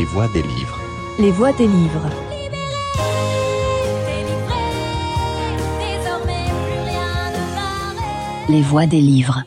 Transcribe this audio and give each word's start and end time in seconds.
Les 0.00 0.06
voix 0.06 0.28
des 0.28 0.42
livres. 0.42 0.80
Les 1.18 1.30
voix 1.30 1.52
des 1.52 1.66
livres. 1.66 2.08
Les 8.48 8.62
voix 8.62 8.86
des 8.86 9.02
livres. 9.02 9.44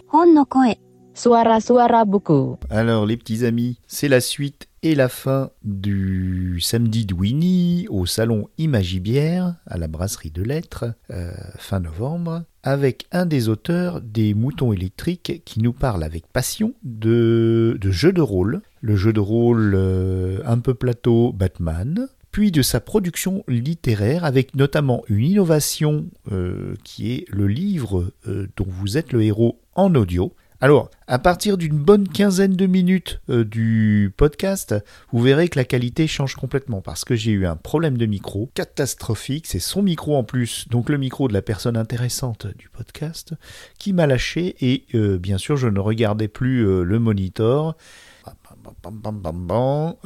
Suara 1.16 1.60
Suara 1.60 2.06
Buku. 2.06 2.58
Alors 2.70 3.08
les 3.08 3.18
petits 3.18 3.44
amis, 3.44 3.80
c'est 3.88 4.08
la 4.08 4.22
suite 4.22 4.68
et 4.84 4.94
la 4.94 5.10
fin 5.10 5.50
du 5.64 6.60
samedi 6.62 7.08
de 7.08 7.16
Winnie 7.16 7.88
au 7.90 8.06
salon 8.06 8.48
Imagibière 8.60 9.56
à 9.66 9.80
la 9.80 9.88
brasserie 9.88 10.30
de 10.30 10.44
lettres 10.44 10.94
euh, 11.10 11.32
fin 11.58 11.80
novembre 11.80 12.44
avec 12.64 13.08
un 13.12 13.26
des 13.26 13.50
auteurs 13.50 14.02
des 14.02 14.34
moutons 14.34 14.72
électriques 14.72 15.42
qui 15.46 15.62
nous 15.62 15.74
parle 15.74 16.04
avec 16.04 16.28
passion 16.28 16.74
de, 16.84 17.78
de 17.80 17.92
jeux 17.92 18.14
de 18.14 18.22
rôle, 18.22 18.62
le 18.84 18.98
jeu 18.98 19.14
de 19.14 19.22
rôle 19.22 19.74
euh, 19.76 20.40
un 20.46 20.60
peu 20.60 20.74
plateau 20.74 21.32
Batman, 21.32 22.10
puis 22.32 22.52
de 22.52 22.62
sa 22.62 22.82
production 22.82 23.44
littéraire 23.48 24.26
avec 24.26 24.56
notamment 24.56 25.04
une 25.08 25.24
innovation 25.24 26.06
euh, 26.32 26.76
qui 26.84 27.14
est 27.14 27.26
le 27.30 27.48
livre 27.48 28.12
euh, 28.28 28.48
dont 28.58 28.68
vous 28.68 28.98
êtes 28.98 29.14
le 29.14 29.24
héros 29.24 29.58
en 29.74 29.96
audio. 29.96 30.34
Alors, 30.60 30.90
à 31.08 31.18
partir 31.18 31.58
d'une 31.58 31.78
bonne 31.78 32.08
quinzaine 32.08 32.56
de 32.56 32.66
minutes 32.68 33.20
du 33.28 34.14
podcast, 34.16 34.74
vous 35.12 35.22
verrez 35.22 35.50
que 35.50 35.60
la 35.60 35.66
qualité 35.66 36.08
change 36.08 36.36
complètement 36.36 36.80
parce 36.80 37.04
que 37.04 37.16
j'ai 37.16 37.32
eu 37.32 37.46
un 37.46 37.58
problème 37.58 37.98
de 37.98 38.06
micro 38.06 38.50
catastrophique. 38.54 39.46
C'est 39.46 39.60
son 39.60 39.82
micro 39.82 40.16
en 40.16 40.24
plus, 40.24 40.70
donc 40.70 40.90
le 40.90 40.98
micro 40.98 41.28
de 41.28 41.34
la 41.34 41.42
personne 41.42 41.76
intéressante 41.76 42.48
du 42.58 42.70
podcast, 42.70 43.34
qui 43.78 43.92
m'a 43.92 44.08
lâché 44.08 44.56
et 44.62 44.86
bien 45.18 45.38
sûr 45.38 45.58
je 45.58 45.68
ne 45.68 45.82
regardais 45.82 46.30
plus 46.30 46.64
le 46.86 46.98
monitor. 46.98 47.76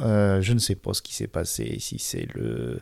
Euh, 0.00 0.40
je 0.40 0.52
ne 0.52 0.58
sais 0.58 0.76
pas 0.76 0.94
ce 0.94 1.02
qui 1.02 1.14
s'est 1.14 1.26
passé, 1.26 1.76
si 1.80 1.98
c'est 1.98 2.26
le 2.34 2.80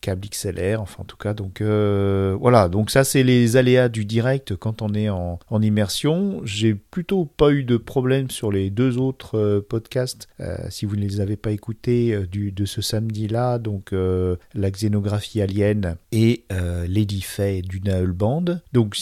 câble 0.00 0.26
XLR, 0.28 0.80
enfin 0.80 1.02
en 1.02 1.04
tout 1.04 1.16
cas. 1.16 1.34
Donc 1.34 1.60
euh, 1.60 2.36
voilà, 2.40 2.68
donc 2.68 2.90
ça 2.90 3.04
c'est 3.04 3.22
les 3.22 3.56
aléas 3.56 3.88
du 3.88 4.04
direct 4.04 4.56
quand 4.56 4.82
on 4.82 4.94
est 4.94 5.08
en, 5.08 5.38
en 5.48 5.62
immersion. 5.62 6.40
J'ai 6.44 6.74
plutôt 6.74 7.24
pas 7.24 7.50
eu 7.50 7.64
de 7.64 7.76
problème 7.76 8.30
sur 8.30 8.50
les 8.50 8.70
deux 8.70 8.98
autres 8.98 9.38
euh, 9.38 9.60
podcasts, 9.60 10.28
euh, 10.40 10.56
si 10.70 10.86
vous 10.86 10.96
ne 10.96 11.02
les 11.02 11.20
avez 11.20 11.36
pas 11.36 11.52
écoutés 11.52 12.26
du, 12.30 12.52
de 12.52 12.64
ce 12.64 12.82
samedi-là, 12.82 13.58
donc 13.58 13.92
la 13.92 14.70
xénographie 14.70 15.40
alien 15.40 15.96
et 16.12 16.44
Lady 16.50 17.20
Faye 17.22 17.62
du 17.62 17.80
Naël 17.80 18.12
Band. 18.12 18.44
Donc 18.72 18.96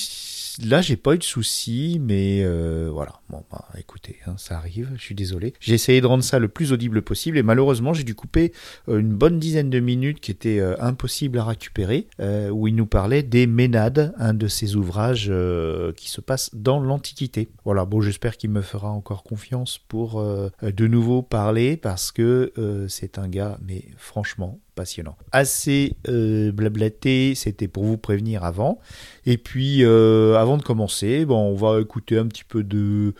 Là, 0.64 0.80
j'ai 0.80 0.96
pas 0.96 1.14
eu 1.14 1.18
de 1.18 1.22
soucis, 1.22 2.00
mais 2.00 2.44
voilà. 2.88 3.20
Bon, 3.30 3.44
bah, 3.50 3.66
écoutez, 3.78 4.16
hein, 4.26 4.34
ça 4.38 4.56
arrive. 4.56 4.90
Je 4.96 5.02
suis 5.02 5.14
désolé. 5.14 5.54
J'ai 5.60 5.74
essayé 5.74 6.00
de 6.00 6.06
rendre 6.06 6.24
ça 6.24 6.38
le 6.38 6.48
plus 6.48 6.72
audible 6.72 7.02
possible, 7.02 7.38
et 7.38 7.42
malheureusement, 7.42 7.92
j'ai 7.92 8.02
dû 8.04 8.14
couper 8.14 8.52
une 8.88 9.14
bonne 9.14 9.38
dizaine 9.38 9.70
de 9.70 9.80
minutes 9.80 10.20
qui 10.20 10.30
étaient 10.30 10.58
euh, 10.58 10.74
impossibles 10.88 11.38
à 11.38 11.44
récupérer, 11.44 12.08
euh, 12.20 12.50
où 12.50 12.66
il 12.66 12.74
nous 12.74 12.86
parlait 12.86 13.22
des 13.22 13.46
Ménades, 13.46 14.12
un 14.18 14.34
de 14.34 14.48
ses 14.48 14.74
ouvrages 14.76 15.28
euh, 15.30 15.92
qui 15.92 16.08
se 16.08 16.20
passe 16.20 16.50
dans 16.54 16.80
l'Antiquité. 16.80 17.48
Voilà. 17.64 17.84
Bon, 17.84 18.00
j'espère 18.00 18.36
qu'il 18.36 18.50
me 18.50 18.62
fera 18.62 18.90
encore 18.90 19.22
confiance 19.22 19.78
pour 19.78 20.20
euh, 20.20 20.50
de 20.62 20.86
nouveau 20.86 21.22
parler, 21.22 21.76
parce 21.76 22.10
que 22.10 22.52
c'est 22.88 23.18
un 23.18 23.28
gars, 23.28 23.58
mais 23.66 23.84
franchement 23.96 24.58
passionnant. 24.74 25.16
Assez 25.32 25.96
euh, 26.08 26.52
blablaté, 26.52 27.34
c'était 27.34 27.68
pour 27.68 27.84
vous 27.84 27.98
prévenir 27.98 28.44
avant. 28.44 28.78
Et 29.26 29.36
puis, 29.36 29.84
avant 29.84 30.56
de 30.56 30.62
commencer, 30.62 31.24
bon, 31.24 31.38
on 31.38 31.54
va 31.54 31.80
écouter 31.80 32.16
un 32.18 32.26
petit 32.26 32.44
peu 32.44 32.62
de 32.62 33.14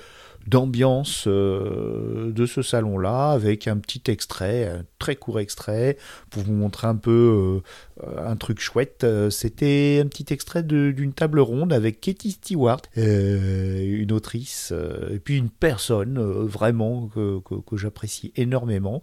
d'ambiance 0.48 1.24
euh, 1.26 2.32
de 2.32 2.46
ce 2.46 2.62
salon-là 2.62 3.30
avec 3.30 3.68
un 3.68 3.76
petit 3.76 4.02
extrait, 4.08 4.66
un 4.68 4.84
très 4.98 5.16
court 5.16 5.40
extrait 5.40 5.96
pour 6.30 6.42
vous 6.42 6.52
montrer 6.52 6.86
un 6.86 6.96
peu 6.96 7.60
euh, 8.02 8.26
un 8.26 8.36
truc 8.36 8.60
chouette. 8.60 9.04
Euh, 9.04 9.30
C'était 9.30 10.00
un 10.02 10.08
petit 10.08 10.32
extrait 10.32 10.62
d'une 10.62 11.12
table 11.12 11.40
ronde 11.40 11.72
avec 11.72 12.00
Katie 12.00 12.32
Stewart, 12.32 12.80
une 12.96 14.12
autrice, 14.12 14.72
et 15.10 15.18
puis 15.18 15.36
une 15.36 15.50
personne 15.50 16.18
vraiment 16.18 17.08
que, 17.08 17.40
que- 17.40 17.76
j'apprécie 17.76 18.32
énormément, 18.36 19.02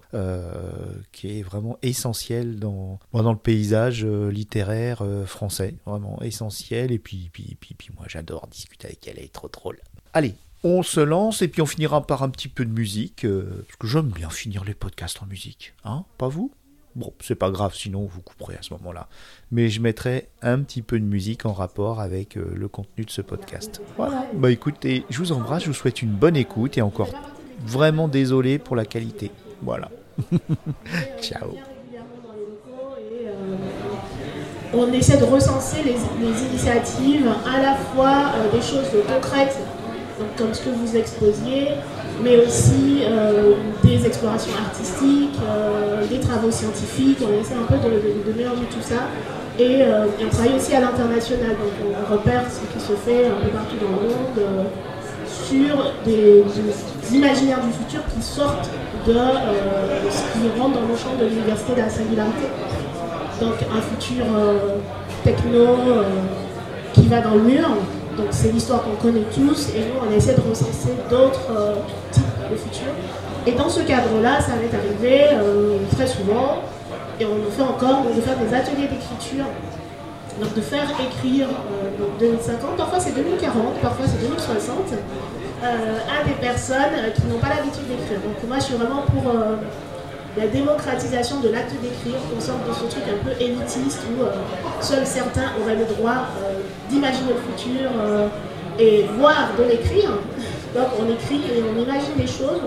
qui 1.12 1.40
est 1.40 1.44
vraiment 1.44 1.78
essentielle 1.82 2.60
dans, 2.60 3.00
dans 3.14 3.32
le 3.32 3.38
paysage 3.38 4.06
littéraire 4.06 5.04
français, 5.26 5.76
vraiment 5.86 6.22
essentiel. 6.22 6.92
Et 6.92 7.00
puis, 7.00 7.30
puis, 7.32 7.56
puis, 7.60 7.76
puis 7.76 7.90
moi 7.96 8.06
j'adore 8.10 8.48
discuter 8.48 8.88
avec 8.88 9.08
elle, 9.08 9.16
elle 9.18 9.26
est 9.26 9.34
trop 9.34 9.50
drôle. 9.50 9.78
Allez, 10.14 10.34
on 10.64 10.84
se 10.84 11.00
lance 11.00 11.42
et 11.42 11.48
puis 11.48 11.62
on 11.62 11.66
finira 11.66 12.06
par 12.06 12.24
un 12.24 12.30
petit 12.30 12.48
peu 12.48 12.66
de 12.66 12.72
musique, 12.72 13.26
euh, 13.26 13.64
parce 13.68 13.78
que 13.78 13.88
j'aime 13.88 14.10
bien 14.10 14.30
finir 14.30 14.64
les 14.64 14.74
podcasts 14.74 15.22
en 15.22 15.26
musique, 15.26 15.74
hein 15.84 16.06
Pas 16.18 16.28
vous? 16.28 16.52
Bon, 16.96 17.14
c'est 17.20 17.36
pas 17.36 17.52
grave, 17.52 17.76
sinon 17.76 18.06
vous 18.06 18.22
couperez 18.22 18.56
à 18.56 18.62
ce 18.62 18.74
moment-là. 18.76 19.10
Mais 19.52 19.68
je 19.68 19.82
mettrai 19.82 20.30
un 20.42 20.62
petit 20.62 20.82
peu 20.82 20.98
de 20.98 21.04
musique 21.04 21.46
en 21.46 21.52
rapport 21.52 22.00
avec 22.00 22.38
euh, 22.38 22.54
le 22.56 22.70
contenu 22.70 23.04
de 23.04 23.10
ce 23.10 23.22
podcast. 23.22 23.82
Voilà. 23.98 24.26
Bah 24.34 24.50
écoutez, 24.50 25.04
je 25.10 25.18
vous 25.18 25.34
embrasse, 25.34 25.64
je 25.64 25.68
vous 25.68 25.74
souhaite 25.74 26.02
une 26.02 26.14
bonne 26.14 26.38
écoute 26.38 26.78
et 26.78 26.82
encore 26.82 27.10
vraiment 27.66 28.08
désolé 28.08 28.60
pour 28.60 28.78
la 28.78 28.86
qualité. 28.86 29.30
Voilà. 29.62 29.92
Ciao. 31.22 31.56
on 34.74 34.92
essaie 34.92 35.18
de 35.18 35.24
recenser 35.24 35.84
les, 35.84 35.96
initiatives, 36.50 37.30
à 37.46 37.62
la 37.62 37.76
fois 37.76 38.32
euh, 38.36 38.52
des 38.52 38.62
choses 38.62 38.90
concrètes, 39.08 39.58
donc 40.20 40.36
comme 40.38 40.54
ce 40.54 40.62
que 40.62 40.70
vous 40.70 40.96
exposiez, 40.96 41.70
mais 42.24 42.38
aussi 42.38 43.02
euh, 43.04 43.54
des 43.84 44.06
explorations 44.06 44.54
artistiques, 44.66 45.38
euh, 45.44 46.06
des 46.08 46.20
travaux 46.20 46.52
scientifiques. 46.52 47.20
On 47.22 47.42
essaie 47.42 47.56
un 47.56 47.68
peu 47.68 47.76
de, 47.76 48.38
mélanger 48.38 48.66
tout 48.72 48.82
ça. 48.82 49.08
Et, 49.60 49.82
euh, 49.82 50.06
et 50.20 50.26
on 50.26 50.30
travaille 50.30 50.56
aussi 50.56 50.76
à 50.76 50.82
l'international, 50.82 51.52
donc 51.52 51.74
on 51.82 52.14
repère 52.14 52.44
ce 52.50 52.60
qui 52.74 52.86
se 52.86 52.94
fait 52.94 53.28
un 53.28 53.44
peu 53.44 53.50
partout 53.50 53.78
dans 53.80 54.02
le 54.02 54.08
monde 54.10 54.66
sur 55.28 55.94
des, 56.06 56.44
des 56.44 57.16
imaginaires 57.16 57.62
du 57.62 57.72
futur 57.72 58.02
qui 58.14 58.22
sortent 58.22 58.70
de 59.08 59.14
ce 59.14 60.22
qui 60.34 60.60
rentre 60.60 60.76
dans 60.76 60.88
le 60.88 60.98
champ 60.98 61.16
de 61.20 61.26
l'université 61.26 61.74
de 61.74 61.80
la 61.80 61.90
singularité 61.90 62.48
donc 63.40 63.54
un 63.70 63.82
futur 63.82 64.26
techno 65.24 65.66
qui 66.94 67.08
va 67.08 67.22
dans 67.22 67.36
le 67.36 67.42
mur. 67.42 67.68
Donc 68.18 68.28
c'est 68.32 68.52
l'histoire 68.52 68.84
qu'on 68.84 68.96
connaît 68.96 69.26
tous 69.34 69.70
et 69.76 69.80
nous 69.80 70.00
on 70.08 70.12
essaie 70.16 70.36
de 70.36 70.42
recenser 70.42 70.96
d'autres 71.10 71.48
euh, 71.52 71.76
types 72.12 72.24
de 72.52 72.56
futurs. 72.56 72.94
Et 73.46 73.52
dans 73.52 73.70
ce 73.70 73.82
cadre-là, 73.82 74.42
ça 74.42 74.54
m'est 74.56 74.76
arrivé 74.76 75.28
euh, 75.34 75.78
très 75.94 76.08
souvent 76.08 76.62
et 77.20 77.26
on 77.26 77.36
le 77.36 77.50
fait 77.50 77.62
encore, 77.62 78.04
de 78.04 78.22
faire 78.22 78.38
des 78.38 78.54
ateliers 78.54 78.88
d'écriture. 78.88 79.46
Donc 80.42 80.54
de 80.54 80.62
faire 80.62 80.84
écrire 81.00 81.48
euh, 81.48 81.98
donc 81.98 82.18
2050, 82.20 82.76
parfois 82.76 83.00
c'est 83.00 83.16
2040, 83.16 83.80
parfois 83.82 84.06
c'est 84.06 84.20
2060, 84.20 84.92
euh, 85.64 85.98
à 86.12 86.28
des 86.28 86.34
personnes 86.34 86.92
euh, 86.98 87.10
qui 87.12 87.26
n'ont 87.28 87.40
pas 87.40 87.50
l'habitude 87.56 87.88
d'écrire. 87.88 88.20
Donc 88.20 88.36
moi 88.46 88.58
je 88.60 88.64
suis 88.64 88.76
vraiment 88.76 89.04
pour 89.04 89.32
euh, 89.32 89.56
la 90.38 90.48
démocratisation 90.48 91.40
de 91.40 91.50
l'acte 91.50 91.74
d'écrire, 91.82 92.20
sorte 92.40 92.68
de 92.68 92.74
ce 92.74 92.92
truc 92.92 93.04
un 93.08 93.24
peu 93.24 93.32
élitiste 93.42 94.02
où 94.12 94.24
euh, 94.24 94.32
seuls 94.82 95.06
certains 95.06 95.52
auraient 95.62 95.78
le 95.78 95.86
droit 95.86 96.28
euh, 96.44 96.60
d'imaginer 96.90 97.34
le 97.34 97.54
futur 97.54 97.90
euh, 97.98 98.28
et 98.78 99.06
voire 99.18 99.50
de 99.58 99.64
l'écrire. 99.64 100.10
Donc 100.76 100.88
on 101.00 101.10
écrit 101.14 101.38
et 101.38 101.64
on 101.64 101.82
imagine 101.82 102.16
les 102.18 102.28
choses. 102.28 102.60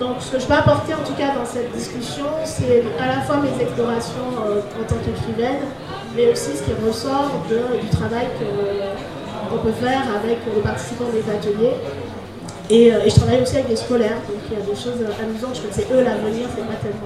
Donc 0.00 0.16
ce 0.20 0.32
que 0.32 0.38
je 0.40 0.46
peux 0.46 0.54
apporter 0.54 0.94
en 0.94 1.04
tout 1.04 1.12
cas 1.12 1.34
dans 1.34 1.44
cette 1.44 1.70
discussion, 1.72 2.24
c'est 2.44 2.82
à 2.98 3.16
la 3.16 3.20
fois 3.20 3.36
mes 3.36 3.62
explorations 3.62 4.32
en 4.40 4.84
tant 4.84 4.96
qu'écrivaine, 5.04 5.60
mais 6.16 6.32
aussi 6.32 6.56
ce 6.56 6.62
qui 6.62 6.72
ressort 6.86 7.30
du 7.50 7.88
travail 7.94 8.28
qu'on 9.50 9.58
peut 9.58 9.72
faire 9.72 10.02
avec 10.16 10.38
les 10.54 10.62
participants 10.62 11.10
des 11.12 11.30
ateliers. 11.30 11.74
Et, 12.70 12.92
je 13.10 13.14
travaille 13.14 13.42
aussi 13.42 13.56
avec 13.56 13.68
des 13.68 13.76
scolaires, 13.76 14.16
il 14.54 14.60
y 14.60 14.62
a 14.62 14.66
des 14.66 14.80
choses 14.80 15.04
amusantes. 15.20 15.54
Je 15.56 15.60
trouve 15.60 15.70
que 15.70 15.74
c'est 15.74 15.92
eux 15.92 16.04
l'avenir, 16.04 16.48
c'est 16.54 16.62
pas 16.62 16.74
tellement 16.74 17.04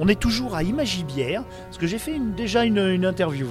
on 0.00 0.08
est 0.08 0.18
toujours 0.18 0.54
à 0.54 0.62
Imagibière, 0.62 1.44
parce 1.64 1.78
que 1.78 1.86
j'ai 1.86 1.98
fait 1.98 2.18
déjà 2.18 2.64
une, 2.64 2.78
une 2.78 3.04
interview. 3.04 3.46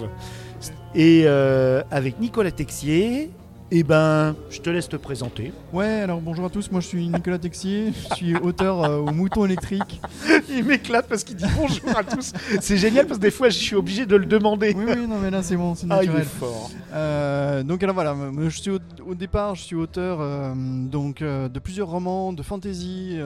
Et 0.96 1.24
euh, 1.26 1.84
avec 1.92 2.20
Nicolas 2.20 2.52
Texier, 2.52 3.30
Eh 3.72 3.84
ben, 3.84 4.36
je 4.50 4.60
te 4.62 4.70
laisse 4.72 4.90
te 4.90 4.96
présenter. 4.96 5.54
Ouais, 5.72 5.86
alors 6.02 6.20
bonjour 6.22 6.46
à 6.46 6.50
tous, 6.50 6.72
moi 6.72 6.82
je 6.82 6.88
suis 6.88 7.08
Nicolas 7.08 7.38
Texier, 7.38 7.94
je 8.10 8.16
suis 8.16 8.36
auteur 8.36 8.84
euh, 8.84 8.98
au 8.98 9.12
Mouton 9.12 9.46
électrique. 9.46 10.02
Il 10.50 10.64
m'éclate 10.66 11.08
parce 11.08 11.24
qu'il 11.24 11.36
dit 11.36 11.46
bonjour 11.56 11.96
à 11.96 12.04
tous. 12.04 12.34
C'est 12.62 12.78
génial 12.78 13.06
parce 13.06 13.20
que 13.20 13.24
des 13.26 13.30
fois, 13.32 13.50
je 13.50 13.60
suis 13.60 13.76
obligé 13.76 14.08
de 14.08 14.16
le 14.16 14.26
demander. 14.26 14.74
Oui, 14.76 14.86
oui, 14.88 15.08
non 15.08 15.20
mais 15.20 15.30
là 15.30 15.44
c'est 15.44 15.56
bon, 15.56 15.76
c'est 15.76 15.86
Ah, 15.92 16.00
il 16.02 16.06
est 16.10 16.14
naturel. 16.14 16.26
fort. 16.26 16.72
Euh, 16.94 17.62
donc 17.62 17.84
alors 17.84 17.94
voilà, 17.94 18.16
je 18.48 18.50
suis 18.50 18.72
au, 18.72 18.80
au 19.08 19.14
départ, 19.14 19.54
je 19.54 19.62
suis 19.62 19.76
auteur 19.76 20.18
euh, 20.20 20.52
donc 20.56 21.20
de 21.22 21.60
plusieurs 21.60 21.90
romans 21.90 22.34
de 22.34 22.42
fantasy 22.42 23.20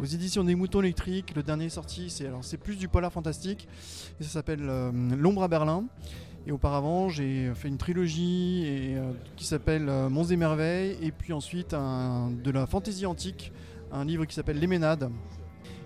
aux 0.00 0.04
éditions 0.06 0.44
des 0.44 0.54
Moutons 0.54 0.80
électriques. 0.80 1.32
Le 1.34 1.42
dernier 1.42 1.68
sorti, 1.70 2.08
c'est 2.08 2.26
alors 2.28 2.44
c'est 2.44 2.56
plus 2.58 2.76
du 2.76 2.86
polar 2.86 3.12
fantastique 3.12 3.66
et 4.20 4.22
ça 4.24 4.30
s'appelle 4.30 4.62
L'ombre 5.18 5.42
à 5.42 5.48
Berlin. 5.48 5.82
Et 6.46 6.52
auparavant, 6.52 7.08
j'ai 7.08 7.52
fait 7.54 7.68
une 7.68 7.76
trilogie 7.76 8.62
euh, 8.66 9.12
qui 9.36 9.44
s'appelle 9.44 9.88
euh, 9.88 10.08
Monts 10.08 10.24
et 10.24 10.36
merveilles 10.36 10.96
et 11.02 11.12
puis 11.12 11.32
ensuite 11.32 11.74
un, 11.74 12.30
de 12.30 12.50
la 12.50 12.66
fantasy 12.66 13.04
antique, 13.04 13.52
un 13.92 14.04
livre 14.04 14.24
qui 14.24 14.34
s'appelle 14.34 14.58
Les 14.58 14.66
Ménades. 14.66 15.10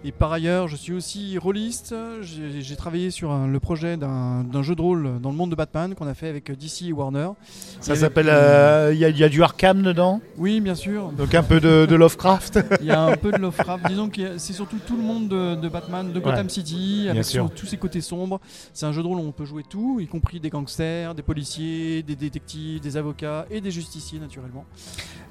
Et 0.04 0.10
par 0.10 0.32
ailleurs, 0.32 0.66
je 0.66 0.75
suis 0.75 0.93
aussi 0.93 1.38
rôliste. 1.38 1.94
J'ai 2.22 2.75
travaillé 2.76 3.12
sur 3.12 3.31
un- 3.31 3.46
le 3.46 3.60
projet 3.60 3.96
d'un 3.96 4.62
jeu 4.62 4.75
de 4.75 4.81
rôle 4.82 5.20
dans 5.20 5.31
le 5.31 5.37
monde 5.37 5.50
de 5.50 5.54
Batman 5.54 5.94
qu'on 5.94 6.08
a 6.08 6.14
fait 6.14 6.26
avec 6.28 6.50
DC 6.50 6.87
et 6.88 6.93
Warner. 6.93 7.28
Ça 7.81 7.94
s'appelle. 7.94 8.26
euh, 8.28 8.90
Il 8.93 8.99
y, 8.99 9.04
a- 9.04 9.10
y 9.10 9.22
a 9.22 9.28
du 9.28 9.43
Arkham 9.44 9.82
dedans 9.82 10.20
Oui, 10.38 10.60
bien 10.60 10.75
sûr. 10.75 11.12
Donc 11.12 11.34
un 11.37 11.44
peu 11.44 11.60
de, 11.60 11.87
de 11.87 11.94
Lovecraft 11.94 12.58
Il 12.81 12.87
y 12.87 12.90
a 12.90 13.00
un 13.00 13.16
peu 13.16 13.31
de 13.31 13.37
Lovecraft. 13.37 13.87
Disons 13.87 14.08
que 14.08 14.38
c'est 14.38 14.52
surtout 14.52 14.78
tout 14.84 14.96
le 14.96 15.02
monde 15.04 15.28
de, 15.28 15.54
de 15.54 15.69
Batman, 15.69 16.12
de 16.12 16.19
Gotham 16.19 16.49
City, 16.49 17.06
avec 17.08 17.25
son- 17.25 17.49
tous 17.49 17.66
ses 17.66 17.76
côtés 17.76 18.00
sombres. 18.00 18.40
C'est 18.75 18.87
un 18.87 18.93
jeu 18.93 19.02
de 19.02 19.06
rôle 19.06 19.19
où 19.19 19.22
on 19.22 19.31
peut 19.32 19.44
jouer 19.44 19.62
tout, 19.69 20.00
y 20.00 20.08
compris 20.08 20.40
des 20.40 20.50
gangsters, 20.50 21.14
des 21.14 21.22
policiers, 21.22 22.02
des 22.02 22.16
détectives, 22.16 22.81
des 22.81 22.96
avocats 22.96 23.46
et 23.52 23.60
des 23.60 23.70
justiciers, 23.70 24.19
naturellement. 24.19 24.64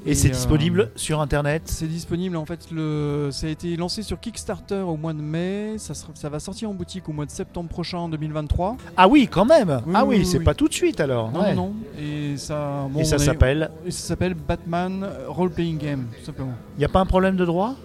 Et, 0.06 0.16
c'est 0.16 0.30
euh, 0.30 0.32
disponible 0.32 0.92
sur 0.96 1.20
internet 1.22 1.64
C'est 1.66 1.88
disponible 1.88 2.36
en 2.38 2.46
fait, 2.46 2.68
le... 2.72 3.30
ça 3.32 3.46
a 3.48 3.50
été 3.52 3.76
lancé 3.76 4.02
sur 4.02 4.20
Kickstarter 4.20 4.61
au 4.72 4.98
mois 4.98 5.14
de 5.14 5.22
mai, 5.22 5.76
ça, 5.78 5.94
sera- 5.94 6.12
ça 6.14 6.30
va 6.30 6.40
sortir 6.40 6.70
en 6.70 6.74
boutique 6.74 7.08
au 7.10 7.14
mois 7.14 7.26
de 7.26 7.32
septembre 7.32 7.70
prochain 7.70 7.98
en 7.98 8.10
2023. 8.10 8.78
Ah 8.98 9.08
oui, 9.08 9.28
quand 9.32 9.46
même 9.46 9.82
Oui, 9.86 9.94
Ah 9.96 10.06
oui, 10.06 10.18
oui, 10.20 10.26
c'est 10.26 10.38
oui. 10.38 10.44
pas 10.44 10.54
tout 10.54 10.68
de 10.68 10.74
suite 10.74 11.00
alors. 11.00 11.32
Non, 11.32 11.42
ouais. 11.42 11.56
non, 11.56 11.68
non. 11.68 11.74
Et 12.00 12.38
ça, 12.38 12.88
bon, 12.90 13.00
Et 13.00 13.04
ça 13.04 13.18
s'appelle 13.18 13.72
et 13.86 13.92
ça 13.92 14.08
s'appelle 14.10 14.34
Batman 14.34 15.08
Role 15.28 15.52
Playing 15.52 15.78
Game, 15.78 16.06
tout 16.20 16.26
simplement. 16.26 16.54
Il 16.78 16.82
y 16.82 16.86
a 16.86 16.90
pas 16.90 17.00
un 17.00 17.06
problème 17.06 17.36
de 17.36 17.46
droit? 17.46 17.76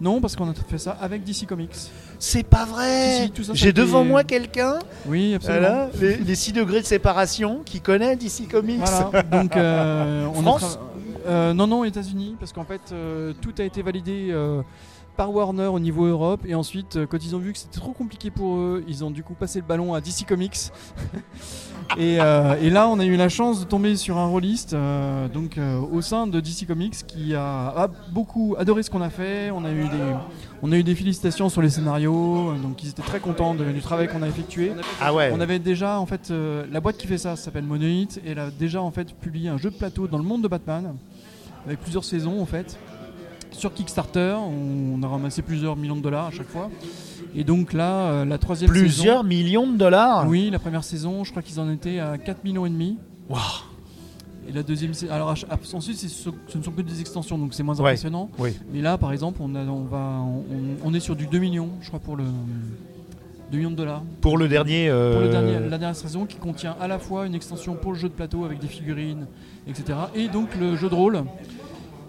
Non, 0.00 0.20
parce 0.20 0.34
qu'on 0.34 0.50
a 0.50 0.54
fait 0.54 0.78
ça 0.78 0.96
avec 1.00 1.22
DC 1.22 1.46
Comics. 1.46 1.70
C'est 2.18 2.42
pas 2.42 2.64
vrai 2.64 3.28
Si, 3.34 3.44
si, 3.44 3.50
J'ai 3.54 3.72
devant 3.72 4.02
moi 4.04 4.24
quelqu'un, 4.24 4.78
Oui, 5.06 5.34
absolument. 5.34 5.60
voilà, 5.60 5.90
les, 6.00 6.16
les 6.16 6.34
6 6.34 6.52
degrés 6.52 6.80
de 6.80 6.86
séparation, 6.86 7.60
qui 7.64 7.80
connaît 7.80 8.16
DC 8.16 8.48
Comics. 8.50 8.80
Voilà, 8.84 9.22
donc 9.30 9.56
euh, 9.56 10.26
on 10.34 10.42
France? 10.42 10.78
euh, 11.26 11.54
Non, 11.54 11.68
non, 11.68 11.84
États-Unis, 11.84 12.34
parce 12.40 12.52
qu'en 12.52 12.64
fait, 12.64 12.80
euh, 12.92 13.32
tout 13.40 13.52
a 13.58 13.62
été 13.62 13.80
validé 13.82 14.28
euh, 14.32 14.62
par 15.16 15.32
Warner 15.32 15.66
au 15.66 15.78
niveau 15.78 16.06
Europe, 16.06 16.42
et 16.46 16.54
ensuite, 16.54 16.96
euh, 16.96 17.06
quand 17.06 17.24
ils 17.24 17.34
ont 17.36 17.38
vu 17.38 17.52
que 17.52 17.58
c'était 17.58 17.78
trop 17.78 17.92
compliqué 17.92 18.30
pour 18.30 18.56
eux, 18.56 18.84
ils 18.88 19.04
ont 19.04 19.10
du 19.10 19.22
coup 19.22 19.34
passé 19.34 19.60
le 19.60 19.66
ballon 19.66 19.94
à 19.94 20.00
DC 20.00 20.24
Comics. 20.26 20.70
et, 21.98 22.18
euh, 22.20 22.54
et 22.60 22.70
là, 22.70 22.88
on 22.88 22.98
a 22.98 23.04
eu 23.04 23.16
la 23.16 23.28
chance 23.28 23.60
de 23.60 23.64
tomber 23.64 23.96
sur 23.96 24.16
un 24.18 24.26
rôliste, 24.26 24.72
euh, 24.72 25.28
donc 25.28 25.58
euh, 25.58 25.78
au 25.80 26.00
sein 26.00 26.26
de 26.26 26.40
DC 26.40 26.66
Comics, 26.66 27.06
qui 27.06 27.34
a, 27.34 27.68
a 27.68 27.88
beaucoup 28.10 28.54
adoré 28.58 28.82
ce 28.82 28.90
qu'on 28.90 29.02
a 29.02 29.10
fait. 29.10 29.50
On 29.50 29.64
a 29.64 29.70
eu 29.72 29.82
des, 29.84 30.14
on 30.62 30.72
a 30.72 30.76
eu 30.76 30.82
des 30.82 30.94
félicitations 30.94 31.48
sur 31.48 31.60
les 31.60 31.70
scénarios, 31.70 32.54
donc 32.62 32.82
ils 32.82 32.88
étaient 32.90 33.02
très 33.02 33.20
contents 33.20 33.54
de- 33.54 33.64
du 33.70 33.80
travail 33.80 34.08
qu'on 34.08 34.22
a 34.22 34.28
effectué. 34.28 34.72
Ah 35.00 35.12
ouais 35.12 35.30
On 35.34 35.40
avait 35.40 35.58
déjà 35.58 35.98
en 35.98 36.06
fait 36.06 36.32
la 36.70 36.80
boîte 36.80 36.96
qui 36.96 37.06
fait 37.06 37.18
ça 37.18 37.36
s'appelle 37.36 37.64
Monolith 37.64 38.20
et 38.24 38.30
elle 38.30 38.38
a 38.38 38.50
déjà 38.50 38.80
en 38.80 38.90
fait 38.90 39.12
publié 39.14 39.48
un 39.48 39.58
jeu 39.58 39.70
de 39.70 39.76
plateau 39.76 40.06
dans 40.06 40.18
le 40.18 40.24
monde 40.24 40.42
de 40.42 40.48
Batman 40.48 40.94
avec 41.66 41.80
plusieurs 41.80 42.04
saisons 42.04 42.40
en 42.40 42.46
fait 42.46 42.78
sur 43.52 43.72
Kickstarter. 43.72 44.36
On 44.38 45.02
a 45.02 45.06
ramassé 45.08 45.42
plusieurs 45.42 45.76
millions 45.76 45.96
de 45.96 46.02
dollars 46.02 46.26
à 46.26 46.30
chaque 46.30 46.48
fois. 46.48 46.70
Et 47.34 47.44
donc 47.44 47.72
là, 47.72 48.08
euh, 48.10 48.24
la 48.24 48.38
troisième 48.38 48.70
Plusieurs 48.70 49.24
millions 49.24 49.66
de 49.66 49.76
dollars? 49.78 50.26
Oui, 50.28 50.50
la 50.50 50.58
première 50.58 50.84
saison, 50.84 51.24
je 51.24 51.30
crois 51.30 51.42
qu'ils 51.42 51.60
en 51.60 51.70
étaient 51.70 51.98
à 51.98 52.18
4 52.18 52.44
millions 52.44 52.66
et 52.66 52.70
demi. 52.70 52.98
Waouh. 53.28 53.40
Et 54.48 54.52
la 54.52 54.62
deuxième, 54.62 54.92
saison- 54.92 55.12
alors 55.12 55.34
ensuite, 55.72 55.96
ce 55.96 56.08
ce 56.48 56.58
ne 56.58 56.62
sont 56.62 56.72
que 56.72 56.82
des 56.82 57.00
extensions, 57.00 57.38
donc 57.38 57.54
c'est 57.54 57.62
moins 57.62 57.76
Ouais. 57.76 57.80
impressionnant. 57.90 58.28
Oui. 58.38 58.50
Mais 58.72 58.82
là, 58.82 58.98
par 58.98 59.12
exemple, 59.12 59.40
on, 59.42 59.54
a, 59.54 59.60
on, 59.60 59.84
va, 59.84 60.20
on, 60.20 60.42
on 60.84 60.92
est 60.94 61.00
sur 61.00 61.14
du 61.16 61.26
2 61.26 61.38
millions, 61.38 61.70
je 61.80 61.88
crois, 61.88 62.00
pour 62.00 62.16
le 62.16 62.24
2 63.52 63.56
millions 63.58 63.70
de 63.70 63.76
dollars. 63.76 64.02
Pour 64.20 64.36
le 64.36 64.48
dernier. 64.48 64.88
euh, 64.90 65.12
Pour 65.12 65.20
le 65.22 65.28
dernier, 65.28 65.52
la 65.54 65.78
dernière 65.78 65.94
saison 65.96 66.26
qui 66.26 66.36
contient 66.36 66.74
à 66.80 66.88
la 66.88 66.98
fois 66.98 67.24
une 67.26 67.34
extension 67.34 67.74
pour 67.74 67.92
le 67.92 67.98
jeu 67.98 68.08
de 68.08 68.14
plateau 68.14 68.44
avec 68.44 68.58
des 68.58 68.66
figurines, 68.66 69.26
etc. 69.68 69.96
Et 70.14 70.28
donc 70.28 70.48
le 70.58 70.74
jeu 70.76 70.88
de 70.90 70.94
rôle 70.94 71.22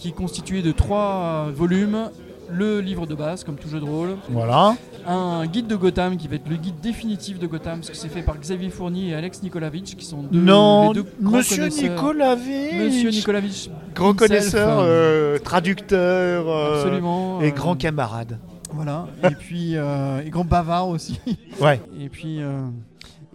qui 0.03 0.09
est 0.09 0.11
constitué 0.11 0.61
de 0.61 0.73
trois 0.73 1.47
volumes. 1.55 2.09
Le 2.51 2.81
livre 2.81 3.07
de 3.07 3.15
base, 3.15 3.45
comme 3.45 3.55
tout 3.55 3.69
jeu 3.69 3.79
de 3.79 3.85
rôle. 3.85 4.17
Voilà. 4.29 4.75
Un 5.07 5.45
guide 5.47 5.65
de 5.67 5.77
Gotham 5.77 6.17
qui 6.17 6.27
va 6.27 6.35
être 6.35 6.47
le 6.50 6.57
guide 6.57 6.75
définitif 6.83 7.39
de 7.39 7.47
Gotham, 7.47 7.79
parce 7.79 7.89
que 7.89 7.95
c'est 7.95 8.09
fait 8.09 8.21
par 8.21 8.38
Xavier 8.38 8.69
Fournier 8.69 9.07
et 9.11 9.15
Alex 9.15 9.41
Nikolavitch, 9.41 9.95
qui 9.95 10.03
sont 10.05 10.23
deux, 10.23 10.39
non, 10.39 10.89
les 10.91 10.95
deux 11.01 11.05
grands 11.21 11.38
Monsieur. 11.38 11.67
Nicolavitch. 11.67 12.73
Monsieur 12.73 13.09
Nikolavitch, 13.11 13.69
Grand 13.95 14.11
himself, 14.11 14.19
connaisseur, 14.29 14.77
euh, 14.81 15.39
traducteur. 15.39 16.49
euh, 16.49 16.75
absolument. 16.75 17.41
Et 17.41 17.47
euh, 17.47 17.51
grand 17.51 17.75
camarade. 17.75 18.38
Voilà. 18.73 19.07
et 19.23 19.35
puis, 19.35 19.77
euh, 19.77 20.21
et 20.25 20.29
grand 20.29 20.44
bavard 20.45 20.89
aussi. 20.89 21.21
Ouais. 21.61 21.79
Et 21.99 22.09
puis, 22.09 22.41
euh, 22.41 22.59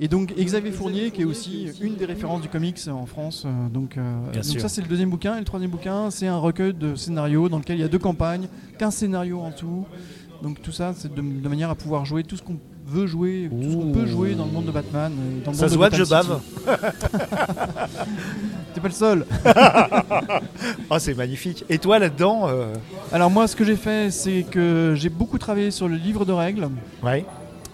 et 0.00 0.08
donc 0.08 0.34
Xavier 0.36 0.72
Fournier, 0.72 1.10
qui 1.10 1.22
est 1.22 1.24
aussi 1.24 1.68
une 1.80 1.96
des 1.96 2.04
références 2.04 2.40
du 2.40 2.48
comics 2.48 2.78
en 2.88 3.06
France. 3.06 3.44
euh, 3.46 3.68
donc, 3.68 3.96
euh, 3.96 4.32
donc 4.32 4.60
ça 4.60 4.68
c'est 4.68 4.80
le 4.82 4.88
deuxième 4.88 5.10
bouquin. 5.10 5.36
Et 5.36 5.40
le 5.40 5.44
troisième 5.44 5.70
bouquin, 5.70 6.10
c'est 6.10 6.26
un 6.26 6.38
recueil 6.38 6.74
de 6.74 6.94
scénarios 6.94 7.48
dans 7.48 7.58
lequel 7.58 7.78
il 7.78 7.80
y 7.80 7.84
a 7.84 7.88
deux 7.88 7.98
campagnes, 7.98 8.48
15 8.78 8.94
scénarios 8.94 9.40
en 9.40 9.50
tout. 9.50 9.86
Donc 10.42 10.62
tout 10.62 10.72
ça, 10.72 10.92
c'est 10.96 11.12
de, 11.12 11.20
de 11.20 11.48
manière 11.48 11.70
à 11.70 11.74
pouvoir 11.74 12.04
jouer 12.04 12.22
tout 12.22 12.36
ce 12.36 12.42
qu'on 12.42 12.58
veut 12.86 13.06
jouer, 13.08 13.50
tout 13.50 13.70
ce 13.70 13.76
qu'on 13.76 13.92
peut 13.92 14.06
jouer 14.06 14.34
dans 14.34 14.46
le 14.46 14.52
monde 14.52 14.66
de 14.66 14.70
Batman. 14.70 15.12
euh, 15.12 15.44
Dans 15.44 15.50
le 15.50 15.56
Ça 15.56 15.62
monde 15.64 15.70
se 15.70 15.74
de 15.74 15.78
voit 15.78 15.90
que 15.90 15.96
je 15.96 16.04
bave. 16.04 16.40
T'es 18.74 18.80
pas 18.80 18.88
le 18.88 18.94
seul. 18.94 19.26
Oh, 20.90 20.96
c'est 20.98 21.14
magnifique. 21.14 21.64
Et 21.68 21.78
toi 21.78 21.98
là-dedans 21.98 22.46
euh, 22.48 22.72
Alors 23.12 23.30
moi, 23.30 23.46
ce 23.46 23.54
que 23.56 23.64
j'ai 23.64 23.76
fait, 23.76 24.10
c'est 24.10 24.44
que 24.50 24.94
j'ai 24.96 25.10
beaucoup 25.10 25.36
travaillé 25.38 25.70
sur 25.70 25.86
le 25.86 25.96
livre 25.96 26.24
de 26.24 26.32
règles. 26.32 26.68
Ouais. 27.02 27.26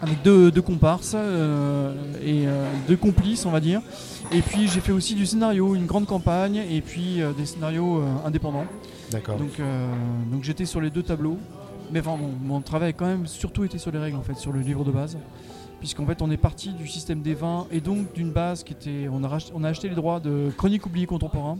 Avec 0.04 0.22
deux, 0.22 0.50
deux 0.50 0.62
comparses 0.62 1.14
euh, 1.16 1.94
et 2.22 2.46
euh, 2.46 2.66
deux 2.88 2.96
complices, 2.96 3.46
on 3.46 3.50
va 3.50 3.60
dire. 3.60 3.80
Et 4.32 4.42
puis 4.42 4.68
j'ai 4.68 4.80
fait 4.80 4.92
aussi 4.92 5.14
du 5.14 5.26
scénario, 5.26 5.74
une 5.74 5.86
grande 5.86 6.06
campagne, 6.06 6.62
et 6.70 6.80
puis 6.80 7.22
euh, 7.22 7.32
des 7.32 7.46
scénarios 7.46 8.02
indépendants. 8.24 8.66
D'accord. 9.10 9.36
Donc, 9.36 9.60
donc 10.30 10.42
j'étais 10.42 10.64
sur 10.64 10.80
les 10.80 10.90
deux 10.90 11.02
tableaux. 11.02 11.38
Mais 11.92 12.00
enfin, 12.00 12.16
mon, 12.16 12.32
mon 12.42 12.60
travail 12.60 12.90
a 12.90 12.92
quand 12.92 13.06
même 13.06 13.26
surtout 13.26 13.64
été 13.64 13.78
sur 13.78 13.92
les 13.92 13.98
règles, 13.98 14.16
en 14.16 14.22
fait, 14.22 14.36
sur 14.36 14.52
le 14.52 14.60
livre 14.60 14.84
de 14.84 14.90
base. 14.90 15.18
Puisqu'en 15.78 16.06
fait, 16.06 16.22
on 16.22 16.30
est 16.30 16.38
parti 16.38 16.70
du 16.70 16.88
système 16.88 17.20
des 17.20 17.34
vins 17.34 17.66
et 17.70 17.80
donc 17.80 18.14
d'une 18.14 18.30
base 18.30 18.64
qui 18.64 18.72
était. 18.72 19.08
On 19.10 19.22
a, 19.22 19.38
on 19.54 19.64
a 19.64 19.68
acheté 19.68 19.88
les 19.88 19.94
droits 19.94 20.18
de 20.20 20.50
Chronique 20.56 20.86
oubliée 20.86 21.06
contemporain 21.06 21.58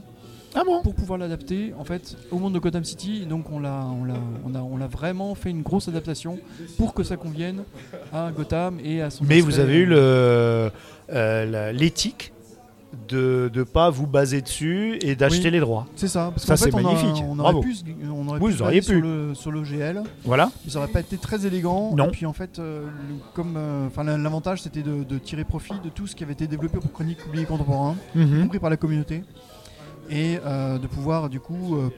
Ah 0.57 0.63
bon 0.65 0.83
pour 0.83 0.95
pouvoir 0.95 1.19
l'adapter 1.19 1.73
en 1.79 1.85
fait 1.85 2.17
au 2.31 2.39
monde 2.39 2.55
de 2.55 2.59
Gotham 2.59 2.85
City. 2.85 3.27
Donc 3.27 3.51
on 3.51 3.59
l'a, 3.59 3.87
on 4.01 4.05
l'a, 4.05 4.15
on 4.47 4.55
a, 4.55 4.61
on 4.61 4.77
l'a 4.77 4.87
vraiment 4.87 5.35
fait 5.35 5.51
une 5.51 5.63
grosse 5.63 5.89
adaptation 5.89 6.39
pour 6.79 6.95
que 6.95 7.03
ça 7.03 7.17
convienne 7.17 7.63
à 8.13 8.31
Gotham 8.31 8.79
et 8.83 9.03
à 9.03 9.11
son. 9.11 9.25
Mais 9.25 9.37
aspect, 9.39 9.41
vous 9.45 9.59
avez 9.61 9.77
eu 9.79 9.89
euh, 9.93 10.71
le 11.11 11.15
euh, 11.17 11.47
la- 11.47 11.73
l'éthique 11.73 12.33
de 13.09 13.51
ne 13.53 13.65
pas 13.65 13.91
vous 13.91 14.07
baser 14.07 14.41
dessus 14.41 14.99
et 15.03 15.17
d'acheter 15.17 15.47
Oui. 15.47 15.51
les 15.51 15.59
droits. 15.61 15.87
C'est 15.97 16.07
ça. 16.07 16.31
Parce 16.33 16.45
Ça, 16.47 16.55
qu'en 16.55 16.63
fait, 16.63 16.71
c'est 16.71 16.77
on 16.77 16.79
a- 16.79 16.83
magnifique. 16.95 17.25
on 17.29 17.35
Bravo. 17.35 17.59
aurait 17.59 17.67
pu, 17.67 17.75
se- 17.75 17.85
on 18.09 18.29
aurait 18.29 18.39
Oui, 18.39 18.47
pu 18.47 18.53
vous 18.53 18.59
se 18.59 18.63
auriez 18.63 18.81
baser 18.81 18.93
pu. 18.95 18.99
sur 19.01 19.09
le, 19.09 19.35
sur 19.35 19.51
le 19.51 19.65
GL, 19.65 20.03
Voilà. 20.25 20.53
mais 20.65 20.71
ça 20.71 20.79
aurait 20.79 20.87
pas 20.89 21.01
été 21.01 21.17
très 21.17 21.45
élégant. 21.45 21.93
Non. 21.97 22.07
Et 22.07 22.11
puis 22.13 22.25
en 22.27 22.33
fait, 22.33 22.61
euh, 22.61 22.85
le- 22.87 23.17
comme, 23.35 23.55
euh, 23.57 23.89
enfin 23.89 24.05
l'avantage 24.05 24.63
c'était 24.63 24.83
de, 24.83 25.03
de 25.03 25.19
tirer 25.19 25.43
profit 25.43 25.75
de 25.83 25.89
tout 25.89 26.07
ce 26.07 26.15
qui 26.15 26.23
avait 26.23 26.35
été 26.35 26.47
développé 26.47 26.79
pour 26.79 26.93
Chronique 26.93 27.19
oubliée 27.27 27.47
contemporain, 27.47 27.97
Mhm. 28.15 28.43
compris 28.45 28.61
par 28.61 28.71
la 28.71 28.77
communauté, 28.77 29.25
et 30.09 30.39
euh, 30.45 30.79
de 30.79 30.87
pouvoir 30.87 31.29
du 31.29 31.41
coup 31.41 31.77
euh, 31.77 31.91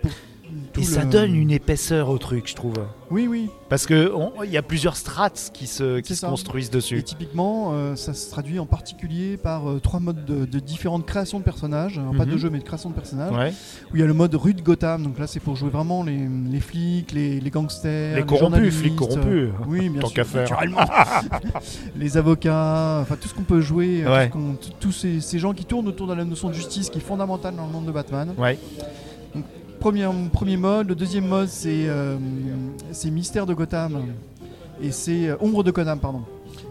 Et 0.79 0.83
ça 0.85 1.05
le- 1.05 1.11
donne 1.11 1.35
une 1.35 1.51
épaisseur 1.51 2.09
au 2.11 2.19
truc, 2.19 2.49
je 2.49 2.55
trouve. 2.55 2.75
Oui, 3.11 3.27
oui. 3.29 3.49
Parce 3.69 3.87
que 3.87 4.13
on- 4.15 4.43
il 4.45 4.51
y 4.51 4.57
a 4.57 4.63
plusieurs 4.63 4.97
strates 4.97 5.51
qui 5.55 5.67
se, 5.67 6.01
qui 6.01 6.19
construisent 6.21 6.69
Et 6.69 6.73
dessus. 6.73 7.03
typiquement, 7.03 7.71
euh, 7.73 7.97
ça 7.97 8.13
se 8.15 8.31
traduit 8.31 8.59
en 8.59 8.67
particulier 8.67 9.37
par 9.39 9.69
euh, 9.71 9.81
trois 9.81 10.01
modes 10.01 10.25
de, 10.25 10.45
de 10.45 10.59
différentes 10.59 11.07
créations 11.07 11.39
de 11.39 11.45
personnages, 11.45 11.99
Alors, 11.99 12.15
pas 12.15 12.27
Mhm. 12.27 12.33
de 12.33 12.37
jeu 12.37 12.51
mais 12.51 12.59
de 12.59 12.65
création 12.65 12.91
de 12.91 12.95
personnages. 12.95 13.33
Ouais. 13.35 13.53
Où 13.93 13.97
il 13.97 14.01
y 14.01 14.03
a 14.03 14.07
le 14.07 14.13
mode 14.15 14.35
rue 14.35 14.55
de 14.55 14.61
Gotham, 14.63 15.03
donc 15.03 15.19
là 15.19 15.27
c'est 15.27 15.41
pour 15.41 15.57
jouer 15.57 15.71
vraiment 15.71 16.03
les, 16.03 16.29
les 16.51 16.61
flics, 16.61 17.13
les, 17.13 17.41
les 17.41 17.51
gangsters, 17.51 18.17
Les 18.17 18.25
corrompus, 18.25 18.75
flics 18.75 18.97
corrompus. 18.97 19.51
oui, 19.67 19.89
bien 19.89 20.01
Tant 20.03 20.09
sûr, 20.09 20.27
faire. 20.27 20.43
naturellement. 20.43 20.81
les 21.97 22.17
avocats, 22.17 22.99
enfin 23.03 23.17
tout 23.21 23.29
ce 23.29 23.35
qu'on 23.35 23.43
peut 23.45 23.61
jouer, 23.61 24.05
Ouais. 24.07 24.31
tous 24.81 24.93
ces, 24.93 25.21
ces 25.21 25.39
gens 25.39 25.53
qui 25.55 25.65
tournent 25.65 25.89
autour 25.89 26.07
de 26.07 26.15
la 26.15 26.25
notion 26.25 26.49
de 26.49 26.55
justice 26.55 26.91
qui 26.91 26.99
est 26.99 27.03
fondamentale 27.03 27.55
dans 27.57 27.67
le 27.67 27.73
monde 27.73 27.87
de 27.87 27.93
Batman. 27.93 28.35
Ouais. 28.39 28.59
Premier, 29.87 30.09
premier 30.33 30.57
mode, 30.57 30.89
le 30.89 30.97
deuxième 30.97 31.29
mode 31.29 31.47
c'est 31.47 31.87
euh, 31.87 32.17
Mystère 33.05 33.47
de 33.47 33.55
Gotham 33.55 34.03
et 34.83 34.91
c'est 34.91 35.29
euh, 35.29 35.37
Ombre 35.39 35.63
de 35.63 35.71
Gotham, 35.71 36.01
pardon. 36.01 36.23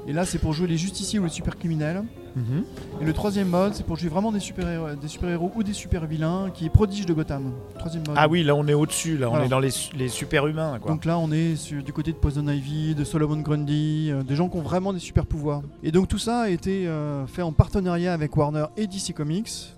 Et 0.06 0.12
là, 0.12 0.26
c'est 0.26 0.38
pour 0.38 0.52
jouer 0.52 0.68
les 0.68 0.76
justiciers 0.76 1.18
ou 1.20 1.24
les 1.24 1.30
super 1.30 1.58
criminels. 1.58 2.04
Mhm. 2.36 2.66
Et 3.02 3.06
le 3.06 3.14
troisième 3.14 3.48
mode, 3.48 3.74
c'est 3.74 3.86
pour 3.86 3.96
jouer 3.96 4.10
vraiment 4.10 4.34
des 4.34 4.42
super-héros 4.42 4.96
des 5.02 5.08
super 5.08 5.42
ou 5.42 5.64
des 5.64 5.72
super-vilains, 5.72 6.50
qui 6.54 6.66
est 6.66 6.70
Prodige 6.70 7.06
de 7.06 7.14
Gotham. 7.14 7.54
Troisième 7.80 8.04
mode. 8.06 8.18
Ah 8.20 8.28
oui, 8.28 8.44
là 8.44 8.54
on 8.54 8.68
est 8.68 8.74
au-dessus, 8.74 9.18
là 9.18 9.28
on 9.28 9.30
Voilà. 9.30 9.46
est 9.46 9.50
dans 9.50 9.60
les, 9.62 9.72
les 9.98 10.10
super-humains. 10.10 10.78
Donc 10.86 11.06
là, 11.06 11.18
on 11.18 11.32
est 11.32 11.56
sur- 11.56 11.82
du 11.82 11.94
côté 11.94 12.12
de 12.12 12.18
Poison 12.18 12.46
Ivy, 12.46 12.96
de 12.96 13.06
Solomon 13.06 13.38
Grundy, 13.38 14.10
euh, 14.12 14.24
des 14.24 14.36
gens 14.36 14.50
qui 14.50 14.58
ont 14.58 14.62
vraiment 14.62 14.92
des 14.92 15.00
super 15.00 15.26
pouvoirs. 15.26 15.62
Et 15.84 15.94
donc 15.94 16.10
tout 16.10 16.18
ça 16.20 16.42
a 16.42 16.50
été 16.50 16.86
euh, 16.86 17.26
fait 17.28 17.44
en 17.44 17.54
partenariat 17.54 18.12
avec 18.14 18.36
Warner 18.36 18.66
et 18.76 18.88
DC 18.88 19.14
Comics. 19.16 19.74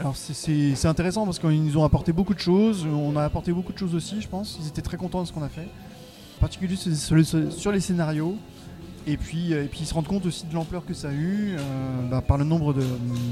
Alors 0.00 0.16
c'est- 0.16 0.86
intéressant 0.86 1.24
parce 1.24 1.38
qu'ils 1.38 1.62
nous 1.64 1.76
ont 1.76 1.84
apporté 1.84 2.12
beaucoup 2.12 2.34
de 2.34 2.38
choses, 2.38 2.86
on 2.86 3.16
a 3.16 3.24
apporté 3.24 3.52
beaucoup 3.52 3.72
de 3.72 3.78
choses 3.78 3.94
aussi, 3.94 4.20
je 4.20 4.28
pense. 4.28 4.58
Ils 4.62 4.68
étaient 4.68 4.82
très 4.82 4.96
contents 4.96 5.22
de 5.22 5.26
ce 5.26 5.32
qu'on 5.32 5.42
a 5.42 5.48
fait. 5.48 5.68
En 6.38 6.40
particulier 6.40 6.76
sur, 6.76 7.16
les- 7.16 7.50
sur 7.50 7.72
les 7.72 7.80
scénarios. 7.80 8.36
Et 9.06 9.16
puis, 9.16 9.54
euh, 9.54 9.64
et 9.64 9.68
puis 9.68 9.80
ils 9.80 9.86
se 9.86 9.94
rendent 9.94 10.06
compte 10.06 10.26
aussi 10.26 10.44
de 10.46 10.54
l'ampleur 10.54 10.84
que 10.84 10.92
ça 10.92 11.08
a 11.08 11.12
eu 11.12 11.56
euh, 11.58 12.08
bah, 12.10 12.20
par 12.20 12.36
le 12.36 12.44
nombre 12.44 12.74
de, 12.74 12.82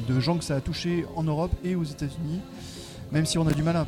de 0.09 0.21
gens 0.21 0.39
que 0.39 0.45
ça 0.45 0.57
a 0.57 0.61
touché 0.61 1.05
en 1.17 1.23
Europe 1.23 1.53
et 1.65 1.75
aux 1.75 1.85
États-Unis. 1.85 2.41
Même 3.13 3.27
si 3.27 3.37
on 3.39 3.47
a 3.47 3.53
du 3.53 3.63
mal 3.63 3.77
à. 3.77 3.87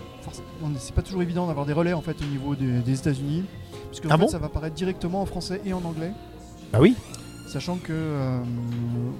C'est 0.78 0.94
pas 0.94 1.02
toujours 1.02 1.22
évident 1.22 1.46
d'avoir 1.46 1.64
des 1.66 1.72
relais 1.72 1.94
en 1.94 2.02
fait 2.02 2.16
au 2.22 2.26
niveau 2.26 2.54
des, 2.54 2.80
des 2.80 2.92
États-Unis. 2.98 3.44
Puisque 3.90 4.04
en 4.04 4.08
Ah 4.10 4.16
fait, 4.18 4.24
bon? 4.24 4.28
ça 4.28 4.38
va 4.38 4.46
apparaître 4.46 4.76
directement 4.76 5.22
en 5.22 5.26
français 5.26 5.60
et 5.64 5.72
en 5.72 5.82
anglais. 5.84 6.12
Bah 6.72 6.78
oui. 6.80 6.94
Sachant 7.48 7.76
que. 7.76 7.92
euh, 7.92 8.38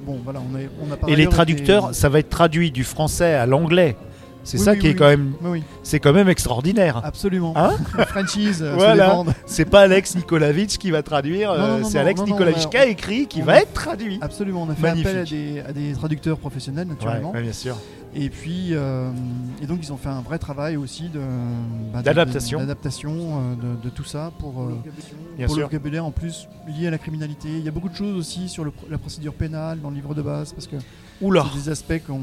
bon, 0.04 0.20
voilà, 0.22 0.40
on 0.40 0.54
a, 0.56 0.60
on 0.86 0.92
a 0.92 0.96
par 0.96 1.08
Et 1.08 1.16
les 1.16 1.26
traducteurs, 1.26 1.86
été- 1.86 1.94
ça 1.94 2.08
va 2.08 2.18
être 2.18 2.28
traduit 2.28 2.70
du 2.70 2.84
français 2.84 3.34
à 3.34 3.46
l'anglais. 3.46 3.96
C'est 4.44 4.56
Oui, 4.58 4.64
ça 4.64 4.72
oui, 4.72 4.78
qui 4.78 4.86
est 4.86 4.94
quand 4.94 5.08
même, 5.08 5.34
c'est 5.82 5.98
quand 6.00 6.12
même 6.12 6.28
extraordinaire. 6.28 7.02
absolument. 7.04 7.52
Hein 7.56 7.72
Les 7.98 8.04
Frenchies 8.06 8.52
euh, 8.62 8.72
Voilà. 8.76 9.22
C'est 9.46 9.66
pas 9.66 9.80
Alex 9.80 10.14
Nikolaevich 10.14 10.78
qui 10.78 10.90
va 10.90 11.02
traduire, 11.02 11.50
euh, 11.50 11.82
c'est 11.82 11.98
Alex 11.98 12.20
mais 12.26 12.32
qui 12.70 12.76
a 12.78 12.86
écrit, 12.86 13.26
qui 13.26 13.42
va 13.42 13.54
a- 13.54 13.60
être 13.60 13.72
traduit. 13.74 14.18
Absolument, 14.22 14.62
on 14.62 14.70
a 14.70 14.74
fait 14.74 14.82
Magnifique. 14.82 15.06
appel 15.08 15.20
à 15.20 15.24
des, 15.24 15.60
à 15.68 15.72
des 15.72 15.92
traducteurs 15.92 16.38
professionnels 16.38 16.86
naturellement. 16.88 17.30
Ouais, 17.32 17.38
ouais, 17.38 17.42
bien 17.42 17.52
sûr. 17.52 17.76
Et 18.14 18.30
puis, 18.30 18.68
euh, 18.72 19.10
et 19.62 19.66
donc 19.66 19.80
ils 19.82 19.92
ont 19.92 19.96
fait 19.96 20.08
un 20.08 20.22
vrai 20.22 20.38
travail 20.38 20.76
aussi 20.76 21.08
de 21.08 21.20
bah, 21.92 22.02
D'adaptation. 22.02 22.58
de- 22.60 22.64
euh, 22.64 23.54
de, 23.76 23.82
de 23.84 23.90
tout 23.90 24.04
ça 24.04 24.32
pour, 24.38 24.62
euh, 24.62 24.72
Bien 25.36 25.46
pour 25.46 25.56
le 25.56 25.62
vocabulaire 25.62 26.04
en 26.04 26.10
plus 26.10 26.48
lié 26.66 26.86
à 26.88 26.90
la 26.90 26.98
criminalité. 26.98 27.48
Il 27.48 27.64
y 27.64 27.68
a 27.68 27.70
beaucoup 27.70 27.88
de 27.90 27.94
choses 27.94 28.16
aussi 28.16 28.48
sur 28.48 28.64
le 28.64 28.72
la 28.90 28.98
procédure 28.98 29.34
pénale 29.34 29.80
dans 29.80 29.90
le 29.90 29.96
livre 29.96 30.14
de 30.14 30.22
base 30.22 30.52
parce 30.52 30.66
que 30.66 30.76
Oula. 31.20 31.44
c'est 31.52 31.58
des 31.60 31.68
aspects 31.68 32.02
qu'on. 32.06 32.20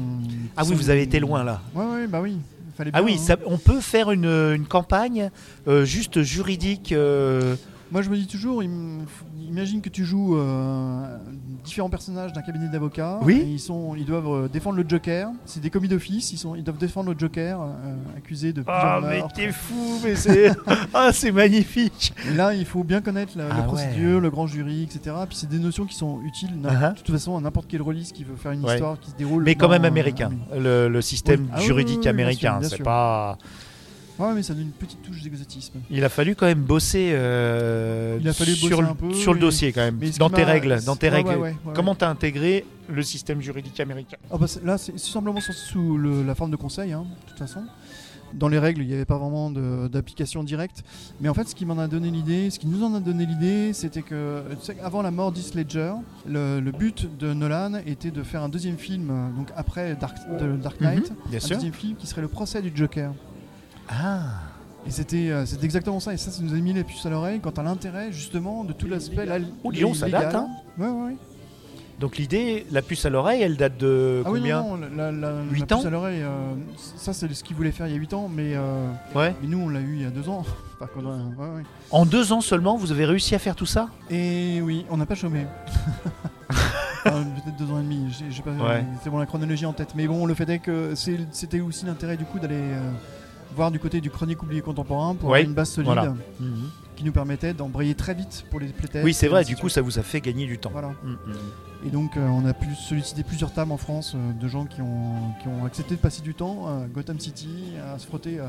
Ah 0.56 0.62
oui, 0.66 0.74
vous 0.74 0.90
avez 0.90 1.02
été 1.02 1.20
loin 1.20 1.44
là. 1.44 1.62
Ouais, 1.74 1.84
ouais, 1.84 2.06
bah 2.08 2.20
oui. 2.20 2.36
Fallait 2.76 2.90
Ah 2.92 3.00
bien, 3.00 3.06
oui, 3.06 3.14
hein. 3.18 3.22
ça- 3.24 3.36
on 3.46 3.56
peut 3.56 3.80
faire 3.80 4.10
une, 4.10 4.26
une 4.26 4.66
campagne 4.66 5.30
euh, 5.68 5.84
juste 5.84 6.22
juridique. 6.22 6.92
Moi 7.92 8.02
je 8.02 8.10
me 8.10 8.16
dis 8.16 8.26
toujours, 8.26 8.62
im- 8.62 9.04
imagine 9.48 9.80
que 9.80 9.88
tu 9.88 10.04
joues 10.04 10.36
euh, 10.36 11.18
différents 11.64 11.88
personnages 11.88 12.32
d'un 12.32 12.42
cabinet 12.42 12.68
d'avocats. 12.68 13.20
Oui. 13.22 13.34
Et 13.36 13.44
ils, 13.44 13.60
sont, 13.60 13.94
ils 13.96 14.04
doivent 14.04 14.26
euh, 14.28 14.48
défendre 14.48 14.76
le 14.76 14.84
Joker. 14.88 15.28
C'est 15.44 15.60
des 15.60 15.70
commis 15.70 15.86
d'office, 15.86 16.32
ils, 16.32 16.36
sont, 16.38 16.56
ils 16.56 16.64
doivent 16.64 16.78
défendre 16.78 17.12
le 17.12 17.18
Joker 17.18 17.60
euh, 17.62 17.66
accusé 18.16 18.48
de 18.52 18.62
plusieurs 18.62 18.74
Ah 18.84 19.00
mais 19.00 19.18
meurtres. 19.18 19.34
t'es 19.34 19.52
fou, 19.52 20.00
mais 20.04 20.16
c'est 20.16 20.50
ah 20.94 21.10
c'est 21.12 21.30
magnifique. 21.30 22.12
Et 22.28 22.34
là, 22.34 22.54
il 22.54 22.64
faut 22.66 22.82
bien 22.82 23.00
connaître 23.00 23.32
la, 23.38 23.48
la 23.48 23.54
Ah 23.54 23.58
ouais. 23.60 23.66
procédure, 23.66 24.20
le 24.20 24.30
grand 24.30 24.48
jury, 24.48 24.82
etc. 24.82 25.14
Puis 25.28 25.36
c'est 25.38 25.48
des 25.48 25.58
notions 25.60 25.86
qui 25.86 25.94
sont 25.94 26.20
utiles, 26.22 26.60
na- 26.60 26.70
Uh-huh. 26.76 26.92
de 26.94 26.98
toute 26.98 27.10
façon, 27.12 27.36
à 27.36 27.40
n'importe 27.40 27.66
quel 27.68 27.82
release 27.82 28.10
qui 28.12 28.24
veut 28.24 28.34
faire 28.36 28.50
une 28.52 28.64
Ouais. 28.64 28.74
histoire 28.74 28.98
qui 28.98 29.10
se 29.12 29.16
déroule. 29.16 29.44
Mais 29.44 29.54
quand 29.54 29.68
même 29.68 29.84
américain. 29.84 30.30
Le, 30.58 30.88
le 30.88 31.00
système 31.02 31.42
Oui. 31.42 31.48
Ah 31.52 31.58
oui, 31.60 31.64
juridique 31.66 31.88
oui, 31.90 31.96
oui, 31.98 32.02
bien 32.02 32.10
américain, 32.10 32.58
c'est 32.62 32.74
sûr. 32.76 32.84
Pas. 34.16 34.28
Ouais, 34.28 34.34
mais 34.34 34.42
ça 34.42 34.54
donne 34.54 34.64
une 34.64 34.70
petite 34.72 35.02
touche 35.02 35.22
d'exotisme. 35.22 35.80
Il 35.90 36.04
a 36.04 36.08
fallu 36.08 36.34
quand 36.34 36.46
même 36.46 36.62
bosser 36.62 37.10
euh, 37.12 38.18
Il 38.20 38.28
a 38.28 38.32
fallu 38.32 38.54
sur, 38.54 38.68
bosser 38.70 38.82
le, 38.82 38.88
un 38.88 38.94
peu, 38.94 39.14
sur 39.14 39.32
le 39.32 39.38
oui. 39.38 39.44
dossier 39.44 39.72
quand 39.72 39.82
même, 39.82 39.98
Mais 40.00 40.10
dans 40.10 40.30
tes 40.30 40.44
règles, 40.44 40.82
dans 40.84 40.96
tes 40.96 41.08
Ouais, 41.08 41.14
règles. 41.16 41.36
ouais. 41.36 41.54
Comment 41.74 41.94
t'as 41.94 42.08
intégré 42.10 42.64
le 42.88 43.02
système 43.02 43.40
juridique 43.40 43.78
américain 43.80 44.16
Ah 44.30 44.36
bah, 44.38 44.46
là, 44.64 44.78
c'est 44.78 44.98
simplement 44.98 45.40
sous, 45.40 45.96
le- 45.98 46.22
la 46.22 46.34
forme 46.34 46.50
de 46.50 46.56
conseil, 46.56 46.92
hein, 46.92 47.04
de 47.24 47.28
toute 47.30 47.38
façon. 47.38 47.62
Dans 48.34 48.48
les 48.48 48.58
règles, 48.58 48.82
il 48.82 48.88
n'y 48.88 48.92
avait 48.92 49.04
pas 49.04 49.18
vraiment 49.18 49.50
d'application 49.88 50.42
directe. 50.42 50.82
Mais 51.20 51.28
en 51.28 51.34
fait, 51.34 51.48
ce 51.48 51.54
qui 51.54 51.64
m'en 51.64 51.78
a 51.78 51.86
donné 51.86 52.10
l'idée, 52.10 52.50
ce 52.50 52.58
qui 52.58 52.66
nous 52.66 52.82
en 52.84 52.92
a 52.94 53.00
donné 53.00 53.24
l'idée, 53.24 53.72
c'était 53.72 54.02
que 54.02 54.42
tu 54.60 54.66
sais, 54.66 54.76
avant 54.82 55.00
la 55.00 55.12
mort 55.12 55.30
d'Heath 55.30 55.54
Ledger, 55.54 55.92
le, 56.28 56.60
le 56.60 56.72
but 56.72 57.08
de 57.18 57.32
Nolan 57.32 57.74
était 57.86 58.10
de 58.10 58.22
faire 58.24 58.42
un 58.42 58.48
deuxième 58.48 58.78
film, 58.78 59.08
euh, 59.10 59.30
donc 59.30 59.48
après 59.56 59.94
Dark, 59.94 60.16
de 60.40 60.56
Dark 60.56 60.80
Knight, 60.80 61.08
Mhm, 61.10 61.16
Bien 61.30 61.36
un 61.38 61.40
sûr. 61.40 61.56
deuxième 61.56 61.72
film 61.72 61.94
qui 61.96 62.06
serait 62.08 62.20
le 62.20 62.28
procès 62.28 62.60
du 62.60 62.72
Joker. 62.74 63.12
Ah. 63.88 64.20
Et 64.86 64.90
c'était 64.90 65.30
euh, 65.30 65.46
c'était 65.46 65.64
exactement 65.64 65.98
ça. 66.00 66.14
Et 66.14 66.16
ça, 66.16 66.30
ça 66.30 66.42
nous 66.42 66.52
a 66.54 66.56
mis 66.58 66.72
la 66.72 66.84
puce 66.84 67.04
à 67.06 67.10
l'oreille 67.10 67.40
quant 67.40 67.50
à 67.50 67.62
l'intérêt, 67.62 68.12
justement, 68.12 68.62
de 68.64 68.72
tout 68.72 68.86
l'aspect. 68.86 69.26
Oh, 69.64 69.72
donc, 69.72 69.96
ça 69.96 70.08
date, 70.08 70.34
hein. 70.34 70.48
Ouais, 70.78 70.86
ouais, 70.86 71.06
ouais. 71.08 71.16
Donc 71.98 72.18
l'idée, 72.18 72.66
la 72.70 72.82
puce 72.82 73.06
à 73.06 73.10
l'oreille, 73.10 73.40
elle 73.40 73.56
date 73.56 73.78
de 73.78 74.22
Ah 74.26 74.30
oui, 74.30 74.40
combien 74.40 74.60
non, 74.62 74.76
non, 74.76 74.86
la, 74.94 75.10
la, 75.10 75.32
la 75.32 75.42
Huit 75.50 75.64
puce 75.66 75.72
ans 75.72 75.86
à 75.86 75.90
l'oreille, 75.90 76.20
euh, 76.22 76.52
ça, 76.98 77.14
c'est 77.14 77.32
ce 77.32 77.42
qu'il 77.42 77.56
voulait 77.56 77.70
faire 77.72 77.86
il 77.86 77.94
y 77.94 77.96
a 77.96 77.98
8 77.98 78.12
ans, 78.12 78.28
mais. 78.32 78.52
euh, 78.54 78.86
Ouais. 79.14 79.34
Mais 79.40 79.48
nous, 79.48 79.58
on 79.60 79.68
l'a 79.70 79.80
eu 79.80 79.94
il 79.96 80.02
y 80.02 80.04
a 80.04 80.10
deux 80.10 80.28
ans. 80.28 80.44
Par 80.78 80.92
contre, 80.92 81.06
ouais, 81.06 81.44
ouais, 81.46 81.54
ouais. 81.56 81.62
En 81.90 82.04
deux 82.04 82.32
ans 82.34 82.42
seulement, 82.42 82.76
vous 82.76 82.92
avez 82.92 83.06
réussi 83.06 83.34
à 83.34 83.38
faire 83.38 83.56
tout 83.56 83.64
ça 83.64 83.88
Et 84.10 84.60
oui, 84.62 84.84
on 84.90 84.98
n'a 84.98 85.06
pas 85.06 85.14
chômé. 85.14 85.46
Enfin, 87.08 87.22
Peut-être 87.22 87.56
deux 87.56 87.72
ans 87.72 87.78
et 87.78 87.82
demi. 87.84 88.12
J'ai, 88.30 88.42
pas. 88.42 88.50
C'est 89.02 89.10
bon 89.10 89.18
la 89.18 89.26
chronologie 89.26 89.64
en 89.64 89.72
tête. 89.72 89.90
Mais 89.94 90.08
bon, 90.08 90.26
le 90.26 90.34
fait 90.34 90.48
est 90.50 90.58
que 90.58 90.92
c'était 90.96 91.60
aussi 91.60 91.86
l'intérêt 91.86 92.16
du 92.16 92.24
coup 92.24 92.40
d'aller 92.40 92.56
euh, 92.56 92.90
voir 93.56 93.70
du 93.70 93.78
côté 93.78 94.00
du 94.00 94.10
chronique 94.10 94.42
oublié 94.42 94.60
contemporain 94.60 95.14
pour 95.14 95.30
avoir 95.30 95.40
une 95.40 95.54
base 95.54 95.70
solide 95.70 95.92
voilà. 95.92 96.14
qui 96.94 97.04
nous 97.04 97.12
permettait 97.12 97.54
d'embrayer 97.54 97.94
très 97.94 98.14
vite 98.14 98.44
pour 98.50 98.60
les 98.60 98.68
playtests. 98.68 99.04
Oui, 99.04 99.14
c'est 99.14 99.28
vrai, 99.28 99.44
du 99.44 99.56
coup, 99.56 99.68
ça 99.68 99.82
vous 99.82 99.98
a 99.98 100.02
fait 100.02 100.20
gagner 100.20 100.46
du 100.46 100.58
temps. 100.58 100.70
Voilà. 100.70 100.88
Mm, 101.02 101.10
mm. 101.12 101.86
Et 101.86 101.90
donc, 101.90 102.16
euh, 102.16 102.26
on 102.28 102.44
a 102.46 102.52
pu 102.52 102.66
solliciter 102.74 103.22
plusieurs 103.22 103.52
tables 103.52 103.72
en 103.72 103.76
France 103.76 104.14
euh, 104.14 104.32
de 104.32 104.48
gens 104.48 104.64
qui 104.64 104.80
ont, 104.80 105.32
qui 105.42 105.48
ont 105.48 105.64
accepté 105.64 105.94
de 105.94 106.00
passer 106.00 106.22
du 106.22 106.34
temps 106.34 106.66
à 106.66 106.86
Gotham 106.86 107.18
City, 107.18 107.48
à 107.94 107.98
se 107.98 108.06
frotter 108.06 108.38
euh, 108.38 108.48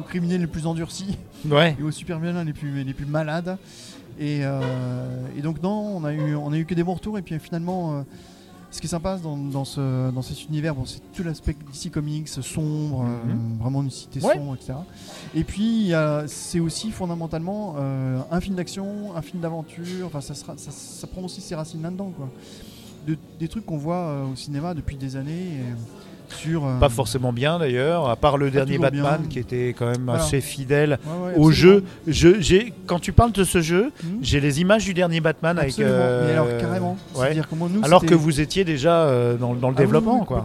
aux 0.00 0.04
criminels 0.04 0.40
les 0.40 0.46
plus 0.46 0.66
endurcis. 0.66 1.18
Ouais. 1.48 1.76
et 1.78 1.82
aux 1.82 1.92
super 1.92 2.18
vilains 2.18 2.44
les 2.44 2.52
plus, 2.52 2.82
les 2.82 2.94
plus 2.94 3.06
malades. 3.06 3.58
Et, 4.18 4.40
euh, 4.42 4.60
et 5.36 5.42
donc 5.42 5.62
non, 5.62 5.96
on 5.96 6.04
a 6.04 6.12
eu, 6.12 6.34
on 6.34 6.52
a 6.52 6.58
eu 6.58 6.64
que 6.64 6.74
des 6.74 6.82
bons 6.82 6.94
retours. 6.94 7.18
Et 7.18 7.22
puis 7.22 7.38
finalement, 7.38 7.98
euh, 7.98 8.02
ce 8.70 8.80
qui 8.80 8.86
est 8.86 8.90
sympa 8.90 9.16
dans, 9.16 9.36
dans, 9.36 9.64
ce, 9.64 10.10
dans 10.10 10.20
cet 10.22 10.44
univers, 10.46 10.74
bon, 10.74 10.84
c'est 10.84 11.00
tout 11.14 11.22
l'aspect 11.22 11.56
DC 11.72 11.90
Comics 11.90 12.28
sombre, 12.28 13.02
euh, 13.02 13.32
Mhm. 13.32 13.58
vraiment 13.60 13.82
une 13.82 13.90
cité 13.90 14.20
Ouais. 14.20 14.34
sombre, 14.34 14.54
etc. 14.56 14.74
Et 15.34 15.42
puis 15.44 15.92
c'est 16.26 16.60
aussi 16.60 16.90
fondamentalement 16.90 17.76
euh, 17.78 18.20
un 18.30 18.40
film 18.40 18.56
d'action, 18.56 19.16
un 19.16 19.22
film 19.22 19.40
d'aventure. 19.40 20.06
Enfin, 20.06 20.20
ça, 20.20 20.34
sera, 20.34 20.56
ça, 20.58 20.70
ça 20.70 21.06
prend 21.06 21.22
aussi 21.22 21.40
ses 21.40 21.54
racines 21.54 21.82
là-dedans, 21.82 22.12
quoi. 22.16 22.28
De- 23.06 23.16
des 23.38 23.48
trucs 23.48 23.64
qu'on 23.64 23.78
voit 23.78 23.96
euh, 24.08 24.26
au 24.32 24.36
cinéma 24.36 24.74
depuis 24.74 24.96
des 24.96 25.16
années. 25.16 25.46
et 25.60 25.74
sur, 26.30 26.66
euh, 26.66 26.78
Pas 26.78 26.88
forcément 26.88 27.32
bien 27.32 27.58
d'ailleurs, 27.58 28.08
à 28.08 28.16
part 28.16 28.36
le 28.38 28.50
dernier 28.50 28.78
Batman 28.78 29.20
bien. 29.20 29.28
qui 29.28 29.38
était 29.38 29.74
quand 29.78 29.86
même 29.86 30.04
Voilà. 30.04 30.22
assez 30.22 30.40
fidèle 30.40 30.98
ouais, 31.04 31.28
ouais, 31.28 31.34
au 31.36 31.50
jeu. 31.50 31.84
Je, 32.06 32.68
quand 32.86 32.98
tu 32.98 33.12
parles 33.12 33.32
de 33.32 33.44
ce 33.44 33.60
jeu, 33.60 33.90
Mhm. 34.02 34.18
j'ai 34.22 34.40
les 34.40 34.60
images 34.60 34.84
du 34.84 34.94
dernier 34.94 35.20
Batman 35.20 35.58
Absolument. 35.58 35.92
avec. 35.92 36.02
euh, 36.02 36.26
Mais 36.26 36.32
alors 36.32 36.60
carrément. 36.60 36.96
ouais. 37.16 37.34
Que 37.48 37.54
moi, 37.54 37.68
nous, 37.72 37.80
Alors 37.84 38.04
que 38.04 38.14
vous 38.14 38.40
étiez 38.40 38.64
déjà 38.64 39.02
euh, 39.04 39.36
dans, 39.36 39.54
dans 39.54 39.68
le 39.68 39.74
Ah 39.76 39.80
oui, 39.80 39.86
développement, 39.86 40.20
oui, 40.20 40.26
quoi. 40.26 40.44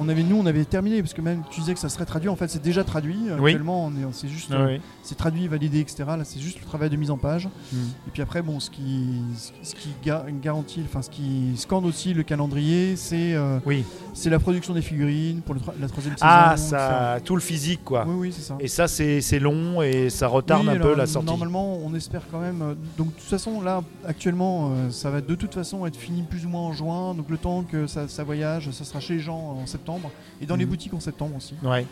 On, 0.00 0.08
avait, 0.08 0.22
nous, 0.22 0.36
on 0.36 0.46
avait 0.46 0.64
terminé 0.64 1.00
parce 1.02 1.14
que 1.14 1.20
même 1.20 1.42
tu 1.50 1.60
disais 1.60 1.74
que 1.74 1.80
ça 1.80 1.88
serait 1.88 2.04
traduit. 2.04 2.28
En 2.28 2.36
fait, 2.36 2.48
c'est 2.48 2.62
déjà 2.62 2.84
traduit. 2.84 3.18
Actuellement, 3.32 3.86
on 3.86 3.92
c'est 4.12 4.28
juste, 4.28 4.50
ouais. 4.50 4.80
c'est 5.02 5.16
traduit, 5.16 5.48
validé, 5.48 5.80
etc. 5.80 6.04
Là, 6.06 6.18
c'est 6.24 6.40
juste 6.40 6.58
le 6.60 6.66
travail 6.66 6.90
de 6.90 6.96
mise 6.96 7.10
en 7.10 7.16
page. 7.18 7.48
Mhm. 7.72 7.78
Et 8.06 8.10
puis 8.12 8.22
après, 8.22 8.42
bon, 8.42 8.60
ce 8.60 8.70
qui, 8.70 9.20
ce 9.62 9.74
qui 9.74 9.90
ga- 10.04 10.24
garantit, 10.42 10.82
enfin, 10.84 11.02
ce 11.02 11.10
qui 11.10 11.52
scande 11.56 11.84
aussi 11.86 12.14
le 12.14 12.22
calendrier, 12.22 12.96
c'est, 12.96 13.36
Oui. 13.66 13.84
C'est 14.20 14.30
la 14.30 14.38
production 14.38 14.74
des 14.74 14.82
figurines 14.82 15.40
pour 15.42 15.54
le 15.54 15.60
tro- 15.60 15.72
la 15.80 15.88
troisième 15.88 16.16
Ah, 16.20 16.54
saison. 16.56 16.70
ça, 16.70 17.18
tout 17.24 17.34
le 17.36 17.40
physique, 17.40 17.84
quoi. 17.84 18.04
Oui, 18.06 18.14
oui, 18.18 18.32
c'est 18.34 18.42
ça. 18.42 18.56
Et 18.58 18.66
ça, 18.68 18.88
c'est, 18.88 19.20
c'est 19.20 19.38
long 19.38 19.80
et 19.80 20.10
ça 20.10 20.26
retarde 20.26 20.66
Oui, 20.66 20.74
un 20.74 20.80
peu 20.80 20.94
la 20.94 21.06
sortie. 21.06 21.26
Normalement, 21.26 21.78
on 21.84 21.94
espère 21.94 22.22
quand 22.30 22.40
même. 22.40 22.60
euh, 22.62 22.74
donc, 22.96 23.08
de 23.08 23.12
toute 23.20 23.28
façon, 23.28 23.60
là, 23.60 23.82
actuellement, 24.06 24.70
euh, 24.72 24.90
ça 24.90 25.10
va 25.10 25.20
de 25.20 25.34
toute 25.34 25.54
façon 25.54 25.86
être 25.86 25.96
fini 25.96 26.22
plus 26.22 26.44
ou 26.46 26.48
moins 26.48 26.62
en 26.62 26.72
juin. 26.72 27.14
Donc, 27.14 27.30
le 27.30 27.38
temps 27.38 27.62
que 27.62 27.86
ça, 27.86 28.08
ça 28.08 28.24
voyage, 28.24 28.70
ça 28.72 28.84
sera 28.84 28.98
chez 29.00 29.14
les 29.14 29.20
gens 29.20 29.56
en 29.62 29.66
septembre 29.66 30.10
et 30.42 30.46
dans 30.46 30.56
les 30.56 30.64
Mhm. 30.64 30.70
boutiques 30.70 30.94
en 30.94 31.00
septembre 31.00 31.36
aussi. 31.36 31.54
Ouais. 31.62 31.86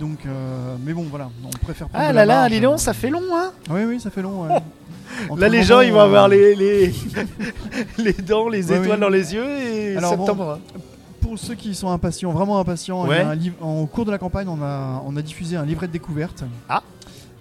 Donc, 0.00 0.20
euh, 0.26 0.76
mais 0.84 0.92
bon, 0.92 1.04
voilà, 1.08 1.28
on 1.44 1.50
préfère 1.50 1.88
prendre 1.88 2.04
Ah 2.08 2.12
là 2.12 2.24
là, 2.24 2.48
dis 2.48 2.60
donc, 2.60 2.80
ça 2.80 2.92
fait 2.94 3.10
long, 3.10 3.22
hein 3.32 3.52
Oui, 3.70 3.84
oui, 3.84 4.00
ça 4.00 4.10
fait 4.10 4.22
long. 4.22 4.42
ouais. 4.44 4.48
Là, 5.36 5.48
le 5.48 5.52
les 5.52 5.62
gens, 5.62 5.80
ils 5.80 5.92
vont 5.92 6.00
avoir 6.00 6.26
les, 6.28 6.56
les, 6.56 6.92
les 7.98 8.12
dents, 8.14 8.48
les 8.48 8.68
Ouais, 8.70 8.78
étoiles 8.78 8.94
oui. 8.94 9.00
dans 9.00 9.08
les 9.08 9.34
yeux 9.34 9.46
et 9.60 9.96
Alors, 9.96 10.16
bon, 10.16 10.26
septembre. 10.26 10.58
Pour 11.34 11.42
ceux 11.44 11.54
qui 11.56 11.74
sont 11.74 11.90
impatients, 11.90 12.30
vraiment 12.30 12.60
impatients, 12.60 13.06
Ouais. 13.08 13.18
a 13.18 13.30
un 13.30 13.34
livre, 13.34 13.56
en 13.60 13.84
cours 13.86 14.04
de 14.04 14.12
la 14.12 14.18
campagne, 14.18 14.46
on 14.48 14.62
a, 14.62 15.02
on 15.04 15.16
a 15.16 15.22
diffusé 15.22 15.56
un 15.56 15.64
livret 15.66 15.88
de 15.88 15.92
découverte. 15.92 16.44
Ah. 16.68 16.80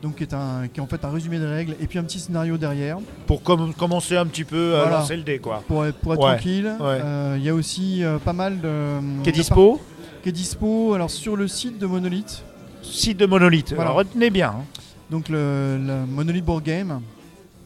Donc, 0.02 0.16
qui 0.16 0.24
est, 0.24 0.34
un, 0.34 0.68
qui 0.68 0.80
est 0.80 0.84
en 0.84 0.88
fait 0.88 1.06
un 1.06 1.12
résumé 1.12 1.38
des 1.38 1.46
règles 1.46 1.76
et 1.80 1.86
puis 1.86 2.00
un 2.00 2.04
petit 2.04 2.20
scénario 2.20 2.58
derrière 2.58 2.98
Pour 3.28 3.44
com- 3.44 3.72
commencer 3.78 4.18
un 4.18 4.26
petit 4.26 4.46
peu 4.46 4.76
à 4.78 4.82
Voilà. 4.82 4.98
lancer 4.98 5.16
le 5.16 5.22
dé, 5.22 5.38
quoi. 5.38 5.64
pour, 5.68 5.86
être- 5.86 5.98
pour 6.00 6.16
être 6.16 6.24
Ouais, 6.24 6.32
tranquille. 6.34 6.66
ouais. 6.80 6.86
Euh, 7.04 7.36
Il 7.38 7.44
y 7.46 7.50
a 7.50 7.54
aussi 7.54 8.04
euh, 8.04 8.18
pas 8.18 8.34
mal 8.34 8.60
de. 8.62 9.00
Qui 9.22 9.30
est 9.30 9.34
dispo 9.34 9.80
qui 10.24 10.30
est 10.30 10.32
dispo 10.32 10.94
alors 10.96 11.12
sur 11.12 11.36
le 11.36 11.48
site 11.48 11.78
de 11.78 11.86
Monolith. 11.86 12.44
Site 12.82 13.18
de 13.20 13.26
Monolith. 13.28 13.70
Voilà. 13.76 13.92
Alors, 13.92 13.98
retenez 13.98 14.32
bien. 14.32 14.56
hein. 14.58 14.64
Donc 15.12 15.30
le, 15.30 15.78
le 15.78 16.06
Monolith 16.08 16.44
Board 16.46 16.64
Game. 16.64 17.00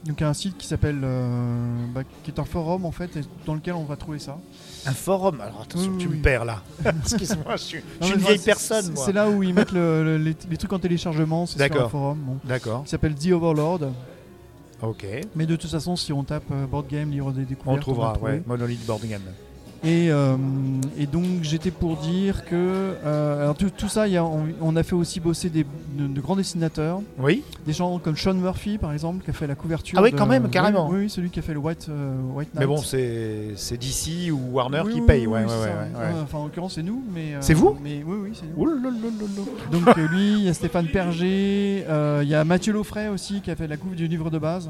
Donc 0.06 0.20
il 0.20 0.24
y 0.24 0.26
a 0.26 0.30
un 0.30 0.34
site 0.34 0.58
qui 0.58 0.68
s'appelle, 0.68 1.00
euh, 1.04 1.76
bah, 1.94 2.02
qui 2.24 2.32
est 2.32 2.40
un 2.40 2.46
forum 2.46 2.86
en 2.86 2.92
fait, 2.92 3.16
et 3.16 3.22
dans 3.46 3.54
lequel 3.56 3.74
on 3.76 3.84
va 3.86 3.96
trouver 3.96 4.20
ça. 4.20 4.38
Un 4.88 4.94
forum. 4.94 5.42
Alors 5.42 5.62
attention, 5.64 5.92
Oui, 5.92 5.98
tu 6.00 6.08
oui, 6.08 6.18
me 6.18 6.22
perds 6.24 6.46
là. 6.46 6.62
Excuse-moi, 7.04 7.56
je 7.58 7.62
suis, 7.62 7.80
je 8.02 8.14
une 8.14 8.20
vieille 8.20 8.40
personne, 8.40 8.96
c'est- 8.96 9.12
là 9.12 9.30
où 9.30 9.44
ils 9.44 9.54
mettent 9.54 9.72
le- 9.74 10.04
le- 10.04 10.18
les, 10.18 10.36
les 10.50 10.58
trucs 10.58 10.72
en 10.74 10.80
téléchargement, 10.80 11.46
c'est 11.46 11.64
sur 11.72 11.82
un 11.86 11.90
forum. 11.90 12.18
Bon, 12.22 12.38
D'accord. 12.46 12.84
qui 12.84 12.90
s'appelle 12.90 13.16
The 13.16 13.32
Overlord. 13.32 13.80
Ok. 14.82 15.06
Mais 15.36 15.46
de 15.46 15.56
toute 15.56 15.70
façon, 15.72 15.96
si 15.96 16.14
on 16.14 16.24
tape 16.24 16.44
euh, 16.52 16.66
board 16.68 16.88
game, 16.88 17.10
livre 17.12 17.32
des 17.32 17.46
découvertes, 17.46 17.78
On 17.78 17.82
trouvera, 17.82 18.18
ouais. 18.20 18.44
Monolith 18.46 18.86
Board 18.86 19.02
Game. 19.08 19.22
Et, 19.84 20.10
euh, 20.12 20.36
et 20.98 21.06
donc 21.06 21.24
j'étais 21.44 21.70
pour 21.72 21.98
dire 21.98 22.46
que 22.46 22.56
euh, 22.56 23.44
alors 23.44 23.56
tout, 23.56 23.70
tout 23.70 23.88
ça, 23.88 24.08
il 24.08 24.14
y 24.14 24.18
a- 24.18 24.26
on, 24.26 24.48
on 24.60 24.76
a 24.76 24.82
fait 24.84 24.96
aussi 24.96 25.20
bosser 25.20 25.50
des, 25.50 25.66
de, 25.98 26.08
de 26.08 26.20
grands 26.22 26.36
dessinateurs, 26.36 27.02
Oui. 27.20 27.44
des 27.66 27.74
gens 27.74 28.00
comme 28.00 28.18
Sean 28.18 28.34
Murphy 28.34 28.78
par 28.80 28.92
exemple, 28.92 29.24
qui 29.24 29.30
a 29.30 29.34
fait 29.34 29.46
la 29.48 29.56
couverture. 29.56 29.98
Ah 30.00 30.02
oui, 30.02 30.12
de- 30.12 30.18
quand 30.18 30.26
même, 30.26 30.50
carrément. 30.50 30.90
Oui, 30.90 30.98
oui, 31.02 31.10
celui 31.10 31.30
qui 31.30 31.40
a 31.40 31.42
fait 31.44 31.54
le 31.54 31.60
White, 31.60 31.88
euh, 31.90 32.16
White 32.34 32.50
Mais 32.56 32.66
bon, 32.66 32.78
c'est 32.78 33.54
DC 33.80 34.32
ou 34.32 34.40
Warner 34.54 34.82
Oui, 34.86 34.94
qui 34.94 35.00
oui, 35.02 35.06
paye. 35.08 35.28
ouais, 35.28 35.42
ouais, 35.44 35.46
ouais, 35.46 36.22
Enfin, 36.24 36.40
en 36.40 36.44
l'occurrence, 36.46 36.74
c'est 36.76 36.84
nous, 36.84 37.04
mais. 37.14 37.36
euh, 37.36 37.38
C'est 37.42 37.54
vous 37.54 37.78
Mais 37.84 38.04
oui, 38.06 38.18
oui, 38.24 38.32
c'est 38.34 38.46
nous. 38.48 38.66
Donc 39.72 39.96
lui, 39.96 40.34
il 40.40 40.44
y 40.46 40.50
a 40.50 40.54
Stéphane 40.54 40.88
Perger, 40.88 41.86
il 42.24 42.28
y 42.28 42.34
a 42.36 42.44
Mathieu 42.44 42.74
Laufray 42.74 43.10
aussi 43.10 43.42
qui 43.42 43.52
a 43.52 43.56
fait 43.56 43.68
la 43.68 43.78
couve 43.78 43.96
du 43.96 44.08
livre 44.08 44.30
de 44.30 44.40
base. 44.40 44.70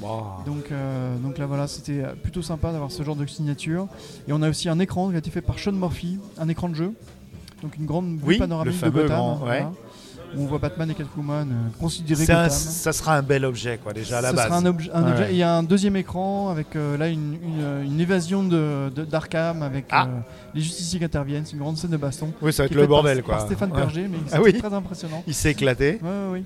Wow. 0.00 0.44
Donc, 0.46 0.70
euh, 0.70 1.16
donc 1.18 1.38
là 1.38 1.46
voilà, 1.46 1.66
c'était 1.66 2.02
plutôt 2.22 2.42
sympa 2.42 2.70
d'avoir 2.72 2.90
ce 2.92 3.02
genre 3.02 3.16
de 3.16 3.26
signature. 3.26 3.88
Et 4.28 4.32
on 4.32 4.42
a 4.42 4.48
aussi 4.48 4.68
un 4.68 4.78
écran 4.78 5.08
qui 5.10 5.16
a 5.16 5.18
été 5.18 5.30
fait 5.30 5.40
par 5.42 5.58
Sean 5.58 5.72
Murphy, 5.72 6.18
un 6.38 6.48
écran 6.48 6.68
de 6.68 6.74
jeu. 6.74 6.92
Donc 7.62 7.76
une 7.76 7.86
grande 7.86 8.18
Oui, 8.22 8.38
panoramique 8.38 8.80
de 8.80 8.88
Gotham. 8.90 9.08
grand, 9.08 9.34
voilà, 9.36 9.60
ouais. 9.62 9.66
où 10.36 10.42
on 10.42 10.46
voit 10.46 10.58
Batman 10.58 10.88
et 10.90 10.94
Catwoman 10.94 11.48
euh, 11.50 11.54
considérer 11.80 12.24
C'est 12.24 12.32
un- 12.32 12.44
Gotham. 12.44 12.56
ça 12.58 12.92
sera 12.92 13.16
un 13.16 13.22
bel 13.22 13.44
objet, 13.44 13.80
quoi, 13.82 13.92
déjà 13.92 14.18
à 14.18 14.20
la 14.20 14.30
Ce 14.30 14.36
base. 14.36 14.44
sera 14.46 14.58
un, 14.58 14.62
obje- 14.64 14.90
un 14.94 15.02
Ouais, 15.04 15.10
objet. 15.10 15.30
Et 15.30 15.32
il 15.32 15.38
y 15.38 15.42
a 15.42 15.56
un 15.56 15.64
deuxième 15.64 15.96
écran 15.96 16.50
avec 16.50 16.76
euh, 16.76 16.96
là 16.96 17.08
une, 17.08 17.34
une- 17.42 17.84
une 17.84 18.00
évasion 18.00 18.44
de, 18.44 18.90
de- 18.94 19.04
d'Arkham 19.04 19.62
avec 19.64 19.86
Ah. 19.90 20.04
euh, 20.06 20.20
les 20.54 20.60
justiciers 20.60 21.00
qui 21.00 21.04
interviennent. 21.04 21.44
C'est 21.46 21.54
une 21.54 21.58
grande 21.58 21.76
scène 21.78 21.90
de 21.90 21.96
baston. 21.96 22.32
Oui, 22.40 22.52
ça 22.52 22.62
va 22.62 22.66
être 22.66 22.74
le 22.74 22.82
faite 22.82 22.88
par- 22.88 23.02
bordel, 23.02 23.22
quoi. 23.24 23.34
Par 23.38 23.46
Stéphane 23.46 23.72
Ouais. 23.72 23.78
Perger, 23.78 24.06
mais 24.08 24.18
Ah 24.26 24.34
c'est 24.34 24.38
oui. 24.38 24.52
très 24.56 24.72
impressionnant. 24.72 25.24
Il 25.26 25.34
s'est 25.34 25.50
éclaté. 25.50 25.98
Ouais. 26.30 26.44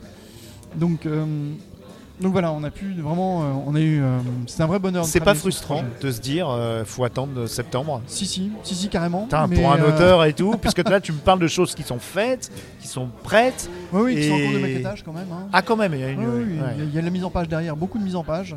Donc, 0.76 1.04
euh, 1.04 1.26
donc 2.22 2.32
voilà, 2.32 2.52
on 2.52 2.62
a 2.64 2.70
pu 2.70 2.94
vraiment, 2.98 3.42
euh, 3.42 3.46
on 3.66 3.74
a 3.74 3.80
eu, 3.80 4.00
euh, 4.02 4.18
c'était 4.46 4.62
un 4.62 4.66
vrai 4.66 4.78
bonheur. 4.78 5.04
C'est 5.04 5.20
pas 5.20 5.34
ce 5.34 5.40
frustrant 5.40 5.82
de 6.00 6.10
se 6.10 6.20
dire, 6.20 6.48
euh, 6.48 6.84
faut 6.84 7.04
attendre 7.04 7.46
septembre. 7.46 8.00
Si, 8.06 8.26
si, 8.26 8.50
si, 8.62 8.74
si, 8.74 8.88
carrément. 8.88 9.22
Putain, 9.24 9.46
mais, 9.46 9.56
pour 9.56 9.72
un 9.72 9.78
euh, 9.80 9.88
auteur 9.94 10.24
et 10.24 10.32
tout, 10.32 10.56
puisque 10.60 10.88
là 10.88 11.00
tu 11.00 11.12
me 11.12 11.18
parles 11.18 11.40
de 11.40 11.48
choses 11.48 11.74
qui 11.74 11.82
sont 11.82 11.98
faites, 11.98 12.50
qui 12.80 12.88
sont 12.88 13.08
prêtes. 13.22 13.68
Oui, 13.92 14.02
oui, 14.04 14.14
qui 14.16 14.28
sont 14.28 14.34
en 14.34 14.38
cours 14.38 14.52
de 14.52 14.58
maquettage 14.58 15.02
quand 15.04 15.12
même. 15.12 15.26
hein. 15.32 15.48
Ah, 15.52 15.62
quand 15.62 15.76
même, 15.76 15.94
il 15.94 16.00
y 16.00 16.04
a 16.04 16.08
une. 16.10 16.20
Oui, 16.20 16.26
oui, 16.26 16.44
il 16.50 16.56
y 16.56 16.60
a- 16.60 16.64
ouais. 16.64 16.74
il 16.78 16.94
y, 16.94 16.98
a 16.98 17.02
la 17.02 17.10
mise 17.10 17.24
en 17.24 17.30
page 17.30 17.48
derrière, 17.48 17.76
beaucoup 17.76 17.98
de 17.98 18.04
mise 18.04 18.16
en 18.16 18.24
page. 18.24 18.56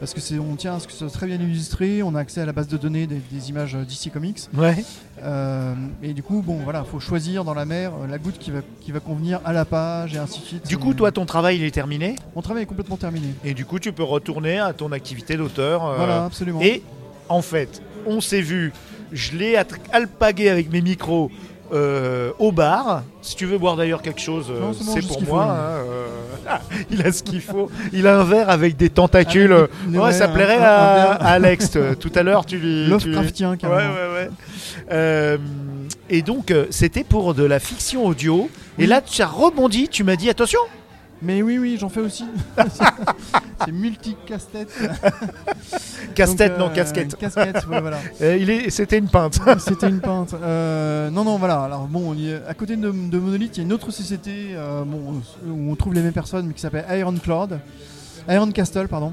Parce 0.00 0.14
que 0.14 0.20
c'est, 0.20 0.38
on 0.38 0.54
tient 0.54 0.74
à 0.76 0.80
ce 0.80 0.86
que 0.86 0.92
ce 0.92 0.98
soit 1.00 1.10
très 1.10 1.26
bien 1.26 1.36
illustré, 1.36 2.02
on 2.04 2.14
a 2.14 2.20
accès 2.20 2.40
à 2.40 2.46
la 2.46 2.52
base 2.52 2.68
de 2.68 2.76
données 2.76 3.06
des, 3.08 3.20
des 3.32 3.50
images 3.50 3.74
euh, 3.74 3.84
DC 3.84 4.12
Comics. 4.12 4.42
Ouais. 4.56 4.84
Euh, 5.24 5.74
et 6.02 6.12
du 6.14 6.22
coup, 6.22 6.40
bon, 6.40 6.58
voilà, 6.62 6.84
faut 6.84 7.00
choisir 7.00 7.42
dans 7.44 7.54
la 7.54 7.64
mer 7.64 7.92
euh, 8.00 8.06
la 8.06 8.18
goutte 8.18 8.38
qui 8.38 8.52
va, 8.52 8.60
qui 8.80 8.92
va 8.92 9.00
convenir 9.00 9.40
à 9.44 9.52
la 9.52 9.64
page 9.64 10.14
et 10.14 10.18
ainsi 10.18 10.40
de 10.40 10.44
suite. 10.44 10.66
Du 10.68 10.78
coup, 10.78 10.94
toi, 10.94 11.10
ton 11.10 11.26
travail 11.26 11.56
il 11.56 11.64
est 11.64 11.72
terminé, 11.72 12.14
Mon 12.36 12.42
travail 12.42 12.62
est 12.62 12.66
complètement 12.66 12.96
terminé. 12.96 13.28
et 13.44 13.54
du 13.54 13.64
coup, 13.64 13.80
tu 13.80 13.92
peux 13.92 14.04
retourner 14.04 14.58
à 14.60 14.72
ton 14.72 14.92
activité 14.92 15.36
d'auteur. 15.36 15.84
euh, 15.84 15.96
voilà, 15.96 16.24
absolument. 16.26 16.60
Et 16.60 16.82
en 17.28 17.42
fait, 17.42 17.82
on 18.06 18.20
s'est 18.20 18.40
vu, 18.40 18.72
je 19.12 19.36
l'ai 19.36 19.56
alpagué 19.92 20.48
avec 20.48 20.70
mes 20.70 20.80
micros 20.80 21.30
euh, 21.72 22.32
au 22.38 22.52
bar. 22.52 23.02
Si 23.22 23.36
tu 23.36 23.46
veux 23.46 23.58
boire 23.58 23.76
d'ailleurs 23.76 24.02
quelque 24.02 24.20
chose, 24.20 24.46
euh, 24.50 24.72
c'est 24.80 25.00
bon, 25.06 25.14
pour 25.14 25.22
moi. 25.24 25.44
faut, 25.44 25.50
hein, 25.50 25.84
euh, 25.88 26.06
ah, 26.48 26.60
il 26.90 27.02
a 27.06 27.12
ce 27.12 27.22
qu'il 27.22 27.40
faut. 27.40 27.70
Il 27.92 28.06
a 28.06 28.18
un 28.20 28.24
verre 28.24 28.50
avec 28.50 28.76
des 28.76 28.90
tentacules. 28.90 29.52
Avec 29.52 29.70
des- 29.88 29.98
Ouais, 29.98 30.04
ouais, 30.06 30.12
ça 30.12 30.28
plairait 30.28 30.56
un- 30.58 30.62
à, 30.62 30.90
un 30.90 30.94
verre. 30.94 31.22
à 31.22 31.30
Alex. 31.30 31.78
Tout 32.00 32.12
à 32.14 32.22
l'heure, 32.22 32.46
tu 32.46 32.58
lui. 32.58 32.84
tu 32.84 32.90
Lovecraftien, 33.10 33.50
Ouais, 33.52 33.56
carrément. 33.56 33.94
ouais, 33.94 34.28
ouais. 34.90 35.38
Et 36.10 36.22
donc, 36.22 36.52
c'était 36.70 37.04
pour 37.04 37.34
de 37.34 37.44
la 37.44 37.58
fiction 37.58 38.06
audio. 38.06 38.48
Et 38.78 38.86
là, 38.86 39.00
tu 39.02 39.20
as 39.22 39.26
rebondi, 39.26 39.88
tu 39.88 40.04
m'as 40.04 40.16
dit 40.16 40.30
attention, 40.30 40.60
Mais 41.20 41.42
oui, 41.42 41.58
oui, 41.58 41.76
j'en 41.80 41.88
fais 41.88 42.00
aussi. 42.00 42.24
c'est 43.64 43.72
multi-casse-tête. 43.72 44.68
casse-tête, 44.78 45.12
Donc, 46.26 46.58
non, 46.58 46.66
euh, 46.66 46.74
casquette. 46.74 47.16
Casquette, 47.16 47.66
ouais, 47.68 47.80
voilà. 47.80 47.98
Il 48.20 48.50
est, 48.50 48.70
c'était 48.70 48.98
une 48.98 49.08
pinte. 49.08 49.38
C'était 49.58 49.88
une 49.88 50.00
pinte. 50.00 50.34
Euh, 50.34 51.10
non, 51.10 51.24
non, 51.24 51.38
voilà. 51.38 51.62
Alors 51.62 51.86
bon, 51.86 52.14
y 52.14 52.32
à 52.32 52.54
côté 52.54 52.76
de, 52.76 52.90
de 52.90 53.18
Monolith, 53.18 53.56
il 53.56 53.58
y 53.58 53.60
a 53.60 53.64
une 53.64 53.72
autre 53.72 53.90
société 53.90 54.50
euh, 54.52 54.84
bon, 54.84 55.20
où 55.46 55.72
on 55.72 55.76
trouve 55.76 55.94
les 55.94 56.02
mêmes 56.02 56.12
personnes, 56.12 56.46
mais 56.46 56.54
qui 56.54 56.60
s'appelle 56.60 56.84
Iron 56.98 57.14
Cloud, 57.14 57.58
Iron 58.28 58.50
Castle, 58.50 58.88
pardon, 58.88 59.12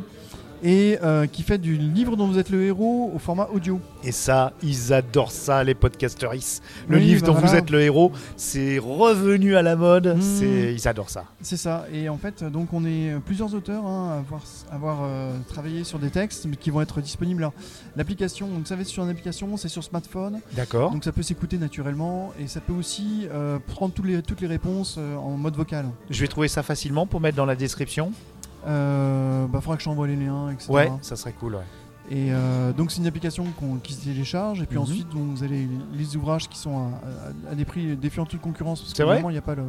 et 0.65 0.97
euh, 1.03 1.27
qui 1.27 1.43
fait 1.43 1.59
du 1.59 1.77
livre 1.77 2.17
dont 2.17 2.27
vous 2.27 2.39
êtes 2.39 2.49
le 2.49 2.63
héros 2.63 3.11
au 3.13 3.19
format 3.19 3.47
audio. 3.53 3.79
Et 4.03 4.11
ça, 4.11 4.51
ils 4.63 4.91
adorent 4.91 5.31
ça, 5.31 5.63
les 5.63 5.75
podcasteris. 5.75 6.59
Le 6.89 6.97
Oui, 6.97 7.03
livre 7.03 7.21
bah 7.21 7.27
dont 7.27 7.33
vous 7.35 7.53
êtes 7.53 7.69
le 7.69 7.81
héros, 7.81 8.11
c'est 8.35 8.79
revenu 8.79 9.55
à 9.55 9.61
la 9.61 9.75
mode. 9.75 10.17
Mm. 10.17 10.21
C'est, 10.21 10.73
ils 10.73 10.87
adorent 10.87 11.11
ça. 11.11 11.25
C'est 11.39 11.57
ça. 11.57 11.85
Et 11.93 12.09
en 12.09 12.17
fait, 12.17 12.43
donc 12.43 12.73
on 12.73 12.83
est 12.83 13.13
plusieurs 13.25 13.53
auteurs 13.53 13.85
hein, 13.85 14.15
à 14.15 14.17
avoir, 14.17 14.41
à 14.71 14.75
avoir, 14.75 14.99
euh, 15.03 15.37
travaillé 15.47 15.83
sur 15.83 15.99
des 15.99 16.09
textes, 16.09 16.49
qui 16.59 16.71
vont 16.71 16.81
être 16.81 16.99
disponibles. 16.99 17.43
Alors, 17.43 17.53
l'application, 17.95 18.47
vous 18.47 18.65
savez, 18.65 18.85
sur 18.85 19.03
une 19.03 19.09
application, 19.09 19.55
c'est 19.57 19.69
sur 19.69 19.83
smartphone. 19.83 20.41
D'accord. 20.53 20.91
Donc 20.91 21.03
ça 21.03 21.11
peut 21.11 21.21
s'écouter 21.21 21.59
naturellement 21.59 22.33
et 22.39 22.47
ça 22.47 22.59
peut 22.59 22.73
aussi 22.73 23.27
euh, 23.31 23.59
prendre 23.67 23.93
tous 23.93 24.03
les, 24.03 24.23
toutes 24.23 24.41
les 24.41 24.47
réponses 24.47 24.97
en 24.97 25.37
mode 25.37 25.55
vocal. 25.55 25.85
Je 26.09 26.21
vais 26.21 26.27
trouver 26.27 26.47
ça 26.47 26.63
facilement 26.63 27.05
pour 27.05 27.21
mettre 27.21 27.37
dans 27.37 27.45
la 27.45 27.55
description. 27.55 28.11
Euh, 28.65 29.45
bah, 29.47 29.61
faudra 29.61 29.75
que 29.77 29.83
je 29.83 29.85
t'envoie 29.89 30.07
les 30.07 30.15
liens, 30.15 30.49
etc. 30.51 30.71
Ouais, 30.71 30.91
ça 31.01 31.15
serait 31.15 31.33
cool. 31.33 31.55
Ouais. 31.55 31.61
Et 32.11 32.27
euh, 32.31 32.71
donc 32.71 32.91
c'est 32.91 32.99
une 32.99 33.07
application 33.07 33.45
qu'on- 33.59 33.77
qui 33.77 33.93
se 33.93 34.05
télécharge 34.05 34.61
et 34.61 34.65
puis 34.67 34.77
Mhm. 34.77 34.83
ensuite 34.83 35.09
donc, 35.09 35.23
vous 35.35 35.43
avez 35.43 35.67
les 35.93 36.15
ouvrages 36.15 36.47
qui 36.47 36.57
sont 36.59 36.77
à, 36.77 37.49
à- 37.49 37.51
à 37.51 37.55
des 37.55 37.65
prix 37.65 37.95
défiant 37.95 38.25
toute 38.27 38.41
concurrence 38.41 38.81
parce 38.81 38.93
C'est 38.95 39.03
vrai 39.03 39.15
vraiment 39.15 39.31
il 39.31 39.33
n'y 39.33 39.39
a 39.39 39.41
pas 39.41 39.55
le. 39.55 39.63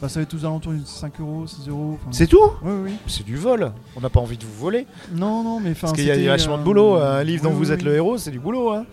Bah, 0.00 0.08
ça 0.08 0.20
va 0.20 0.22
être 0.24 0.34
aux 0.34 0.44
alentours 0.46 0.72
de 0.72 0.80
5 0.84 1.20
euros, 1.20 1.46
6 1.46 1.68
euros. 1.68 1.98
C'est 2.10 2.26
tout? 2.26 2.38
Oui, 2.62 2.72
oui. 2.84 2.92
C'est 3.06 3.24
du 3.24 3.36
vol. 3.36 3.70
On 3.96 4.00
n'a 4.00 4.08
pas 4.08 4.20
envie 4.20 4.38
de 4.38 4.44
vous 4.44 4.58
voler. 4.58 4.86
Non, 5.12 5.42
non, 5.44 5.60
mais 5.60 5.72
enfin. 5.72 5.88
Parce 5.88 5.92
qu'il 5.92 6.06
y 6.06 6.10
a 6.28 6.30
vachement 6.30 6.56
de 6.56 6.62
euh, 6.62 6.64
boulot. 6.64 6.94
Un 6.96 7.22
livre 7.22 7.42
dont 7.44 7.50
oui, 7.50 7.56
vous 7.56 7.70
êtes 7.72 7.80
oui. 7.80 7.86
le 7.86 7.94
héros, 7.96 8.16
c'est 8.18 8.30
du 8.30 8.40
boulot. 8.40 8.72
hein. 8.72 8.86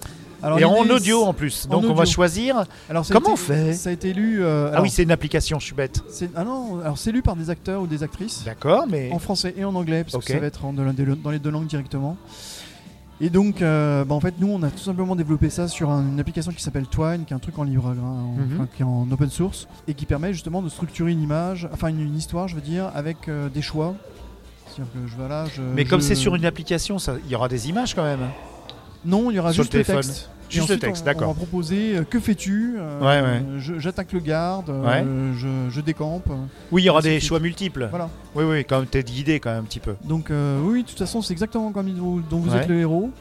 Alors, 0.44 0.60
Et 0.60 0.64
en 0.66 0.88
audio 0.90 1.24
en 1.24 1.34
plus. 1.34 1.66
en 1.70 1.74
Donc 1.80 1.86
on 1.90 1.94
va 1.94 2.06
choisir. 2.06 2.64
Alors, 2.90 3.06
Comment 3.08 3.20
été- 3.22 3.32
on 3.32 3.36
fait 3.36 3.74
Ça 3.74 3.90
a 3.90 3.94
été 3.94 4.14
lu. 4.14 4.44
euh, 4.44 4.68
Ah 4.68 4.72
alors, 4.74 4.84
oui, 4.84 4.90
c'est 4.90 5.04
une 5.04 5.12
application, 5.12 5.60
je 5.60 5.66
suis 5.66 5.76
bête. 5.76 6.02
ah 6.36 6.44
non, 6.44 6.80
alors 6.82 6.98
c'est 6.98 7.12
lu 7.12 7.22
par 7.22 7.36
des 7.36 7.50
acteurs 7.50 7.82
ou 7.82 7.88
des 7.88 8.04
actrices. 8.04 8.44
D'accord, 8.46 8.86
mais. 8.90 9.10
en 9.12 9.20
français 9.20 9.54
et 9.58 9.66
en 9.66 9.74
anglais, 9.76 10.04
parce 10.04 10.24
que 10.24 10.32
ça 10.34 10.40
va 10.40 10.46
être 10.48 10.64
en- 10.66 10.74
dans, 10.74 10.84
les 11.32 11.40
deux 11.40 11.50
langues 11.52 11.68
directement. 11.68 12.18
Et 13.20 13.32
donc, 13.32 13.64
euh, 13.64 14.06
bah, 14.06 14.14
en 14.14 14.20
fait, 14.20 14.36
nous, 14.40 14.48
on 14.48 14.62
a 14.62 14.70
tout 14.70 14.78
simplement 14.84 15.16
développé 15.16 15.50
ça 15.50 15.68
sur 15.68 15.90
un- 15.90 16.02
une 16.08 16.20
application 16.20 16.52
qui 16.52 16.62
s'appelle 16.62 16.86
Twine, 16.86 17.26
qui 17.26 17.34
est 17.34 17.36
un 17.36 17.40
truc 17.40 17.58
en 17.58 17.64
libre, 17.64 17.88
hein, 17.88 17.96
en- 18.00 18.38
Mhm. 18.40 18.50
enfin, 18.54 18.68
qui 18.76 18.84
est 18.84 18.86
en 18.86 19.08
open 19.12 19.32
source, 19.32 19.68
et 19.88 19.96
qui 19.96 20.06
permet 20.06 20.34
justement 20.34 20.62
de 20.62 20.70
structurer 20.70 21.12
une 21.14 21.24
image, 21.24 21.68
enfin 21.74 21.88
une, 21.88 22.00
une 22.02 22.16
histoire, 22.16 22.48
je 22.48 22.54
veux 22.54 22.62
dire, 22.62 22.92
avec 22.94 23.28
euh, 23.28 23.50
des 23.50 23.64
choix. 23.64 23.96
Que 24.76 24.84
je 25.08 25.16
voilà, 25.18 25.46
je. 25.52 25.64
Mais 25.64 25.86
comme 25.86 26.02
je- 26.02 26.06
c'est 26.06 26.14
sur 26.14 26.36
une 26.36 26.46
application, 26.46 27.00
ça- 27.00 27.16
il 27.26 27.32
y 27.32 27.36
aura 27.36 27.48
des 27.48 27.68
images 27.70 27.96
quand 27.96 28.04
même. 28.04 28.20
Non, 29.08 29.32
il 29.32 29.36
y 29.36 29.40
aura 29.40 29.54
sur 29.54 29.64
juste 29.64 29.74
le 29.74 29.80
le, 29.80 29.86
texte. 29.86 30.30
Juste 30.50 30.70
le 30.70 30.78
texte, 30.78 31.06
d'accord. 31.06 31.30
On 31.30 31.34
va 31.34 31.38
proposer 31.38 31.98
euh, 31.98 32.04
que 32.04 32.20
fais-tu 32.20 32.76
euh, 32.78 33.00
Ouais, 33.00 33.22
ouais. 33.26 33.80
J'attaque 33.80 34.12
le 34.14 34.20
garde, 34.20 34.70
euh, 34.70 34.84
Ouais. 34.84 35.06
je, 35.38 35.48
je 35.70 35.82
décampe. 35.82 36.30
Oui, 36.72 36.84
il 36.84 36.86
y 36.86 36.90
aura 36.90 37.02
des 37.02 37.20
choix 37.20 37.40
multiples. 37.40 37.88
Voilà. 37.90 38.10
Oui, 38.36 38.44
oui, 38.44 38.66
quand 38.66 38.80
même, 38.80 38.88
t'es 38.88 39.04
guidé 39.04 39.40
quand 39.40 39.50
même 39.52 39.62
un 39.62 39.66
petit 39.66 39.80
peu. 39.80 39.96
Donc, 40.04 40.30
euh, 40.30 40.60
oui, 40.62 40.84
de 40.84 40.88
toute 40.90 41.00
façon, 41.00 41.22
c'est 41.22 41.34
exactement 41.34 41.72
comme 41.72 41.90
dont 41.94 42.22
dont 42.30 42.40
vous 42.40 42.56
êtes 42.56 42.68
le 42.68 42.80
héros. 42.80 43.12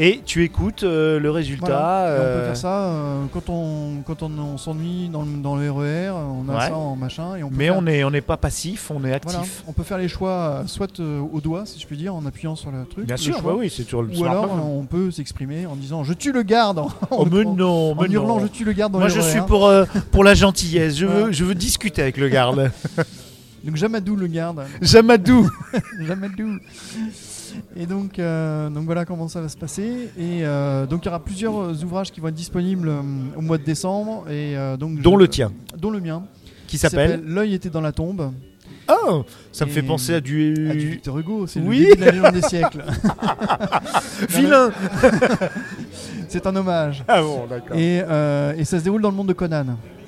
Et 0.00 0.20
tu 0.24 0.44
écoutes 0.44 0.84
euh, 0.84 1.18
le 1.18 1.28
résultat. 1.30 1.66
Voilà. 1.66 2.12
On 2.12 2.16
peut 2.16 2.22
euh, 2.22 2.46
faire 2.46 2.56
ça 2.56 2.82
euh, 2.84 3.24
quand 3.32 3.48
on, 3.48 4.02
quand 4.06 4.22
on, 4.22 4.30
on 4.38 4.56
s'ennuie 4.56 5.08
dans, 5.08 5.26
dans 5.26 5.56
le 5.56 5.68
RER, 5.72 6.10
on 6.10 6.48
a 6.48 6.54
Ouais. 6.54 6.68
ça 6.68 6.76
en 6.76 6.94
machin. 6.94 7.34
Et 7.34 7.42
on 7.42 7.48
peut 7.48 7.56
Mais 7.58 7.64
faire- 7.66 7.76
on 7.78 7.82
n'est 7.82 8.04
on 8.04 8.10
pas 8.24 8.36
passif, 8.36 8.92
on 8.94 9.04
est 9.04 9.12
actif. 9.12 9.32
voilà, 9.32 9.46
on 9.66 9.72
peut 9.72 9.82
faire 9.82 9.98
les 9.98 10.06
choix 10.08 10.62
soit 10.66 11.00
euh, 11.00 11.20
au 11.32 11.40
doigt, 11.40 11.66
si 11.66 11.80
je 11.80 11.86
puis 11.86 11.96
dire, 11.96 12.14
en 12.14 12.24
appuyant 12.26 12.54
sur 12.54 12.70
le 12.70 12.84
truc. 12.84 13.06
Bien 13.06 13.16
le 13.16 13.20
sûr, 13.20 13.40
choix, 13.40 13.56
oui, 13.56 13.72
c'est 13.74 13.82
sur 13.82 14.02
le 14.02 14.16
Ou 14.16 14.24
alors 14.24 14.52
on 14.64 14.84
peut 14.84 15.10
s'exprimer 15.10 15.66
en 15.66 15.74
disant 15.74 16.04
je 16.04 16.12
tue 16.12 16.30
le 16.32 16.42
garde 16.44 16.78
en, 16.78 16.88
Oh, 17.10 17.26
mais 17.30 17.44
non, 17.44 17.90
en 17.92 18.00
mais 18.00 18.08
hurlant 18.08 18.36
non. 18.38 18.42
je 18.42 18.46
tue 18.46 18.64
le 18.64 18.72
garde 18.74 18.92
dans 18.92 19.00
Moi, 19.00 19.08
je 19.08 19.18
RER. 19.20 19.30
suis 19.30 19.40
pour, 19.42 19.68
pour 20.12 20.22
la 20.22 20.34
gentillesse. 20.34 20.96
Je 20.96 21.06
veux, 21.06 21.32
je 21.32 21.44
veux 21.44 21.56
discuter 21.56 22.02
avec 22.02 22.18
le 22.18 22.28
garde. 22.28 22.70
Donc 23.64 23.74
Jamadou 23.74 24.14
le 24.14 24.28
garde. 24.28 24.64
Jamadou. 24.80 25.50
Jamadou. 26.06 26.58
Et 27.76 27.86
donc, 27.86 28.18
euh, 28.18 28.68
donc 28.70 28.84
voilà 28.84 29.04
comment 29.04 29.28
ça 29.28 29.40
va 29.40 29.48
se 29.48 29.56
passer. 29.56 30.10
Et 30.18 30.44
euh, 30.44 30.86
donc 30.86 31.04
il 31.04 31.06
y 31.06 31.08
aura 31.08 31.20
plusieurs 31.22 31.82
ouvrages 31.84 32.10
qui 32.12 32.20
vont 32.20 32.28
être 32.28 32.34
disponibles 32.34 32.88
euh, 32.88 33.00
au 33.36 33.40
mois 33.40 33.58
de 33.58 33.64
décembre. 33.64 34.24
Et, 34.30 34.54
donc, 34.78 35.00
Dont 35.00 35.14
je- 35.14 35.18
le 35.20 35.28
tien. 35.28 35.52
Dont 35.76 35.90
le 35.90 36.00
mien. 36.00 36.22
Qui 36.66 36.78
s'appelle 36.78 37.22
L'œil 37.26 37.54
était 37.54 37.70
dans 37.70 37.80
la 37.80 37.92
tombe. 37.92 38.32
Oh 38.90 39.24
Ça 39.52 39.66
me 39.66 39.70
fait 39.70 39.82
penser 39.82 40.14
à 40.14 40.20
du. 40.20 40.68
Ah, 40.70 40.72
du 40.74 40.88
Victor 40.90 41.18
Hugo, 41.18 41.46
c'est 41.46 41.60
Oui. 41.60 41.80
le 41.80 41.84
début 41.84 41.96
de 42.00 42.04
la 42.06 42.10
légende 42.12 42.32
des 42.34 42.42
siècles. 42.42 42.84
Vilain 44.30 44.70
c'est 46.28 46.46
un 46.46 46.56
hommage. 46.56 47.04
Ah 47.08 47.22
bon, 47.22 47.46
d'accord. 47.48 47.76
Et, 47.76 47.96
et 47.98 48.64
ça 48.64 48.78
se 48.78 48.84
déroule 48.84 49.02
dans 49.02 49.10
le 49.10 49.16
monde 49.16 49.28
de 49.28 49.32
Conan. 49.32 49.64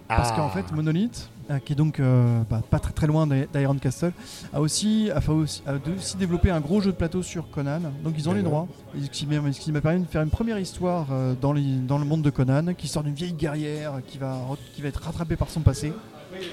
Parce 0.08 0.30
Ah. 0.32 0.36
qu'en 0.36 0.48
fait, 0.50 0.70
Monolith, 0.74 1.28
qui 1.58 1.72
est 1.72 1.76
donc 1.76 1.98
euh, 1.98 2.42
bah, 2.48 2.62
pas 2.70 2.78
très 2.78 2.92
très 2.92 3.06
loin 3.06 3.26
d'I- 3.26 3.46
d'Iron 3.52 3.74
Castle, 3.76 4.12
a 4.52 4.60
aussi, 4.60 5.10
a 5.14 5.20
fait 5.20 5.32
aussi, 5.32 5.62
a 5.66 5.72
aussi 5.96 6.16
développé 6.16 6.50
un 6.50 6.60
gros 6.60 6.80
jeu 6.80 6.92
de 6.92 6.96
plateau 6.96 7.22
sur 7.22 7.50
Conan. 7.50 7.80
Donc 8.04 8.14
ils 8.16 8.28
ont 8.28 8.32
les 8.32 8.42
droits. 8.42 8.68
Ce 9.02 9.08
qui 9.08 9.26
m'a- 9.72 9.80
permis 9.80 10.00
de 10.02 10.06
faire 10.08 10.22
une 10.22 10.30
première 10.30 10.58
histoire 10.58 11.06
euh, 11.10 11.34
dans, 11.40 11.52
les- 11.52 11.62
dans 11.78 11.98
le 11.98 12.04
monde 12.04 12.22
de 12.22 12.30
Conan, 12.30 12.74
qui 12.76 12.86
sort 12.88 13.02
d'une 13.02 13.14
vieille 13.14 13.32
guerrière 13.32 13.94
qui 14.06 14.18
va, 14.18 14.36
qui 14.74 14.82
va 14.82 14.88
être 14.88 15.02
rattrapée 15.02 15.36
par 15.36 15.50
son 15.50 15.60
passé. 15.60 15.92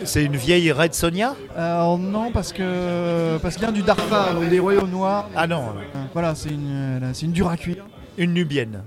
C'est 0.05 0.25
une 0.25 0.35
vieille 0.35 0.71
Red 0.71 0.95
Sonia? 0.95 1.35
Non, 1.55 2.31
parce 2.31 2.51
que 2.51 3.37
parce 3.41 3.55
qu'il 3.55 3.63
vient 3.63 3.71
du 3.71 3.83
Darfar, 3.83 4.33
donc 4.33 4.49
des 4.49 4.57
royaumes 4.59 4.89
noirs. 4.89 5.29
Ah 5.35 5.45
non, 5.45 5.65
Euh, 5.95 6.03
Voilà, 6.13 6.33
c'est 6.33 6.49
une, 6.49 6.67
euh, 7.03 7.11
c'est 7.13 7.25
une 7.27 7.31
dure 7.31 7.49
à 7.49 7.57
cuire. 7.57 7.85
une 8.17 8.33
Nubienne. 8.33 8.81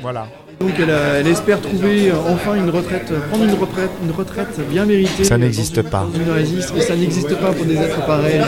Voilà. 0.00 0.26
Donc 0.62 0.72
elle, 0.78 0.90
a- 0.90 1.18
elle 1.18 1.26
espère 1.26 1.60
trouver 1.60 2.10
euh, 2.10 2.14
enfin 2.28 2.54
une 2.54 2.70
retraite, 2.70 3.08
euh, 3.10 3.18
prendre 3.28 3.42
une 3.44 3.54
retraite, 3.54 3.90
une 4.04 4.12
retraite 4.12 4.60
bien 4.70 4.86
méritée. 4.86 5.24
Ça 5.24 5.36
n'existe 5.36 5.82
pas. 5.82 6.06
Une 6.14 6.78
et 6.78 6.80
ça 6.80 6.94
n'existe 6.94 7.34
pas 7.36 7.50
pour 7.52 7.66
des 7.66 7.74
êtres 7.76 8.06
pareils. 8.06 8.40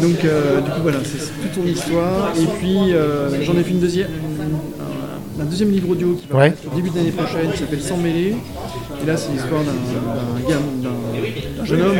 Donc 0.00 0.24
euh, 0.24 0.60
du 0.62 0.70
coup 0.70 0.80
voilà, 0.82 0.98
c'est 1.04 1.18
toute 1.42 1.54
son 1.62 1.66
histoire. 1.68 2.32
Et 2.40 2.46
puis 2.58 2.94
euh, 2.94 3.28
j'en 3.42 3.52
ai 3.58 3.62
fait 3.62 3.70
une 3.72 3.80
deuxième, 3.80 4.08
un, 4.40 5.42
un 5.42 5.44
deuxième 5.44 5.70
livre 5.70 5.90
audio 5.90 6.14
qui 6.20 6.26
va 6.30 6.38
Ouais. 6.38 6.54
au 6.72 6.76
début 6.76 6.88
de 6.90 6.96
l'année 6.96 7.10
prochaine, 7.10 7.50
qui 7.52 7.58
s'appelle 7.58 7.82
Sans 7.82 7.98
mêler. 7.98 8.34
Et 9.02 9.06
là 9.06 9.16
c'est 9.18 9.32
l'histoire 9.32 9.60
d'un 9.64 11.64
jeune 11.64 11.80
homme 11.82 11.96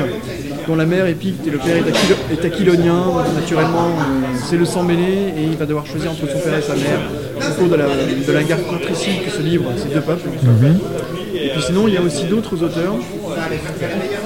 dont 0.67 0.77
la 0.77 0.87
mère 0.87 1.07
est 1.07 1.15
picte 1.15 1.47
et 1.47 1.51
le 1.51 1.59
père 1.59 1.77
est, 1.77 1.81
aquilo- 1.91 2.17
est 2.33 2.45
aquilonien. 2.45 3.05
Naturellement, 3.41 3.89
euh, 3.89 4.37
c'est 4.49 4.57
le 4.57 4.65
sang 4.65 4.83
mêlé 4.83 5.33
et 5.37 5.43
il 5.45 5.57
va 5.57 5.67
devoir 5.67 5.87
choisir 5.87 6.11
entre 6.11 6.21
son 6.31 6.39
père 6.39 6.59
et 6.59 6.63
sa 6.63 6.75
mère 6.75 7.01
au 7.37 7.55
cours 7.59 7.69
de 7.69 7.77
la, 7.77 7.85
de 7.87 8.33
la 8.33 8.43
guerre 8.43 8.61
fratricide 8.61 9.25
que 9.25 9.31
se 9.31 9.43
livrent 9.43 9.71
ces 9.77 9.89
deux 9.93 10.01
peuples. 10.01 10.29
Et 10.29 11.24
puis 11.55 11.63
sinon, 11.63 11.87
il 11.87 11.95
y 11.95 11.97
a 11.97 12.03
aussi 12.03 12.25
d'autres 12.25 12.61
auteurs 12.63 12.95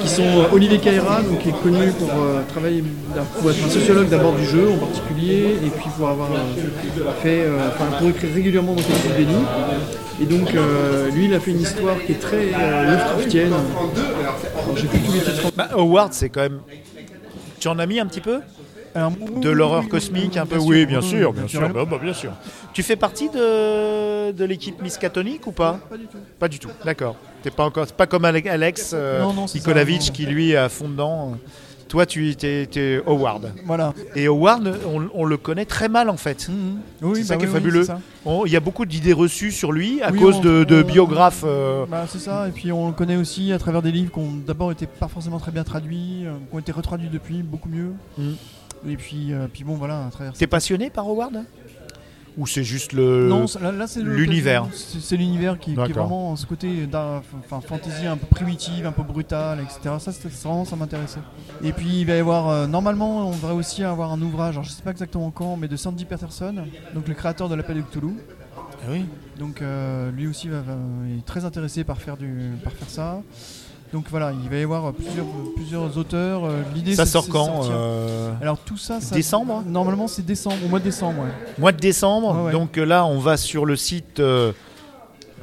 qui 0.01 0.09
sont 0.09 0.23
euh, 0.23 0.51
Olivier 0.51 0.79
Caïra, 0.79 1.21
donc, 1.21 1.39
qui 1.39 1.49
est 1.49 1.61
connu 1.61 1.91
pour 1.91 2.09
euh, 2.09 2.41
travailler, 2.49 2.83
pour 3.39 3.51
être 3.51 3.63
un 3.63 3.69
sociologue 3.69 4.09
d'abord 4.09 4.33
du 4.33 4.45
jeu 4.45 4.71
en 4.71 4.77
particulier, 4.77 5.57
et 5.63 5.69
puis 5.69 5.89
pour 5.95 6.09
avoir 6.09 6.29
euh, 6.31 7.11
fait, 7.21 7.45
pour 7.99 8.09
écrire 8.09 8.29
régulièrement 8.33 8.73
dans 8.73 8.81
Capitaine 8.81 9.25
Benny. 9.25 9.43
Et 10.21 10.25
donc, 10.25 10.51
lui, 11.13 11.25
il 11.25 11.33
a 11.33 11.39
fait 11.39 11.51
une 11.51 11.61
histoire 11.61 11.95
qui 12.03 12.13
est 12.13 12.19
très 12.19 12.47
Lovecraftienne. 12.47 13.53
Alors, 13.53 14.75
j'ai 14.75 14.87
plus 14.87 14.99
tous 14.99 15.13
les 15.13 15.19
titres. 15.19 15.51
Bah, 15.55 15.69
Howard, 15.73 16.13
c'est 16.13 16.29
quand 16.29 16.41
même. 16.41 16.59
Tu 17.59 17.67
en 17.67 17.77
as 17.77 17.85
mis 17.85 17.99
un 17.99 18.05
petit 18.05 18.21
peu? 18.21 18.39
Alors, 18.95 19.11
De 19.41 19.49
l'horreur 19.49 19.87
cosmique, 19.87 20.35
un 20.37 20.45
peu 20.45 20.57
Oui, 20.57 20.85
bien 20.85 21.01
sûr, 21.01 21.31
bien 21.33 21.47
sûr. 21.47 21.69
Bah, 21.69 21.85
bah, 21.89 21.99
bien 22.01 22.13
sûr. 22.13 22.31
Tu 22.73 22.83
fais 22.83 22.95
partie 22.95 23.29
de, 23.29 24.31
de 24.31 24.45
l'équipe 24.45 24.81
Miskatonic 24.81 25.45
ou 25.47 25.51
pas 25.51 25.79
Pas 25.89 25.97
du 25.97 26.05
tout. 26.05 26.17
Pas 26.39 26.47
du 26.47 26.59
tout, 26.59 26.69
d'accord. 26.83 27.15
T'es 27.43 27.51
pas 27.51 27.65
encore, 27.65 27.85
c'est 27.87 27.95
pas 27.95 28.07
comme 28.07 28.25
Ale- 28.25 28.47
Alex 28.47 28.91
euh, 28.93 29.21
Non, 29.21 29.33
non, 29.33 29.47
c'est 29.47 29.59
Nikolaevich 29.59 30.01
ça, 30.01 30.07
non. 30.09 30.13
qui 30.13 30.25
lui 30.25 30.51
est 30.51 30.57
à 30.57 30.69
fond 30.69 30.89
dedans. 30.89 31.37
Toi, 31.87 32.05
tu 32.05 32.29
étais 32.29 33.01
Howard. 33.07 33.51
Voilà. 33.65 33.95
Et 34.15 34.27
Howard, 34.27 34.77
on, 34.85 35.07
on 35.11 35.25
le 35.25 35.37
connaît 35.37 35.65
très 35.65 35.89
mal 35.89 36.09
en 36.09 36.17
fait. 36.17 36.47
Oui, 37.01 37.21
C'est 37.21 37.23
ça 37.23 37.33
bah 37.33 37.39
qui 37.39 37.45
est 37.45 37.47
oui, 37.47 37.53
oui, 37.55 37.59
fabuleux. 37.59 37.81
c'est 37.81 37.87
ça. 37.93 37.99
On- 38.25 38.45
Il 38.45 38.51
y 38.51 38.55
a 38.55 38.59
beaucoup 38.59 38.85
d'idées 38.85 39.13
reçues 39.13 39.51
sur 39.51 39.71
lui 39.71 39.99
à 40.03 40.11
Oui, 40.11 40.19
cause 40.19 40.35
on- 40.35 40.41
de, 40.41 40.63
de 40.65 40.83
on- 40.83 40.85
biographes. 40.87 41.43
euh, 41.47 41.85
Bah, 41.89 42.05
c'est 42.07 42.19
ça, 42.19 42.47
et 42.47 42.51
puis 42.51 42.71
on 42.71 42.87
le 42.89 42.93
connaît 42.93 43.15
aussi 43.15 43.51
à 43.53 43.57
travers 43.57 43.81
des 43.81 43.91
livres 43.91 44.11
qui 44.11 44.19
ont 44.19 44.33
d'abord 44.45 44.71
été 44.71 44.85
pas 44.85 45.07
forcément 45.07 45.39
très 45.39 45.51
bien 45.51 45.63
traduits, 45.63 46.25
euh, 46.27 46.33
qui 46.49 46.55
ont 46.55 46.59
été 46.59 46.71
retraduits 46.71 47.09
depuis 47.11 47.41
beaucoup 47.41 47.69
mieux. 47.69 47.93
Mm. 48.19 48.33
Et 48.87 48.95
puis, 48.95 49.33
euh, 49.33 49.47
puis 49.51 49.63
bon, 49.63 49.73
voilà, 49.75 50.05
à 50.05 50.09
travers 50.09 50.33
T'es 50.33 50.47
passionné 50.47 50.89
par 50.89 51.07
Howard 51.07 51.43
Ou 52.37 52.47
c'est 52.47 52.63
juste 52.63 52.93
le. 52.93 53.27
Non, 53.27 53.47
c'est- 53.47 53.59
là, 53.59 53.71
là, 53.73 53.87
c'est 53.87 54.01
le- 54.01 54.15
l'univers. 54.15 54.67
C'est 54.71 54.99
c'est 55.01 55.17
l'univers 55.17 55.59
qui, 55.59 55.73
qui 55.73 55.79
est 55.91 55.93
vraiment 55.93 56.35
ce 56.37 56.45
côté 56.45 56.87
enfin, 56.93 57.59
fantasy 57.59 58.05
un 58.05 58.15
peu 58.15 58.27
primitive, 58.27 58.85
un 58.85 58.91
peu 58.93 59.03
brutale, 59.03 59.59
etc. 59.61 59.95
Ça, 59.99 60.11
vraiment, 60.43 60.63
ça 60.63 60.75
m'intéressait. 60.77 61.19
Et 61.63 61.73
puis 61.73 62.01
il 62.01 62.05
va 62.05 62.15
y 62.15 62.19
avoir, 62.19 62.47
euh, 62.47 62.67
normalement, 62.67 63.27
on 63.27 63.31
devrait 63.31 63.53
aussi 63.53 63.83
avoir 63.83 64.13
un 64.13 64.21
ouvrage, 64.21 64.53
alors 64.55 64.63
je 64.63 64.69
sais 64.71 64.81
pas 64.83 64.91
exactement 64.91 65.31
quand, 65.31 65.57
mais 65.57 65.67
de 65.67 65.75
Sandy 65.75 66.05
Peterson, 66.05 66.55
donc 66.93 67.07
le 67.07 67.13
créateur 67.13 67.49
de 67.49 67.55
l'appel 67.55 67.77
de 67.77 67.81
Cthulhu. 67.81 68.13
oui. 68.89 69.05
Donc 69.37 69.61
euh, 69.61 70.11
lui 70.11 70.27
aussi 70.27 70.47
va, 70.49 70.61
va- 70.61 70.73
est 71.17 71.25
très 71.25 71.43
intéressé 71.45 71.83
par 71.83 71.97
faire, 71.97 72.15
du, 72.17 72.51
par 72.63 72.73
faire 72.73 72.89
ça. 72.89 73.21
Donc 73.91 74.05
voilà, 74.11 74.31
il 74.43 74.47
va 74.49 74.57
y 74.57 74.63
avoir 74.63 74.93
plusieurs, 74.93 75.25
plusieurs 75.55 75.97
auteurs. 75.97 76.45
Euh, 76.45 76.61
L'idée 76.75 76.93
Ça 76.95 77.05
sort 77.07 77.27
quand 77.27 77.63
euh, 77.71 78.31
Alors 78.41 78.59
tout 78.59 78.77
ça, 78.77 79.01
ça- 79.01 79.15
Décembre 79.15 79.63
Normalement 79.65 80.07
c'est 80.07 80.23
décembre, 80.25 80.57
au 80.63 80.67
mois 80.69 80.79
de 80.79 80.83
décembre. 80.83 81.21
ouais. 81.23 81.29
Mois 81.57 81.71
de 81.71 81.77
décembre. 81.79 82.43
Ouais. 82.45 82.51
Donc 82.51 82.77
euh, 82.77 82.85
là, 82.85 83.05
on 83.05 83.17
va 83.19 83.35
sur 83.35 83.65
le 83.65 83.75
site 83.75 84.19
euh, 84.19 84.51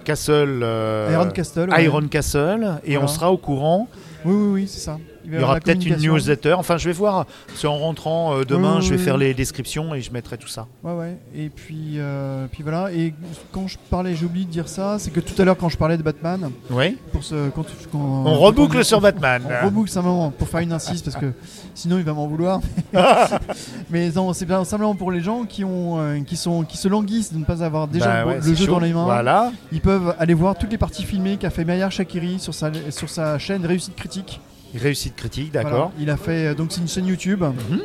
Castle. 0.05 0.61
euh, 0.63 1.11
Iron 1.13 1.31
Castle. 1.31 1.71
ouais. 1.71 1.85
Iron 1.85 2.07
Castle 2.09 2.79
et 2.85 2.93
Voilà. 2.93 3.05
on 3.05 3.09
sera 3.09 3.33
au 3.33 3.37
courant. 3.37 3.89
Oui, 4.25 4.35
oui, 4.35 4.49
oui, 4.53 4.69
c'est 4.69 4.81
ça. 4.81 4.99
Il 5.27 5.33
va 5.33 5.41
y 5.41 5.43
aura 5.43 5.61
peut-être 5.61 5.85
une 5.85 5.97
newsletter. 5.97 6.55
Enfin, 6.55 6.77
je 6.79 6.87
vais 6.89 6.93
voir. 6.95 7.27
C'est 7.55 7.67
en 7.67 7.77
rentrant 7.77 8.35
euh, 8.37 8.45
demain, 8.45 8.77
Oui, 8.77 8.83
je 8.85 8.91
vais 8.91 8.97
oui, 8.97 9.03
faire 9.05 9.15
oui. 9.17 9.21
les 9.25 9.35
descriptions 9.35 9.95
et 9.95 10.01
je 10.01 10.13
mettrai 10.13 10.39
tout 10.39 10.49
ça. 10.49 10.67
Ouais, 10.85 10.93
ouais. 10.93 11.19
Et 11.35 11.49
puis, 11.49 11.95
euh, 11.99 12.47
puis 12.51 12.63
voilà. 12.63 12.93
Et 12.93 13.13
quand 13.53 13.67
je 13.69 13.77
parlais, 13.91 14.15
j'ai 14.15 14.25
oublié 14.25 14.47
de 14.47 14.51
dire 14.51 14.69
ça, 14.69 14.99
c'est 14.99 15.11
que 15.11 15.21
tout 15.21 15.35
à 15.43 15.45
l'heure, 15.45 15.57
quand 15.57 15.69
je 15.69 15.77
parlais 15.77 15.97
de 15.97 16.03
Batman, 16.03 16.51
Oui. 16.71 16.97
pour 17.13 17.25
ce, 17.25 17.49
quand, 17.51 17.65
quand- 17.93 17.99
On 17.99 18.35
reboucle 18.39 18.85
sur 18.85 19.01
Batman. 19.01 19.43
On 19.63 19.67
reboucle 19.67 19.91
simplement 19.91 20.31
pour 20.31 20.49
faire 20.49 20.61
une 20.61 20.73
incise 20.73 21.03
parce 21.03 21.17
que 21.17 21.33
sinon 21.75 21.99
il 21.99 22.05
va 22.05 22.13
m'en 22.13 22.27
vouloir. 22.27 22.61
Mais 23.91 24.11
non, 24.11 24.33
c'est 24.33 24.47
bien 24.47 24.65
simplement 24.65 24.95
pour 24.95 25.11
les 25.11 25.21
gens 25.21 25.45
qui 25.45 25.65
ont, 25.65 25.99
euh, 26.01 26.21
qui 26.21 26.37
sont, 26.37 26.63
qui 26.65 26.77
se 26.77 26.89
languissent 26.89 27.33
de 27.33 27.39
ne 27.39 27.45
pas 27.45 27.63
avoir 27.63 27.89
déjà 27.89 28.07
Bah 28.07 28.21
le, 28.23 28.27
ouais, 28.29 28.35
le 28.37 28.43
c'est 28.43 28.55
jeu 28.55 28.67
chaud. 28.67 28.73
dans 28.73 28.81
les 28.81 28.93
mains. 28.93 29.05
Voilà. 29.05 29.53
Ils 29.73 29.81
peuvent 29.81 30.15
aller 30.19 30.35
voir 30.35 30.57
toutes 30.57 30.71
les 30.71 30.79
parties 30.79 31.05
filmées 31.05 31.37
qu'a 31.37 31.51
fait 31.51 31.65
Maillard 31.65 31.93
Shakiri 31.93 32.39
sur 32.39 32.55
sa, 32.55 32.71
sur 32.91 33.09
sa 33.09 33.39
chaîne 33.39 33.65
Réussite 33.67 33.97
Critique. 33.97 34.41
Réussite 34.75 35.17
critique, 35.17 35.51
Voilà. 35.53 35.71
d'accord. 35.71 35.93
Il 35.99 36.11
a 36.11 36.17
fait 36.17 36.49
euh, 36.49 36.55
donc 36.55 36.73
c'est 36.73 36.81
une 36.81 36.89
chaîne 36.89 37.07
YouTube. 37.07 37.43
Mhm. 37.43 37.81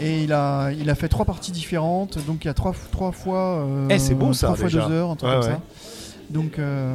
Et 0.00 0.22
il 0.22 0.32
a, 0.32 0.70
il 0.72 0.88
a 0.88 0.94
fait 0.94 1.08
trois 1.08 1.26
parties 1.26 1.52
différentes, 1.52 2.18
donc 2.26 2.44
il 2.44 2.46
y 2.46 2.50
a 2.50 2.54
trois, 2.54 2.72
trois 2.92 3.12
fois, 3.12 3.58
euh, 3.66 3.88
Eh, 3.90 3.98
c'est 3.98 4.14
beau, 4.14 4.32
ça, 4.32 4.46
trois 4.46 4.56
fois 4.56 4.66
déjà. 4.68 4.86
deux 4.86 4.92
heures, 4.94 5.10
un 5.10 5.16
truc 5.16 5.28
Ouais, 5.30 5.36
comme 5.40 5.50
ouais. 5.50 5.56
ça. 5.56 5.60
Donc 6.32 6.58
euh, 6.58 6.94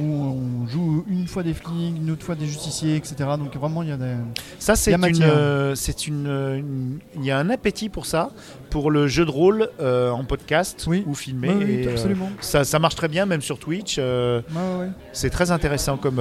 où 0.00 0.04
on 0.04 0.66
joue 0.66 1.04
une 1.08 1.28
fois 1.28 1.42
des 1.44 1.54
flics, 1.54 1.70
une 1.96 2.10
autre 2.10 2.24
fois 2.24 2.34
des 2.34 2.46
justiciers, 2.46 2.96
etc. 2.96 3.14
Donc 3.38 3.54
vraiment 3.56 3.82
il 3.82 3.90
y 3.90 3.92
a 3.92 3.96
des, 3.96 4.14
Ça, 4.58 4.74
c'est 4.74 4.92
une, 4.92 5.22
euh, 5.22 5.74
c'est 5.76 6.06
une, 6.08 6.26
euh, 6.26 6.58
une- 6.58 6.98
Il 7.16 7.24
y 7.24 7.30
a 7.30 7.38
un 7.38 7.48
appétit 7.50 7.88
pour 7.88 8.06
ça, 8.06 8.30
pour 8.70 8.90
le 8.90 9.06
jeu 9.06 9.24
de 9.24 9.30
rôle 9.30 9.68
euh, 9.80 10.10
en 10.10 10.24
podcast 10.24 10.84
Oui. 10.88 11.04
ou 11.06 11.14
filmé. 11.14 11.48
Ouais, 11.50 11.64
oui, 11.64 11.72
et, 11.84 11.88
absolument. 11.88 12.28
ça, 12.40 12.64
ça 12.64 12.78
marche 12.80 12.96
très 12.96 13.06
bien, 13.08 13.24
même 13.24 13.40
sur 13.40 13.58
Twitch. 13.58 13.98
Ouais, 13.98 14.04
ouais, 14.04 14.78
ouais. 14.80 14.88
c'est 15.12 15.30
très 15.30 15.50
intéressant 15.52 15.96
comme, 15.96 16.16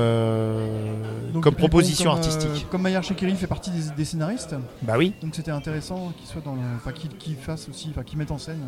Donc, 1.33 1.43
comme 1.43 1.55
puis, 1.55 1.63
bon, 1.63 1.69
proposition 1.69 2.11
comme, 2.11 2.19
artistique. 2.19 2.67
comme 2.69 2.81
Maillard 2.83 3.03
Shakiri 3.03 3.35
fait 3.35 3.47
partie 3.47 3.71
des, 3.71 3.89
des 3.97 4.05
scénaristes, 4.05 4.55
Bah 4.83 4.95
oui. 4.97 5.13
donc 5.21 5.33
c'était 5.35 5.51
intéressant 5.51 6.11
qu'il 6.17 6.27
soit 6.27 6.41
dans 6.45 6.55
enfin 6.75 6.91
qu'il 6.91 7.09
qu'il 7.17 7.35
fasse 7.35 7.67
aussi, 7.69 7.87
enfin 7.91 8.03
qu'il 8.03 8.17
mette 8.19 8.31
en 8.31 8.37
scène 8.37 8.61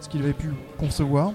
ce 0.00 0.08
qu'il 0.08 0.20
avait 0.22 0.32
pu 0.34 0.50
concevoir. 0.78 1.32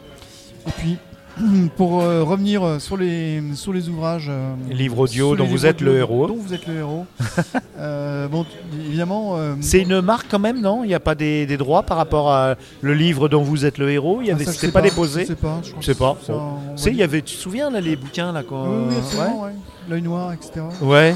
Et 0.68 0.72
puis 0.72 0.98
pour 1.76 2.02
euh, 2.02 2.24
revenir 2.24 2.64
euh, 2.64 2.80
sur 2.80 2.98
les 2.98 3.42
sur 3.56 3.74
les 3.74 3.90
ouvrages, 3.90 4.28
euh, 4.30 4.54
Livre 4.70 5.00
audio 5.00 5.36
dont 5.36 5.46
vous 5.46 5.56
livres 5.56 5.66
êtes 5.66 5.82
le 5.82 5.98
héros. 5.98 6.28
dont 6.28 6.38
vous 6.38 6.54
êtes 6.54 6.68
le 6.68 6.76
héros. 6.78 7.06
Euh, 7.78 8.30
bon, 8.30 8.46
évidemment. 8.88 9.38
C'est 9.60 9.82
une 9.82 10.00
marque 10.00 10.28
quand 10.32 10.40
même, 10.40 10.62
non? 10.62 10.86
Il 10.86 10.88
n'y 10.88 10.94
a 10.94 11.00
pas 11.02 11.14
des, 11.14 11.46
des 11.46 11.58
droits 11.58 11.84
par 11.84 11.98
rapport 11.98 12.32
à 12.32 12.56
le 12.82 12.94
livre 12.94 13.28
dont 13.28 13.44
vous 13.44 13.66
êtes 13.66 13.78
le 13.78 13.92
héros? 13.92 14.20
Il 14.22 14.28
y 14.28 14.32
ah, 14.32 14.36
avait, 14.36 14.46
je 14.46 14.52
c'était 14.52 14.72
pas, 14.72 14.80
Je 14.82 14.90
déposé? 14.90 15.26
sais 15.26 15.36
pas. 15.36 15.60
Je 15.62 15.72
crois 15.72 15.82
Je 15.82 15.86
sais 15.86 15.96
pas. 15.96 16.18
on 16.30 16.76
il 16.88 16.96
y 16.96 17.04
avait, 17.04 17.22
tu 17.22 17.36
te 17.36 17.42
souviens 17.42 17.70
là 17.70 17.82
les 17.82 17.98
bouquins 17.98 18.32
là 18.32 18.44
quand 18.48 18.64
Oui, 18.64 18.86
oui, 18.90 19.18
ouais. 19.44 19.52
L'œil 19.90 20.02
noir, 20.02 20.32
etc. 20.32 20.62
Ouais. 20.82 21.16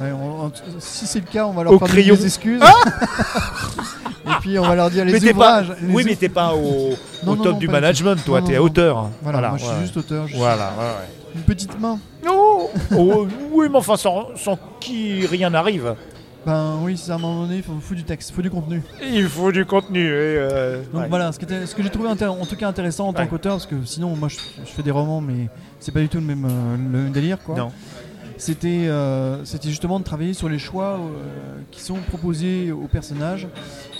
Ouais. 0.00 0.06
Ouais, 0.06 0.12
on- 0.12 0.46
on- 0.46 0.52
si 0.78 1.06
c'est 1.06 1.20
le 1.20 1.26
cas, 1.26 1.46
on 1.46 1.52
va 1.52 1.64
leur 1.64 1.72
Au 1.72 1.78
faire 1.78 1.88
crayon. 1.88 2.14
des 2.14 2.24
excuses. 2.26 2.62
Et 4.26 4.30
puis 4.40 4.58
on 4.58 4.62
va 4.62 4.74
leur 4.74 4.90
dire 4.90 5.04
les 5.04 5.12
Mais 5.12 5.20
t'es 5.20 5.32
pas, 5.32 5.62
ouvrages. 5.62 5.72
les 5.80 5.92
oui, 5.94 6.02
mais 6.04 6.14
t'es 6.16 6.28
pas 6.28 6.52
au, 6.54 6.90
Non, 7.24 7.32
au 7.32 7.36
non, 7.36 7.42
top 7.44 7.52
non, 7.54 7.58
du 7.58 7.66
pas 7.66 7.72
management, 7.72 8.22
toi. 8.24 8.40
Non, 8.40 8.46
T'es 8.46 8.52
non, 8.54 8.58
non. 8.60 8.64
auteur. 8.66 9.08
Voilà, 9.22 9.48
moi 9.48 9.58
je 9.58 9.64
suis 9.64 9.72
ouais. 9.74 9.80
juste 9.82 9.96
auteur. 9.96 10.24
je 10.26 10.32
suis 10.32 10.38
Voilà, 10.38 10.72
ouais, 10.78 10.84
ouais. 10.84 11.34
Une 11.34 11.42
petite 11.42 11.80
main. 11.80 11.98
Oh, 12.28 12.70
oh, 12.96 13.26
oui, 13.52 13.66
mais 13.70 13.78
enfin, 13.78 13.96
sans, 13.96 14.26
sans 14.36 14.58
qui 14.80 15.26
rien 15.26 15.50
n'arrive. 15.50 15.94
Ben 16.46 16.76
oui, 16.82 16.96
c'est 16.96 17.10
à 17.10 17.16
un 17.16 17.18
moment 17.18 17.42
donné, 17.42 17.56
il 17.56 17.62
faut, 17.62 17.72
faut 17.80 17.94
du 17.94 18.04
texte, 18.04 18.30
il 18.30 18.34
faut 18.34 18.42
du 18.42 18.50
contenu. 18.50 18.82
Il 19.02 19.28
faut 19.28 19.50
du 19.52 19.64
contenu. 19.66 20.06
et, 20.06 20.08
euh, 20.10 20.82
Donc 20.92 21.02
ouais. 21.02 21.08
voilà, 21.08 21.32
ce, 21.32 21.38
qui 21.38 21.44
était- 21.44 21.66
ce 21.66 21.74
que 21.74 21.82
j'ai 21.82 21.90
trouvé 21.90 22.08
intér- 22.08 22.28
en 22.28 22.46
tout 22.46 22.56
cas 22.56 22.68
intéressant 22.68 23.08
en 23.08 23.12
tant 23.12 23.22
Ouais. 23.22 23.28
qu'auteur, 23.28 23.54
parce 23.54 23.66
que 23.66 23.74
sinon 23.84 24.14
moi 24.16 24.28
je, 24.28 24.36
je 24.64 24.70
fais 24.70 24.82
des 24.82 24.90
romans, 24.90 25.20
mais 25.20 25.48
c'est 25.80 25.92
pas 25.92 26.00
du 26.00 26.08
tout 26.08 26.18
le 26.18 26.24
même, 26.24 26.44
euh, 26.44 26.76
le 26.76 26.98
même 26.98 27.12
délire 27.12 27.38
quoi. 27.44 27.56
Non. 27.56 27.72
C'était 28.38 28.86
euh, 28.88 29.44
c'était 29.44 29.68
justement 29.68 29.98
de 29.98 30.04
travailler 30.04 30.32
sur 30.32 30.48
les 30.48 30.58
choix 30.58 30.94
euh, 31.00 31.58
qui 31.70 31.80
sont 31.82 31.96
proposés 32.08 32.72
aux 32.72 32.86
personnages. 32.86 33.48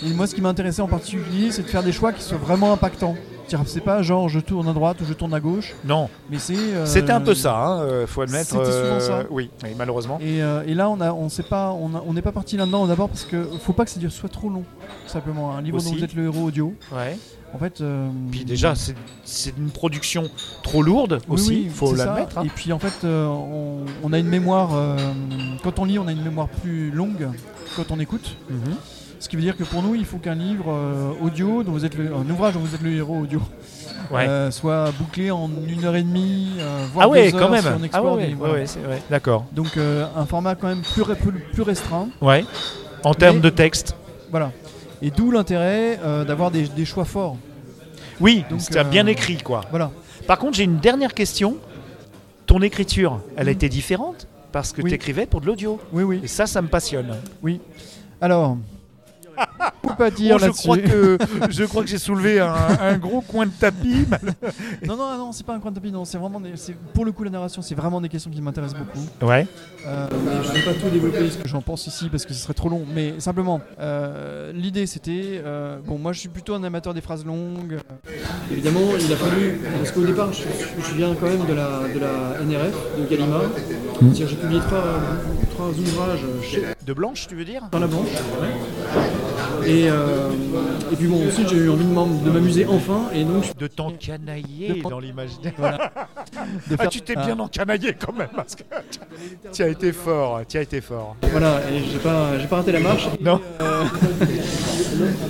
Et 0.06 0.10
moi 0.14 0.26
ce 0.26 0.34
qui 0.34 0.40
m'intéressait 0.40 0.82
en 0.82 0.86
particulier, 0.88 1.50
c'est 1.50 1.62
de 1.62 1.68
faire 1.68 1.82
des 1.82 1.92
choix 1.92 2.12
qui 2.12 2.22
soient 2.22 2.38
vraiment 2.38 2.72
impactants. 2.72 3.16
C'est 3.64 3.80
pas 3.82 4.02
genre 4.02 4.28
je 4.28 4.40
tourne 4.40 4.68
à 4.68 4.74
droite 4.74 4.98
ou 5.00 5.06
je 5.06 5.14
tourne 5.14 5.32
à 5.32 5.40
gauche, 5.40 5.74
Non, 5.82 6.10
mais 6.30 6.38
c'est. 6.38 6.54
euh, 6.54 6.84
c'était 6.84 7.12
un 7.12 7.20
peu 7.22 7.34
ça, 7.34 7.56
hein, 7.56 8.04
faut 8.06 8.20
admettre. 8.20 8.50
c'était 8.50 8.64
souvent 8.70 9.00
ça. 9.00 9.24
Oui, 9.30 9.48
oui, 9.64 9.70
malheureusement. 9.76 10.18
Et, 10.22 10.36
et 10.66 10.74
là, 10.74 10.90
on 10.90 11.00
a, 11.00 11.12
on 11.12 11.30
sait 11.30 11.42
pas, 11.42 11.70
on 11.72 12.12
n'est 12.12 12.20
pas 12.22 12.32
parti 12.32 12.58
là-dedans 12.58 12.86
d'abord 12.86 13.08
parce 13.08 13.24
que 13.24 13.42
faut 13.62 13.72
pas 13.72 13.86
que 13.86 13.90
ça 13.90 13.98
dure- 13.98 14.12
soit 14.12 14.28
trop 14.28 14.50
long. 14.50 14.64
tout 15.06 15.08
Simplement, 15.10 15.56
un 15.56 15.62
livre 15.62 15.78
Aussi. 15.78 15.90
dont 15.92 15.96
vous 15.96 16.04
êtes 16.04 16.14
le 16.14 16.24
héros 16.24 16.44
audio. 16.48 16.74
Ouais. 16.94 17.16
En 17.54 17.58
fait. 17.58 17.80
euh, 17.80 18.08
Puis 18.30 18.44
déjà, 18.44 18.74
c'est 19.24 19.54
une 19.56 19.70
production 19.70 20.24
trop 20.62 20.82
lourde 20.82 21.20
aussi, 21.28 21.50
oui, 21.50 21.68
faut 21.72 21.94
l'admettre. 21.94 22.38
hein. 22.38 22.42
Et 22.44 22.48
puis 22.48 22.72
en 22.72 22.78
fait, 22.78 23.04
euh, 23.04 23.26
on, 23.26 23.84
on 24.02 24.12
a 24.12 24.18
une 24.18 24.28
mémoire. 24.28 24.70
euh, 24.74 24.96
quand 25.62 25.78
on 25.78 25.84
lit, 25.84 25.98
on 25.98 26.06
a 26.08 26.12
une 26.12 26.22
mémoire 26.22 26.48
plus 26.48 26.90
longue 26.90 27.28
quand 27.76 27.90
on 27.90 27.98
écoute. 28.00 28.36
Mhm. 28.50 28.74
Ce 29.20 29.28
qui 29.28 29.34
veut 29.34 29.42
dire 29.42 29.56
que 29.56 29.64
pour 29.64 29.82
nous, 29.82 29.94
il 29.96 30.04
faut 30.04 30.18
qu'un 30.18 30.36
livre 30.36 30.72
audio, 31.20 31.64
dont 31.64 31.72
vous 31.72 31.84
êtes 31.84 31.96
le, 31.96 32.14
un 32.14 32.30
ouvrage 32.30 32.54
dont 32.54 32.60
vous 32.60 32.74
êtes 32.74 32.82
le 32.82 32.92
héros 32.92 33.18
audio, 33.22 33.40
Ouais. 34.12 34.28
soit 34.52 34.90
bouclé 34.92 35.30
en 35.32 35.50
une 35.66 35.84
heure 35.84 35.96
et 35.96 36.02
demie, 36.04 36.52
voire 36.92 37.06
ah 37.06 37.08
ouais, 37.08 37.32
deux 37.32 37.38
quand 37.38 37.44
heures 37.46 37.50
même. 37.50 37.62
si 37.62 37.68
on 37.68 37.88
ah 37.94 38.02
ouais, 38.02 38.10
ouais, 38.12 38.34
voilà. 38.38 38.64
D'accord. 39.10 39.44
Donc 39.52 39.76
un 39.76 40.24
format 40.26 40.54
quand 40.54 40.68
même 40.68 40.82
plus, 40.82 41.02
ré- 41.02 41.16
plus, 41.16 41.32
plus 41.32 41.62
restreint. 41.62 42.08
Ouais. 42.20 42.44
En 43.02 43.12
termes 43.12 43.40
de 43.40 43.50
texte. 43.50 43.96
Voilà. 44.30 44.52
Et 45.02 45.10
d'où 45.10 45.30
l'intérêt 45.30 45.98
euh, 46.04 46.24
d'avoir 46.24 46.50
des, 46.50 46.68
des 46.68 46.84
choix 46.84 47.04
forts. 47.04 47.36
Oui, 48.20 48.44
Donc, 48.50 48.60
c'était 48.60 48.80
euh, 48.80 48.84
bien 48.84 49.06
écrit, 49.06 49.36
quoi. 49.38 49.60
Voilà. 49.70 49.90
Par 50.26 50.38
contre, 50.38 50.56
j'ai 50.56 50.64
une 50.64 50.78
dernière 50.78 51.14
question. 51.14 51.56
Ton 52.46 52.62
écriture, 52.62 53.20
elle 53.36 53.48
a 53.48 53.50
été 53.52 53.68
différente 53.68 54.26
parce 54.52 54.72
que 54.72 54.82
Oui. 54.82 54.90
tu 54.90 54.94
écrivais 54.96 55.26
pour 55.26 55.40
de 55.40 55.46
l'audio. 55.46 55.78
Oui, 55.92 56.02
oui. 56.02 56.20
Et 56.24 56.26
ça, 56.28 56.46
ça 56.46 56.62
me 56.62 56.68
passionne. 56.68 57.14
Alors, 58.20 58.56
faut 58.56 58.77
pas 59.96 60.10
dire 60.10 60.36
Oh, 60.36 60.44
je, 60.44 60.50
crois 60.50 60.78
que, 60.78 61.18
je 61.50 61.64
crois 61.64 61.82
que 61.82 61.88
j'ai 61.88 61.98
soulevé 61.98 62.38
un, 62.40 62.54
un 62.80 62.96
gros 62.98 63.20
coin 63.20 63.46
de 63.46 63.50
tapis. 63.52 64.04
Non, 64.86 64.96
non, 64.96 65.16
non, 65.18 65.32
c'est 65.32 65.44
pas 65.44 65.54
un 65.54 65.60
coin 65.60 65.70
de 65.70 65.76
tapis. 65.76 65.90
Non, 65.92 66.04
c'est 66.04 66.18
vraiment 66.18 66.40
des- 66.40 66.56
c'est- 66.56 66.76
pour 66.94 67.04
le 67.04 67.12
coup 67.12 67.24
la 67.24 67.30
narration, 67.30 67.62
c'est 67.62 67.74
vraiment 67.74 68.00
des 68.00 68.08
questions 68.08 68.30
qui 68.30 68.40
m'intéressent 68.40 68.78
beaucoup. 68.78 69.26
Ouais. 69.26 69.46
Euh, 69.86 70.06
je 70.44 70.48
ne 70.48 70.54
vais 70.54 70.62
pas 70.62 70.74
tout 70.74 70.88
développer 70.90 71.30
ce 71.30 71.36
que 71.38 71.48
j'en 71.48 71.62
pense 71.62 71.86
ici 71.86 72.08
parce 72.08 72.24
que 72.26 72.32
ce 72.34 72.40
serait 72.40 72.54
trop 72.54 72.68
long. 72.68 72.84
Mais 72.94 73.14
simplement, 73.18 73.60
euh, 73.80 74.52
l'idée 74.52 74.86
c'était. 74.86 75.40
euh, 75.44 75.78
bon, 75.84 75.98
moi 75.98 76.12
je 76.12 76.20
suis 76.20 76.28
plutôt 76.28 76.54
un 76.54 76.62
amateur 76.64 76.94
des 76.94 77.00
phrases 77.00 77.24
longues. 77.24 77.78
Évidemment, 78.50 78.80
il 79.00 79.12
a 79.12 79.16
fallu. 79.16 79.60
Parce 79.78 79.92
qu'au 79.92 80.04
départ, 80.04 80.32
je, 80.32 80.42
je 80.88 80.94
viens 80.94 81.14
quand 81.18 81.26
même 81.26 81.44
de 81.46 81.54
la, 81.54 81.80
de 81.92 81.98
la 81.98 82.44
NRF, 82.44 82.74
de 82.98 83.04
Gallimard. 83.10 83.42
C'est-à-dire, 84.00 84.28
J'ai 84.28 84.36
publié 84.36 84.60
trois, 84.60 84.84
trois 85.50 85.68
ouvrages 85.68 86.24
chez, 86.42 86.62
De 86.86 86.92
blanche, 86.92 87.26
tu 87.28 87.34
veux 87.34 87.44
dire? 87.44 87.62
Dans 87.72 87.80
la 87.80 87.86
banque. 87.88 88.06
Et, 89.68 89.88
euh, 89.90 90.30
et 90.90 90.96
puis 90.96 91.06
bon, 91.06 91.28
ensuite 91.28 91.48
j'ai 91.50 91.56
eu 91.56 91.68
envie 91.70 91.84
de 91.84 91.92
m'am- 91.92 92.22
de 92.24 92.30
m'amuser 92.30 92.66
enfin. 92.68 93.02
Et 93.14 93.22
donc, 93.24 93.54
De 93.58 93.66
t'encanailler 93.66 94.80
De- 94.82 94.88
dans 94.88 94.98
l'imaginaire. 94.98 95.52
de 96.70 96.76
Ah, 96.78 96.86
tu 96.86 97.00
t'es 97.02 97.14
Ah, 97.16 97.26
bien 97.26 97.38
encanaillé 97.38 97.94
quand 97.98 98.12
même. 98.16 98.28
Parce 98.34 98.54
que 98.54 98.62
tu 99.52 99.62
as 99.62 99.68
été 99.68 99.92
fort. 99.92 100.40
Tu 100.48 100.56
as 100.56 100.62
été 100.62 100.80
fort. 100.80 101.16
Voilà, 101.30 101.60
et 101.70 101.80
j'ai 101.92 101.98
pas, 101.98 102.38
j'ai 102.40 102.46
pas 102.46 102.56
raté 102.56 102.72
la 102.72 102.80
marche. 102.80 103.08
Non. 103.20 103.40
Euh, 103.60 103.84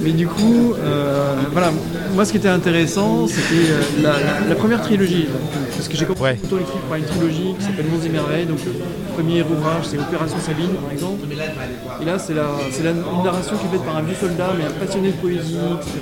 mais 0.00 0.12
du 0.12 0.26
coup, 0.26 0.74
euh, 0.78 1.34
voilà, 1.52 1.70
moi 2.14 2.24
ce 2.24 2.30
qui 2.32 2.38
était 2.38 2.48
intéressant, 2.48 3.26
c'était 3.26 3.70
euh, 3.72 3.80
la, 4.02 4.12
la- 4.12 4.48
la 4.48 4.54
première 4.54 4.80
trilogie. 4.82 5.26
Parce 5.76 5.88
que 5.88 5.96
j'ai 5.96 6.06
compris 6.06 6.22
Ouais. 6.22 6.34
plutôt 6.34 6.58
écrit 6.58 6.78
par 6.88 6.96
une 6.98 7.04
trilogie 7.04 7.54
qui 7.58 7.64
s'appelle 7.64 7.86
Monts 7.86 8.04
et 8.04 8.08
Merveilles. 8.08 8.46
Donc 8.46 8.58
le 8.64 8.72
premier 9.14 9.42
ouvrage, 9.42 9.84
c'est 9.84 9.98
Opération 9.98 10.38
Sabine, 10.38 10.70
par 10.82 10.92
exemple. 10.92 11.26
Et 12.00 12.04
là, 12.04 12.18
c'est 12.18 12.34
la, 12.34 12.46
c'est 12.72 12.82
la- 12.82 12.90
une 12.92 13.22
narration 13.24 13.56
qui 13.56 13.66
est 13.66 13.70
faite 13.70 13.84
par 13.84 13.96
un 13.96 14.02
vieux 14.02 14.14
soldat, 14.28 14.52
mais 14.56 14.64
un 14.64 14.70
passionné 14.70 15.08
de 15.12 15.16
poésie, 15.16 15.56
etc. 15.56 15.98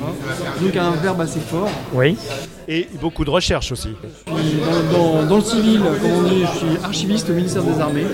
Donc 0.60 0.76
un 0.76 0.90
verbe 0.92 1.20
assez 1.20 1.40
fort. 1.40 1.68
Oui. 1.92 2.16
Et 2.68 2.88
beaucoup 3.00 3.24
de 3.24 3.30
recherche 3.30 3.70
aussi. 3.70 3.90
Dans, 4.26 4.32
dans- 4.98 5.26
dans 5.26 5.36
le 5.36 5.42
civil, 5.42 5.80
comme 6.02 6.10
on 6.10 6.22
dit, 6.28 6.40
je 6.52 6.58
suis 6.58 6.84
archiviste 6.84 7.30
au 7.30 7.34
ministère 7.34 7.62
des 7.62 7.78
Armées. 7.80 8.04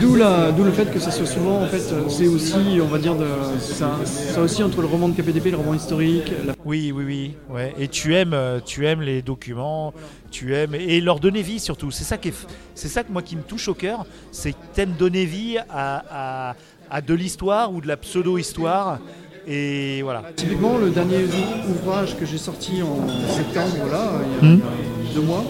D'où 0.00 0.16
la- 0.16 0.50
d'où 0.50 0.64
le 0.64 0.72
fait 0.72 0.90
que 0.92 0.98
ça 0.98 1.12
soit 1.12 1.26
souvent, 1.26 1.62
en 1.62 1.66
fait, 1.66 1.80
c'est 2.08 2.26
aussi, 2.26 2.56
on 2.82 2.86
va 2.86 2.98
dire, 2.98 3.14
de, 3.14 3.26
ça, 3.60 3.92
ça 4.04 4.40
aussi 4.40 4.64
entre 4.64 4.80
le 4.80 4.88
roman 4.88 5.08
de 5.08 5.14
KPDP, 5.14 5.52
le 5.52 5.58
roman 5.58 5.74
historique. 5.74 6.32
la- 6.44 6.54
Oui, 6.64 6.92
oui, 6.92 7.04
oui. 7.06 7.34
Ouais. 7.48 7.72
Et 7.78 7.86
tu 7.86 8.16
aimes, 8.16 8.34
euh, 8.34 8.58
tu 8.64 8.84
aimes 8.84 9.02
les 9.02 9.22
documents, 9.22 9.94
tu 10.32 10.56
aimes 10.56 10.74
et 10.74 11.00
leur 11.00 11.20
donner 11.20 11.42
vie 11.42 11.60
surtout. 11.60 11.92
C'est 11.92 12.04
ça 12.04 12.18
qui 12.18 12.28
est, 12.28 12.46
c'est 12.74 12.88
ça 12.88 13.04
que 13.04 13.12
moi 13.12 13.22
qui 13.22 13.36
me 13.36 13.42
touche 13.42 13.68
au 13.68 13.74
cœur, 13.74 14.04
c'est 14.32 14.52
que 14.52 14.58
t'aimes 14.74 14.94
donner 14.98 15.24
vie 15.24 15.56
à, 15.70 16.50
à, 16.50 16.54
à 16.90 17.00
de 17.00 17.14
l'histoire 17.14 17.72
ou 17.72 17.80
de 17.80 17.86
la 17.86 17.96
pseudo-histoire. 17.96 18.98
Et 19.46 20.02
voilà. 20.02 20.22
Typiquement, 20.36 20.76
le 20.78 20.90
dernier 20.90 21.24
ou- 21.24 21.70
ouvrage 21.72 22.16
que 22.18 22.26
j'ai 22.26 22.38
sorti 22.38 22.82
en 22.82 23.08
septembre, 23.28 23.76
là, 23.90 24.10
il 24.42 24.48
y 24.48 24.52
a, 24.52 24.54
a 24.56 25.14
deux 25.14 25.22
mois, 25.22 25.44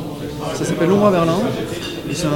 ça 0.54 0.64
s'appelle 0.64 0.88
L'ombre 0.88 1.06
à 1.06 1.10
Berlin. 1.10 1.38
Et 2.08 2.14
c'est 2.14 2.26
un. 2.26 2.30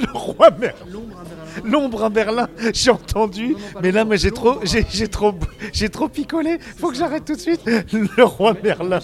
Le 0.00 0.18
roi 0.18 0.50
Merlin. 0.58 0.74
L'ombre 0.92 1.14
à 1.18 1.24
Berlin. 1.24 1.70
L'ombre 1.70 2.04
à 2.04 2.08
Berlin, 2.10 2.48
j'ai 2.72 2.90
entendu, 2.90 3.48
Non, 3.50 3.58
non, 3.58 3.58
pas 3.74 3.80
mais 3.82 3.92
là, 3.92 4.04
moi, 4.04 4.16
j'ai 4.16 4.30
trop, 4.32 4.58
j'ai, 4.64 4.84
j'ai 4.90 5.06
trop, 5.08 5.34
j'ai 5.72 5.88
trop 5.88 6.08
picolé. 6.08 6.58
Faut 6.78 6.90
que 6.90 6.96
j'arrête 6.96 7.24
tout 7.24 7.34
de 7.34 7.40
suite. 7.40 7.60
Le 7.92 8.24
roi 8.24 8.54
Merlin. 8.62 8.98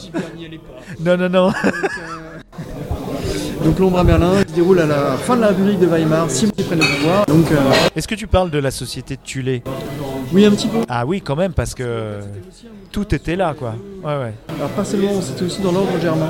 Non, 1.00 1.16
non, 1.16 1.28
non. 1.28 1.46
Donc 1.48 1.54
L'ombre 3.78 3.98
à 3.98 4.04
Berlin 4.04 4.40
se 4.46 4.54
déroule 4.54 4.78
à 4.80 4.86
la 4.86 5.16
fin 5.16 5.36
de 5.36 5.40
la 5.40 5.48
République 5.48 5.78
de 5.80 5.86
Weimar, 5.86 6.30
six 6.30 6.44
mois 6.44 6.52
après 6.58 6.76
le 6.76 6.82
pouvoir. 6.82 7.24
Donc, 7.26 7.50
euh, 7.50 7.56
Est-ce 7.96 8.06
que 8.06 8.14
tu 8.14 8.26
parles 8.26 8.50
de 8.50 8.58
la 8.58 8.70
société 8.70 9.16
de 9.16 9.20
Tulé? 9.22 9.62
Oui, 10.34 10.44
un 10.44 10.50
petit 10.50 10.68
peu. 10.68 10.78
Ah 10.88 11.06
oui, 11.06 11.22
quand 11.22 11.34
même, 11.36 11.52
parce 11.54 11.74
que 11.74 12.18
tout 12.92 13.14
était 13.14 13.36
là, 13.36 13.54
quoi. 13.58 13.74
Ouais, 14.04 14.18
ouais. 14.18 14.34
Alors, 14.58 14.68
pas 14.70 14.84
seulement, 14.84 15.20
c'était 15.22 15.44
aussi 15.44 15.62
dans 15.62 15.72
l'ordre 15.72 15.98
germain. 16.00 16.28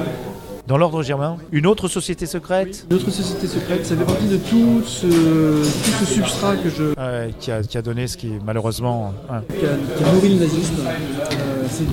Dans 0.69 0.79
l'ordre 0.79 1.03
germain, 1.03 1.39
une 1.51 1.67
autre 1.67 1.89
société 1.89 2.27
secrète? 2.27 2.87
Notre 2.89 3.11
société 3.11 3.49
secrète, 3.49 3.85
ça 3.85 3.97
fait 3.97 4.05
partie 4.05 4.29
de 4.29 4.37
tout 4.37 4.83
ce, 4.87 5.07
tout 5.07 6.05
ce 6.05 6.05
substrat 6.07 6.55
que 6.55 6.71
je, 6.71 6.85
Ouais, 7.01 7.35
qui, 7.41 7.51
a, 7.51 7.63
qui 7.63 7.77
a 7.77 7.83
donné 7.83 8.07
ce 8.07 8.17
qui, 8.17 8.31
malheureusement, 8.47 9.13
hein, 9.29 9.41
qui, 9.49 9.67
a, 9.67 9.71
qui 9.99 10.05
a 10.05 10.13
nourri 10.13 10.29
le 10.35 10.41
nazisme. 10.45 10.75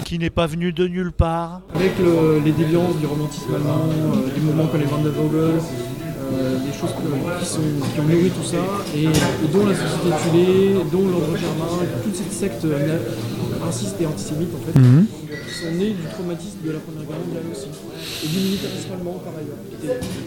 Qui 0.06 0.20
n'est 0.20 0.30
pas 0.30 0.48
venu 0.48 0.72
de 0.74 0.88
nulle 0.88 1.12
part. 1.12 1.62
avec 1.76 1.94
le- 2.00 2.40
les 2.44 2.52
déviances 2.52 2.96
du 2.98 3.06
romantisme 3.06 3.54
allemand, 3.56 3.86
euh, 3.90 4.34
des 4.34 4.42
mouvements 4.42 4.68
comme 4.68 4.80
les 4.82 4.86
Van 4.88 4.98
der 4.98 5.12
Vogel, 5.13 5.56
euh, 6.34 6.58
des 6.60 6.74
choses 6.78 6.92
que- 6.92 7.94
qui, 7.94 8.00
ont 8.00 8.04
nourri 8.04 8.30
tout 8.32 8.44
ça, 8.44 8.58
et, 8.96 9.04
et 9.06 9.48
dont 9.54 9.66
la 9.66 9.76
société 9.76 10.10
Tulé, 10.24 10.74
dont 10.92 11.08
l'ordre 11.08 11.38
germain, 11.38 11.86
toute 12.04 12.16
cette 12.16 12.34
secte 12.34 12.66
na- 13.68 13.72
raciste 13.72 14.00
et 14.02 14.06
antisémite 14.06 14.50
en 14.56 14.62
fait, 14.66 14.80
qui 14.80 15.54
sont 15.54 15.72
nés 15.72 15.92
du 15.92 16.04
traumatisme 16.14 16.60
de 16.66 16.72
la 16.72 16.80
Première 16.80 17.04
Guerre 17.04 17.20
mondiale 17.20 17.44
aussi, 17.52 17.68
et 18.24 18.28
du 18.28 18.38
militarisme 18.40 18.94
allemand 18.94 19.20
par 19.24 19.34
ailleurs. 19.36 19.60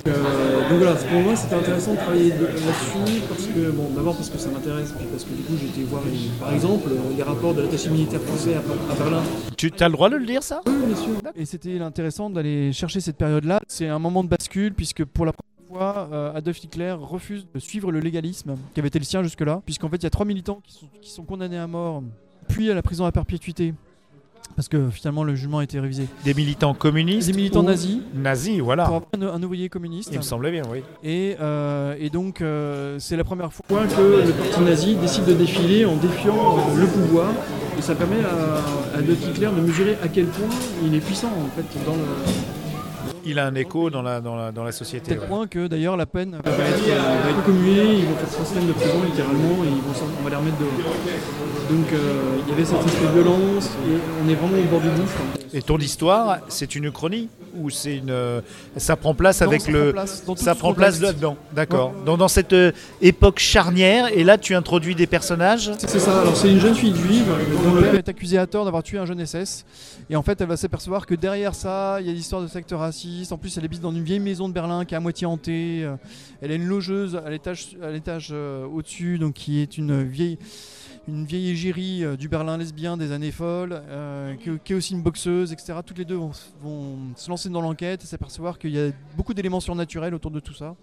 Euh, 0.07 0.69
donc 0.69 0.79
voilà, 0.79 0.95
pour 0.95 1.21
moi 1.21 1.37
c'était 1.37 1.55
intéressant 1.57 1.93
de 1.93 1.97
travailler 1.99 2.31
de- 2.31 2.45
là-dessus 2.45 3.21
parce 3.29 3.47
que, 3.47 3.71
bon, 3.71 3.89
d'abord 3.97 4.15
parce 4.17 4.31
que 4.31 4.39
ça 4.39 4.51
m'intéresse, 4.51 4.93
puis 4.97 5.07
parce 5.11 5.25
que 5.25 5.31
du 5.31 5.43
coup 5.43 5.55
j'ai 5.61 5.67
été 5.69 5.83
voir, 5.85 6.03
les- 6.05 6.29
par 6.39 6.53
exemple, 6.53 6.89
euh, 6.91 7.17
les 7.17 7.23
rapports 7.23 7.55
de 7.55 7.63
l'attaché 7.63 7.89
militaire 7.91 8.21
français 8.21 8.55
à, 8.55 8.93
à 8.93 8.95
Berlin. 8.97 9.23
Tu 9.57 9.73
as 9.81 9.89
le 9.89 9.93
droit 9.93 10.09
de 10.11 10.17
le 10.17 10.27
dire, 10.27 10.43
ça? 10.43 10.61
Oui, 10.67 10.73
bien 10.87 10.97
sûr. 10.97 11.13
Et 11.37 11.45
c'était 11.45 11.79
intéressant 11.81 12.31
d'aller 12.31 12.73
chercher 12.73 13.01
cette 13.01 13.17
période-là. 13.17 13.61
C'est 13.69 13.89
un 13.89 13.99
moment 13.99 14.23
de 14.25 14.29
bascule 14.29 14.75
puisque 14.75 15.05
pour 15.05 15.27
la 15.27 15.33
première 15.33 15.69
fois, 15.69 16.09
euh, 16.13 16.33
Adolf 16.35 16.63
Hitler 16.65 16.95
refuse 16.99 17.47
de 17.55 17.59
suivre 17.61 17.93
le 17.93 18.01
légalisme 18.01 18.57
qui 18.75 18.81
avait 18.81 18.89
été 18.89 18.99
le 18.99 19.05
sien 19.05 19.23
jusque-là, 19.23 19.61
puisqu'en 19.65 19.89
fait 19.89 19.97
il 19.97 20.05
y 20.05 20.07
a 20.07 20.11
trois 20.11 20.27
militants 20.27 20.61
qui 20.65 20.73
sont, 20.75 20.87
qui 21.01 21.11
sont 21.11 21.23
condamnés 21.25 21.59
à 21.59 21.67
mort, 21.67 22.03
puis 22.51 22.71
à 22.71 22.75
la 22.75 22.83
prison 22.83 23.05
à 23.05 23.13
perpétuité. 23.13 23.75
Parce 24.57 24.69
que 24.69 24.91
finalement 24.91 25.23
le 25.23 25.35
jugement 25.37 25.59
a 25.59 25.65
été 25.65 25.79
révisé. 25.79 26.07
Des 26.25 26.35
militants 26.35 26.75
communistes 26.75 27.29
Des 27.29 27.37
militants 27.37 27.63
nazis 27.63 27.99
Nazis, 28.15 28.57
pour 28.57 28.65
voilà. 28.67 28.85
avoir 28.87 29.03
un, 29.17 29.23
un 29.23 29.43
ouvrier 29.43 29.69
communiste. 29.69 30.11
Il 30.13 30.19
me 30.19 30.23
semblait 30.23 30.51
bien, 30.51 30.63
oui. 30.71 30.83
Et, 31.05 31.37
euh, 31.41 31.95
et 31.99 32.11
donc, 32.11 32.41
euh, 32.43 32.99
c'est 32.99 33.17
la 33.17 33.23
première 33.25 33.53
fois 33.53 33.65
que 33.69 34.27
le 34.27 34.33
parti 34.33 34.61
nazi 34.61 34.97
décide 34.97 35.25
de 35.27 35.35
défiler 35.35 35.85
en 35.85 35.97
défiant 35.97 36.59
euh, 36.59 36.81
le 36.81 36.87
pouvoir. 36.89 37.29
Et 37.79 37.83
ça 37.83 37.95
permet 37.95 38.23
à, 38.25 38.97
à 38.97 38.99
Adolf 38.99 39.25
Hitler 39.31 39.49
de 39.57 39.61
mesurer 39.63 39.97
à 40.03 40.09
quel 40.09 40.27
point 40.27 40.49
il 40.85 40.95
est 40.95 41.01
puissant 41.01 41.29
en 41.29 41.49
fait 41.57 41.85
dans 41.87 41.95
le 41.95 42.03
Il 43.25 43.39
a 43.39 43.47
un 43.47 43.55
écho 43.55 43.89
dans 43.89 44.03
la, 44.03 44.21
dans 44.21 44.35
la, 44.35 44.51
dans 44.51 44.65
la 44.65 44.73
société. 44.73 45.11
tel 45.13 45.21
ouais. 45.21 45.27
point 45.29 45.47
que 45.47 45.69
d'ailleurs 45.69 45.97
la 45.97 46.07
peine 46.07 46.33
va 46.33 46.51
être, 46.51 46.89
euh, 46.89 47.23
va 47.25 47.31
être 47.31 47.45
commuée, 47.45 47.99
ils 48.01 48.05
vont 48.05 48.17
faire 48.17 48.29
trois 48.31 48.45
semaines 48.45 48.67
de 48.67 48.73
prison 48.73 49.01
littéralement 49.07 49.65
et 49.65 49.69
ils 49.69 49.75
vont 49.81 50.07
on 50.21 50.25
va 50.25 50.31
les 50.31 50.37
remettre 50.37 50.59
dehors. 50.59 50.71
Donc 51.71 51.93
euh, 51.93 52.37
il 52.45 52.51
y 52.51 52.53
avait 52.53 52.65
cette 52.65 52.79
espèce 52.85 53.01
de 53.01 53.13
violence 53.23 53.67
et 53.87 53.99
on 54.25 54.29
est 54.29 54.35
vraiment 54.35 54.59
au 54.59 54.71
bord 54.71 54.81
du 54.81 54.89
gouffre. 54.89 55.21
Et 55.53 55.63
ton 55.63 55.79
histoire, 55.79 56.39
c'est 56.49 56.75
une 56.77 56.91
chronie 56.93 57.29
Ou 57.57 57.71
c'est 57.71 57.97
une. 57.97 58.11
euh, 58.11 58.41
Ça 58.77 58.97
prend 58.97 59.15
place 59.15 59.41
avec 59.43 59.61
Non, 59.61 59.67
ça 59.67 59.73
le. 59.73 59.93
prend 59.93 59.93
place 59.93 60.23
ça 60.37 60.55
prend 60.55 60.75
place 60.75 61.01
là-dedans, 61.01 61.37
d'accord. 61.53 61.93
Donc 62.05 62.19
dans 62.19 62.29
cette 62.29 62.53
euh, 62.53 62.73
époque 63.01 63.39
charnière, 63.39 64.09
et 64.13 64.25
là 64.25 64.37
tu 64.39 64.55
introduis 64.55 64.95
des 64.97 65.07
personnages? 65.07 65.71
C'est 65.79 65.99
ça, 66.01 66.21
alors 66.23 66.37
c'est 66.37 66.51
une 66.51 66.59
jeune 66.61 66.75
fille 66.75 66.95
juive 66.95 67.27
dont 67.65 67.75
le 67.75 67.83
père 67.83 67.95
est 67.95 68.09
accusé 68.09 68.37
à 68.39 68.47
tort 68.47 68.65
d'avoir 68.65 68.83
tué 68.83 68.99
un 68.99 69.07
jeune 69.07 69.25
SS. 69.25 69.65
Et 70.09 70.17
en 70.17 70.23
fait, 70.23 70.41
elle 70.41 70.49
va 70.49 70.57
s'apercevoir 70.57 71.07
que 71.07 71.15
derrière 71.15 71.55
ça, 71.55 71.99
il 72.01 72.07
y 72.07 72.11
a 72.11 72.13
l'histoire 72.13 72.43
de 72.43 72.49
secte 72.49 72.73
raciste. 72.73 73.31
En 73.33 73.39
plus, 73.39 73.57
elle 73.57 73.65
habite 73.65 73.81
dans 73.81 73.93
une 73.93 74.03
vieille 74.03 74.19
maison 74.21 74.49
de 74.49 74.53
Berlin 74.55 74.85
qui 74.85 74.95
est 74.95 74.97
à 74.97 75.01
moitié 75.01 75.25
hantée. 75.27 75.89
Elle 76.43 76.51
a 76.51 76.55
une 76.55 76.67
logeuse 76.67 77.21
à 77.25 77.31
l'étage, 77.31 77.77
à 77.83 77.91
l'étage 77.91 78.31
euh, 78.33 78.67
au-dessus, 78.67 79.19
donc 79.19 79.35
qui 79.35 79.61
est 79.61 79.79
une 79.79 80.03
vieille, 80.03 80.39
une 81.11 81.25
vieille 81.25 81.51
égérie 81.51 82.05
euh, 82.05 82.17
du 82.17 82.29
Berlin 82.29 82.57
lesbien 82.57 82.97
des 82.97 83.13
années 83.13 83.33
folles, 83.33 83.83
euh, 83.89 84.35
qui, 84.37 84.51
qui 84.65 84.73
est 84.73 84.77
aussi 84.77 84.95
une 84.95 85.03
boxeuse, 85.03 85.53
etc. 85.53 85.75
Toutes 85.85 85.99
les 85.99 86.05
deux 86.05 86.15
vont, 86.17 86.31
vont 86.63 86.99
se 87.17 87.29
lancer 87.29 87.49
dans 87.49 87.61
l'enquête 87.61 88.03
et 88.05 88.07
s'apercevoir 88.07 88.59
qu'il 88.59 88.71
y 88.71 88.81
a 88.81 88.91
beaucoup 89.17 89.35
d'éléments 89.35 89.61
surnaturels 89.61 90.15
autour 90.15 90.31
de 90.31 90.41
tout 90.41 90.55
ça. 90.55 90.75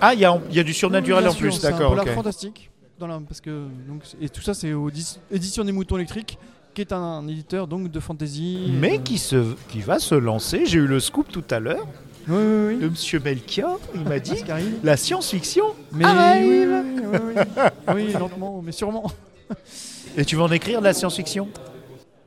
Ah, 0.00 0.14
il 0.14 0.20
y 0.20 0.24
a, 0.24 0.38
y 0.50 0.60
a 0.60 0.62
du 0.62 0.74
surnaturel 0.74 1.26
en 1.28 1.34
plus, 1.34 1.52
c'est 1.52 1.66
un 1.66 1.70
d'accord. 1.70 1.90
polar 1.90 2.06
ok. 2.06 2.14
fantastique. 2.14 2.70
Dans 2.98 3.06
la, 3.06 3.18
parce 3.20 3.40
que, 3.40 3.66
donc, 3.88 4.02
et 4.20 4.28
tout 4.28 4.42
ça, 4.42 4.54
c'est 4.54 4.72
aux 4.72 4.90
éditions 5.30 5.64
des 5.64 5.72
moutons 5.72 5.96
électriques, 5.96 6.38
qui 6.74 6.80
est 6.80 6.92
un, 6.92 7.26
éditeur 7.26 7.66
donc 7.66 7.90
de 7.90 8.00
fantasy. 8.00 8.72
Mais 8.72 8.98
euh, 8.98 9.02
qui, 9.02 9.18
se, 9.18 9.54
qui 9.68 9.80
va 9.80 9.98
se 9.98 10.14
lancer, 10.14 10.66
j'ai 10.66 10.78
eu 10.78 10.86
le 10.86 11.00
scoop 11.00 11.26
tout 11.30 11.44
à 11.50 11.58
l'heure 11.58 11.86
Oui, 12.28 12.36
oui, 12.36 12.66
oui. 12.68 12.78
de 12.78 12.88
Monsieur 12.88 13.18
Melchior, 13.20 13.80
il 13.94 14.02
m'a 14.02 14.18
dit 14.18 14.44
la 14.82 14.96
science-fiction 14.96 15.64
Mais 15.92 16.04
arrive. 16.04 16.46
oui, 16.46 16.66
oui, 17.12 17.18
oui. 17.36 17.62
Oui, 17.94 18.12
lentement, 18.12 18.62
mais 18.62 18.72
sûrement. 18.72 19.10
Et 20.16 20.24
tu 20.24 20.36
vas 20.36 20.44
en 20.44 20.50
écrire 20.52 20.80
de 20.80 20.84
la 20.84 20.92
science-fiction? 20.94 21.48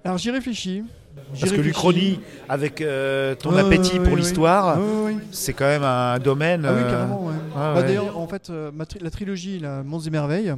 Alors 0.04 0.18
j'y 0.18 0.32
réfléchis. 0.32 0.84
Parce 1.40 1.52
que 1.52 1.60
l'Uchronie, 1.62 2.20
avec 2.48 2.80
euh, 2.80 3.36
ton 3.36 3.56
appétit 3.58 4.00
pour 4.00 4.16
l'histoire, 4.16 4.78
c'est 5.32 5.54
quand 5.54 5.66
même 5.66 5.84
un 5.84 6.20
domaine. 6.20 6.64
Ah 6.66 6.74
oui, 6.74 6.82
euh, 6.84 6.90
carrément, 6.92 7.26
ouais. 7.26 7.34
ah 7.56 7.74
Bah, 7.74 7.82
ouais. 7.82 7.88
D'ailleurs, 7.88 8.18
en 8.18 8.28
fait, 8.28 8.50
euh, 8.50 8.72
ma 8.74 8.86
tri- 8.86 9.00
la 9.02 9.10
trilogie, 9.10 9.60
la 9.60 9.84
Monts 9.84 10.00
et 10.02 10.10
Merveilles, 10.10 10.54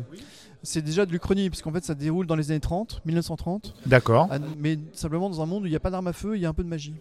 c'est 0.62 0.82
déjà 0.84 1.06
de 1.06 1.12
l'Uchronie, 1.12 1.50
parce 1.50 1.62
qu'en 1.62 1.72
fait, 1.72 1.84
ça 1.86 1.95
déroule 1.95 2.28
dans 2.28 2.36
les 2.36 2.52
années 2.52 2.60
30, 2.60 3.02
1930, 3.06 3.74
D'accord. 3.86 4.28
ah, 4.30 4.38
mais 4.60 4.78
simplement 4.93 5.30
dans 5.30 5.41
un 5.41 5.45
monde 5.45 5.63
où 5.63 5.65
il 5.65 5.69
n'y 5.72 5.76
a 5.76 5.80
pas 5.80 5.89
d'armes 5.89 6.08
à 6.08 6.13
feu, 6.13 6.36
il 6.36 6.41
y 6.41 6.45
a 6.45 6.50
un 6.50 6.54
peu 6.54 6.63
de 6.63 6.69
magie. 6.69 6.93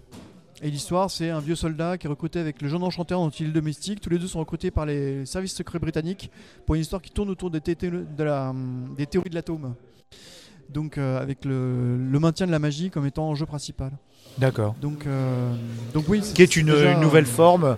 Et 0.61 0.71
l'histoire, 0.71 1.09
c'est 1.09 1.31
un 1.31 1.39
vieux 1.39 1.55
soldat 1.55 1.97
qui 1.99 2.07
est 2.07 2.11
recruté 2.11 2.41
avec 2.41 2.61
le 2.61 2.69
jeune 2.69 2.83
enchanteur 2.83 3.21
dont 3.21 3.31
il 3.31 3.49
est 3.49 3.53
domestique. 3.53 4.01
Tous 4.01 4.11
les 4.11 4.19
deux 4.19 4.27
sont 4.27 4.41
recrutés 4.41 4.73
par 4.73 4.87
les 4.87 5.25
services 5.25 5.55
secrets 5.55 5.79
britanniques 5.79 6.31
pour 6.67 6.75
une 6.75 6.81
histoire 6.81 7.01
qui 7.01 7.11
tourne 7.11 7.31
autour 7.31 7.51
des, 7.51 7.61
thé- 7.61 7.77
de 7.77 8.25
la, 8.25 8.53
des 8.97 9.07
théories 9.07 9.31
de 9.31 9.37
l'atome. 9.37 9.75
Donc, 10.69 10.99
euh, 10.99 11.23
avec 11.23 11.45
le, 11.45 11.97
le 11.97 12.19
maintien 12.19 12.47
de 12.47 12.51
la 12.53 12.59
magie 12.59 12.91
comme 12.91 13.07
étant 13.07 13.29
enjeu 13.29 13.47
principal. 13.47 13.93
D'accord. 14.37 14.75
Donc, 14.81 15.07
euh, 15.07 15.55
donc 15.95 16.07
oui, 16.09 16.21
Qui 16.35 16.43
est 16.43 16.57
une, 16.57 16.67
déjà, 16.67 16.93
une 16.93 17.01
nouvelle 17.01 17.25
euh, 17.25 17.29
forme. 17.29 17.77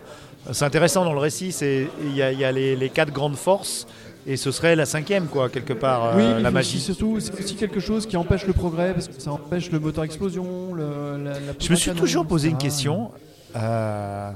C'est 0.53 0.65
intéressant 0.65 1.05
dans 1.05 1.13
le 1.13 1.19
récit, 1.19 1.55
il 2.03 2.17
y 2.17 2.23
a, 2.23 2.33
il 2.33 2.39
y 2.39 2.45
a 2.45 2.51
les, 2.51 2.75
les 2.77 2.89
quatre 2.89 3.13
grandes 3.13 3.37
forces 3.37 3.87
et 4.27 4.37
ce 4.37 4.51
serait 4.51 4.77
la 4.77 4.87
cinquième 4.87 5.27
quoi 5.27 5.49
quelque 5.49 5.73
part 5.73 6.05
euh, 6.05 6.13
Oui, 6.17 6.25
mais 6.37 6.43
la 6.43 6.51
magie. 6.51 6.79
c'est 6.81 7.03
aussi 7.03 7.55
quelque 7.57 7.81
chose 7.81 8.07
qui 8.07 8.17
empêche 8.17 8.47
le 8.47 8.53
progrès 8.53 8.93
parce 8.93 9.09
que 9.09 9.21
ça 9.21 9.33
empêche 9.33 9.71
le 9.71 9.81
moteur 9.81 10.05
explosion. 10.05 10.75
Le, 10.75 11.17
la, 11.25 11.33
la 11.33 11.53
Je 11.59 11.71
me 11.71 11.77
suis 11.77 11.91
toujours 11.93 12.27
posé 12.27 12.49
une 12.49 12.59
question. 12.59 13.11
euh, 13.57 14.31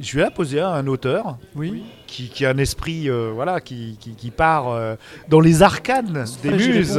je 0.00 0.16
vais 0.16 0.22
la 0.24 0.30
poser 0.32 0.58
à 0.58 0.70
un 0.70 0.86
auteur 0.88 1.36
Oui. 1.54 1.84
qui, 2.08 2.28
qui 2.28 2.44
a 2.44 2.50
un 2.50 2.58
esprit 2.58 3.08
euh, 3.08 3.30
voilà 3.32 3.60
qui, 3.60 3.96
qui, 4.00 4.14
qui 4.14 4.30
part 4.30 4.68
euh, 4.70 4.96
dans 5.28 5.38
les 5.38 5.62
arcanes 5.62 6.24
des 6.42 6.50
muses. 6.50 6.98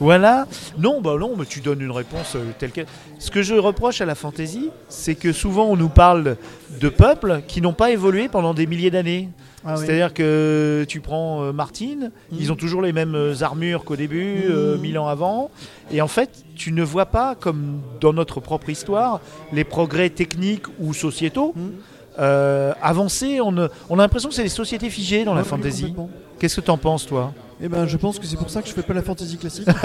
Voilà. 0.00 0.46
Non, 0.76 1.00
bah 1.00 1.16
non, 1.18 1.34
mais 1.38 1.46
tu 1.46 1.60
donnes 1.60 1.80
une 1.80 1.92
réponse 1.92 2.36
telle 2.58 2.72
quelle. 2.72 2.86
Ce 3.18 3.30
que 3.30 3.42
je 3.42 3.54
reproche 3.54 4.00
à 4.02 4.04
la 4.06 4.14
fantasy, 4.14 4.68
c'est 4.88 5.14
que 5.14 5.32
souvent 5.32 5.64
on 5.66 5.76
nous 5.76 5.88
parle 5.88 6.36
de 6.80 6.88
peuples 6.90 7.40
qui 7.48 7.62
n'ont 7.62 7.72
pas 7.72 7.90
évolué 7.90 8.28
pendant 8.28 8.52
des 8.54 8.66
milliers 8.66 8.90
d'années. 8.90 9.30
Ah 9.64 9.74
oui. 9.78 9.84
C'est-à-dire 9.86 10.12
que 10.12 10.84
tu 10.88 11.00
prends 11.00 11.42
euh, 11.44 11.52
Martine, 11.52 12.10
Mhm. 12.32 12.38
ils 12.40 12.50
ont 12.52 12.56
toujours 12.56 12.82
les 12.82 12.92
mêmes 12.92 13.14
euh, 13.14 13.42
armures 13.42 13.84
qu'au 13.84 13.96
début, 13.96 14.42
euh, 14.50 14.74
Mhm. 14.76 14.80
mille 14.82 14.98
ans 14.98 15.06
avant. 15.08 15.50
Et 15.90 16.00
en 16.02 16.08
fait, 16.08 16.44
tu 16.56 16.72
ne 16.72 16.82
vois 16.82 17.06
pas, 17.06 17.34
comme 17.34 17.80
dans 18.00 18.12
notre 18.12 18.40
propre 18.40 18.70
histoire, 18.70 19.20
les 19.52 19.64
progrès 19.64 20.10
techniques 20.10 20.66
ou 20.80 20.92
sociétaux 20.94 21.52
Mhm. 21.56 21.72
euh, 22.18 22.72
avancer. 22.82 23.40
On, 23.40 23.52
ne- 23.52 23.68
on 23.88 23.98
a 23.98 24.02
l'impression 24.02 24.28
que 24.28 24.34
c'est 24.34 24.42
des 24.42 24.48
sociétés 24.48 24.90
figées 24.90 25.24
dans 25.24 25.34
la 25.34 25.42
oui, 25.42 25.48
fantasy. 25.48 25.94
Qu'est-ce 26.38 26.56
que 26.56 26.64
tu 26.66 26.70
en 26.70 26.76
penses, 26.78 27.06
toi? 27.06 27.32
Eh 27.64 27.68
ben, 27.68 27.86
je 27.86 27.96
pense 27.96 28.18
que 28.18 28.26
c'est 28.26 28.36
pour 28.36 28.50
ça 28.50 28.60
que 28.60 28.68
je 28.68 28.72
fais 28.74 28.82
pas 28.82 28.92
la 28.94 29.02
fantasy 29.02 29.36
classique. 29.38 29.68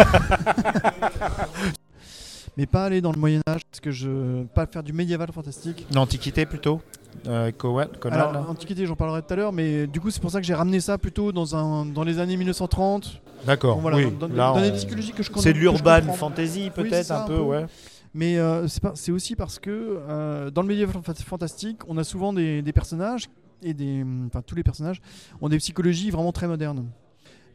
Mais 2.57 2.65
pas 2.65 2.85
aller 2.85 3.01
dans 3.01 3.11
le 3.11 3.19
Moyen 3.19 3.41
Âge, 3.47 3.61
parce 3.69 3.79
que 3.79 3.91
je 3.91 4.43
pas 4.55 4.65
faire 4.65 4.81
du 4.81 4.91
médiéval 4.91 5.31
fantastique. 5.31 5.85
L'Antiquité 5.93 6.47
plutôt? 6.47 6.81
Euh, 7.27 7.51
Conan, 7.51 7.87
Conan, 7.99 8.15
là 8.15 8.29
Alors, 8.29 8.49
Antiquité, 8.49 8.85
j'en 8.85 8.95
parlerai 8.95 9.21
tout 9.21 9.33
à 9.33 9.35
l'heure, 9.35 9.53
mais 9.53 9.87
du 9.87 9.99
coup, 9.99 10.09
c'est 10.11 10.21
pour 10.21 10.31
ça 10.31 10.39
que 10.39 10.45
j'ai 10.47 10.53
ramené 10.53 10.79
ça 10.79 10.97
plutôt 10.97 11.31
dans, 11.31 11.55
un, 11.55 11.85
dans 11.85 12.03
les 12.03 12.19
années 12.19 12.37
1930. 12.37 13.21
D'accord. 13.45 13.79
Voilà, 13.79 13.97
oui. 13.97 14.11
dans, 14.19 14.27
dans- 14.27 14.35
dans 14.55 14.57
on- 14.63 14.71
psychologies 14.75 15.11
que 15.13 15.23
je 15.23 15.29
connais. 15.29 15.41
C'est 15.43 15.53
de 15.53 15.59
l'urban 15.59 16.01
fantasy 16.13 16.69
peut-être 16.73 17.11
un 17.11 17.23
un 17.23 17.27
peu, 17.27 17.35
peu. 17.35 17.41
ouais. 17.41 17.65
Mais 18.13 18.37
euh, 18.37 18.67
c'est 18.67 18.81
pas- 18.81 18.93
c'est 18.95 19.11
aussi 19.11 19.35
parce 19.35 19.59
que 19.59 19.99
euh, 20.09 20.49
dans 20.49 20.61
le 20.63 20.87
fa- 20.87 21.13
fantastique, 21.13 21.79
on 21.87 21.97
a 21.97 22.03
souvent 22.03 22.33
des, 22.33 22.61
des 22.61 22.73
personnages 22.73 23.25
et 23.61 23.73
des, 23.73 24.03
enfin 24.27 24.41
tous 24.45 24.55
les 24.55 24.63
personnages 24.63 25.01
ont 25.41 25.49
des 25.49 25.57
psychologies 25.57 26.09
vraiment 26.09 26.31
très 26.31 26.47
modernes. 26.47 26.85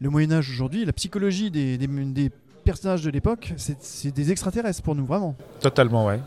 Le 0.01 0.11
Moyen 0.11 0.33
Âge 0.33 0.51
aujourd'hui, 0.51 0.85
la 0.85 0.93
psychologie 0.93 1.51
des, 1.51 1.79
des- 1.79 1.87
des 1.88 2.31
personnages 2.65 3.03
de 3.03 3.11
l'époque, 3.11 3.53
c'est 3.57 3.77
c'est 3.83 4.12
des 4.12 4.31
extraterrestres 4.31 4.83
pour 4.83 4.95
nous 4.95 5.05
vraiment. 5.07 5.35
Totalement, 5.61 6.07
ouais. 6.07 6.21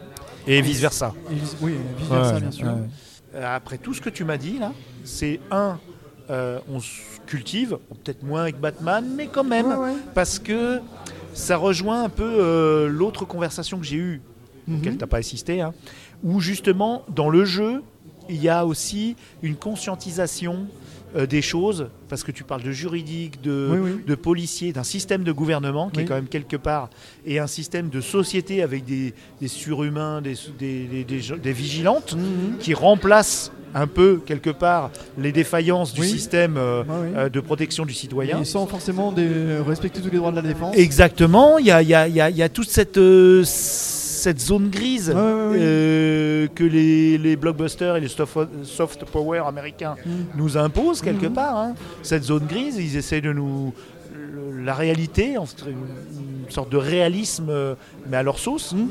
Et 0.48 0.62
vice 0.62 0.80
versa. 0.82 1.14
Et 1.32 1.36
vice- 1.36 1.56
oui, 1.62 1.74
vice 1.98 2.08
versa 2.10 2.40
bien 2.40 2.52
sûr. 2.52 2.68
Après 3.44 3.78
tout 3.78 3.94
ce 3.94 4.02
que 4.02 4.10
tu 4.10 4.24
m'as 4.24 4.38
dit 4.38 4.60
là, 4.60 4.72
c'est 5.04 5.40
un, 5.52 5.80
euh, 6.30 6.60
on 6.70 6.80
se 6.80 6.90
cultive, 7.26 7.78
peut-être 8.04 8.24
moins 8.24 8.44
avec 8.44 8.60
Batman, 8.60 9.06
mais 9.16 9.28
quand 9.28 9.44
même, 9.44 9.66
Ouais, 9.68 9.76
ouais. 9.76 9.94
parce 10.14 10.40
que 10.40 10.80
ça 11.34 11.58
rejoint 11.58 12.04
un 12.04 12.10
peu 12.10 12.24
euh, 12.40 12.88
l'autre 12.88 13.26
conversation 13.26 13.78
que 13.80 13.86
j'ai 13.86 13.98
eue, 13.98 14.22
Mhm. 14.68 14.78
auquel 14.80 14.94
tu 14.94 15.00
n'as 15.00 15.08
pas 15.08 15.18
assisté, 15.18 15.62
hein, 15.62 15.74
où 16.24 16.40
justement 16.40 17.04
dans 17.10 17.30
le 17.30 17.46
jeu, 17.46 17.84
il 18.30 18.42
y 18.42 18.50
a 18.50 18.66
aussi 18.66 19.16
une 19.44 19.56
conscientisation 19.56 20.68
euh, 21.16 21.26
des 21.26 21.42
choses, 21.42 21.88
parce 22.10 22.24
que 22.24 22.32
tu 22.32 22.44
parles 22.44 22.64
de 22.64 22.72
juridique, 22.72 23.42
de, 23.42 23.70
Oui, 23.72 23.80
oui. 23.84 23.92
de 24.06 24.16
policiers, 24.16 24.74
d'un 24.74 24.84
système 24.84 25.24
de 25.24 25.32
gouvernement 25.32 25.90
qui 25.90 25.98
Oui. 26.00 26.04
est 26.04 26.08
quand 26.08 26.16
même 26.16 26.28
quelque 26.28 26.58
part, 26.58 26.90
et 27.26 27.40
un 27.40 27.48
système 27.48 27.90
de 27.90 28.02
société 28.02 28.62
avec 28.62 28.86
des, 28.86 29.14
des 29.42 29.48
surhumains, 29.48 30.22
des, 30.22 30.36
des, 30.60 31.04
des- 31.04 31.54
vigilantes, 31.54 32.16
Mhm. 32.16 32.58
qui 32.60 32.74
remplacent 32.74 33.52
un 33.74 33.88
peu 33.88 34.22
quelque 34.26 34.50
part 34.50 34.90
les 35.18 35.32
défaillances 35.34 35.94
du 35.94 36.02
Oui. 36.02 36.08
système 36.10 36.56
euh, 36.58 36.84
oui. 36.88 37.08
euh, 37.16 37.30
de 37.30 37.40
protection 37.42 37.86
du 37.86 37.94
citoyen. 37.94 38.42
Et 38.42 38.46
sans 38.46 38.66
forcément 38.68 39.12
des- 39.12 39.58
respecter 39.66 40.00
tous 40.02 40.10
les 40.12 40.18
droits 40.18 40.32
de 40.32 40.38
la 40.38 40.42
défense. 40.42 40.76
Exactement, 40.78 41.58
il 41.58 41.66
y 41.68 41.72
a, 41.72 41.82
y 41.82 41.94
a- 41.94 42.08
y 42.08 42.22
a- 42.22 42.30
il 42.30 42.38
y 42.38 42.44
a 42.44 42.50
toute 42.50 42.70
cette, 42.70 42.98
cette 44.26 44.40
zone 44.42 44.70
grise 44.72 45.10
Ouais, 45.10 45.16
ouais, 45.16 45.22
ouais. 45.22 45.58
euh, 45.60 46.48
que 46.56 46.64
les, 46.64 47.20
les 47.20 47.36
blockbusters 47.36 47.96
et 47.98 48.02
les 48.02 48.08
soft, 48.08 49.06
power 49.12 49.44
américains 49.46 49.96
Mhm. 50.04 50.26
nous 50.36 50.58
imposent 50.58 51.02
quelque 51.04 51.28
Mhm. 51.28 51.34
part. 51.34 51.56
hein. 51.58 51.76
Cette 52.02 52.24
zone 52.24 52.48
grise, 52.48 52.76
ils 52.78 52.96
essaient 52.98 53.22
de 53.22 53.32
nous... 53.34 53.72
La 54.64 54.74
réalité, 54.74 55.36
une 55.36 56.50
sorte 56.50 56.72
de 56.72 56.78
réalisme, 56.78 57.50
euh, 57.50 57.76
mais 58.10 58.18
à 58.18 58.24
leur 58.24 58.40
sauce, 58.40 58.74
Mhm. 58.74 58.88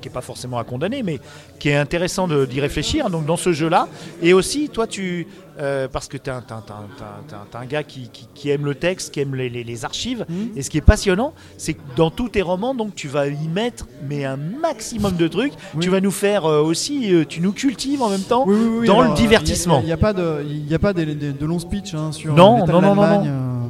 Qui 0.00 0.08
n'est 0.08 0.12
pas 0.14 0.20
forcément 0.20 0.58
à 0.58 0.64
condamner, 0.64 1.02
mais 1.02 1.20
qui 1.58 1.68
est 1.70 1.76
intéressant 1.76 2.28
de- 2.28 2.44
d'y 2.46 2.60
réfléchir. 2.60 3.10
Donc 3.10 3.26
dans 3.26 3.36
ce 3.36 3.52
jeu-là, 3.52 3.88
et 4.22 4.32
aussi 4.32 4.68
toi, 4.68 4.86
tu, 4.86 5.26
euh, 5.60 5.88
parce 5.88 6.08
que 6.08 6.16
tu 6.16 6.30
es, 6.30 6.32
un 6.32 7.64
gars 7.66 7.82
qui, 7.82 8.08
qui- 8.12 8.28
qui 8.34 8.50
aime 8.50 8.64
le 8.64 8.74
texte, 8.74 9.12
qui 9.12 9.20
aime 9.20 9.34
les, 9.34 9.48
les- 9.48 9.64
les 9.64 9.84
archives, 9.84 10.24
Mhm. 10.28 10.50
et 10.56 10.62
ce 10.62 10.70
qui 10.70 10.78
est 10.78 10.82
passionnant, 10.82 11.32
c'est 11.58 11.74
que 11.74 11.80
dans 11.96 12.10
tous 12.10 12.28
tes 12.28 12.42
romans, 12.42 12.74
donc 12.74 12.94
tu 12.94 13.08
vas 13.08 13.26
y 13.28 13.48
mettre 13.48 13.86
mais 14.08 14.24
un 14.24 14.36
maximum 14.36 15.16
de 15.16 15.28
trucs. 15.28 15.52
Oui. 15.74 15.80
Tu 15.84 15.90
vas 15.90 16.00
nous 16.00 16.10
faire 16.10 16.44
euh, 16.46 16.60
aussi, 16.62 17.12
euh, 17.14 17.24
tu 17.26 17.40
nous 17.40 17.52
cultives 17.52 18.02
en 18.02 18.10
même 18.10 18.20
temps. 18.22 18.44
Oui, 18.46 18.54
oui, 18.58 18.76
oui, 18.80 18.86
dans 18.86 19.02
le 19.02 19.14
divertissement. 19.14 19.80
Il 19.80 19.86
n'y 19.86 19.92
a, 19.92 19.96
pas 19.96 20.12
de, 20.12 20.44
y 20.68 20.74
a 20.74 20.78
pas 20.78 20.92
des- 20.92 21.06
des- 21.06 21.32
de 21.32 21.46
longs 21.46 21.58
speech 21.58 21.94
hein, 21.94 22.12
sur 22.12 22.34
Non, 22.34 22.58
non, 22.58 22.64
de 22.66 22.72
non, 22.72 22.80
non, 22.82 22.94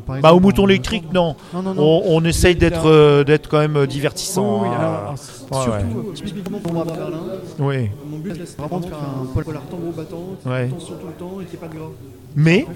euh, 0.04 0.12
par 0.12 0.20
Bah 0.20 0.28
au 0.32 0.36
exemple, 0.38 0.42
mouton 0.44 0.68
électrique, 0.68 1.04
non. 1.12 1.36
Non, 1.52 1.62
non, 1.62 1.74
non. 1.74 1.82
On, 1.82 2.02
on 2.16 2.24
essaye 2.24 2.54
d'être 2.56 2.86
euh, 2.88 3.24
d'être 3.24 3.48
quand 3.48 3.58
même 3.58 3.86
divertissant. 3.86 4.62
Oui, 4.62 4.68
oui, 4.68 4.74
hein. 4.74 4.80
alors, 4.80 5.10
Ouais, 5.10 5.16
surtout, 5.62 5.70
ouais. 5.70 5.82
euh, 6.10 6.12
typiquement 6.14 6.58
pour 6.58 6.72
moi 6.72 6.84
Berlin, 6.84 7.20
Oui. 7.58 7.90
mon 8.10 8.18
but 8.18 8.32
c'est 8.44 8.58
vraiment 8.58 8.80
de 8.80 8.86
faire 8.86 8.98
un 8.98 9.42
polar 9.42 9.62
tambour 9.70 9.92
battant, 9.92 10.24
Ouais. 10.46 10.68
tension 10.68 10.94
tout 10.94 11.06
le 11.06 11.12
temps 11.12 11.40
et 11.40 11.44
qu'il 11.44 11.58
n'y 11.58 11.64
ait 11.64 11.68
pas 11.68 11.74
de 11.74 11.78
gras. 11.78 11.90
Mais 12.36 12.66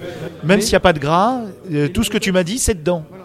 même 0.43 0.61
s'il 0.61 0.71
n'y 0.71 0.75
a 0.77 0.79
pas 0.79 0.93
de 0.93 0.99
gras, 0.99 1.39
euh, 1.71 1.87
tout 1.89 2.03
ce 2.03 2.09
que 2.09 2.17
tu 2.17 2.31
m'as 2.31 2.43
dit, 2.43 2.59
c'est 2.59 2.75
dedans. 2.75 3.03
Voilà. 3.09 3.18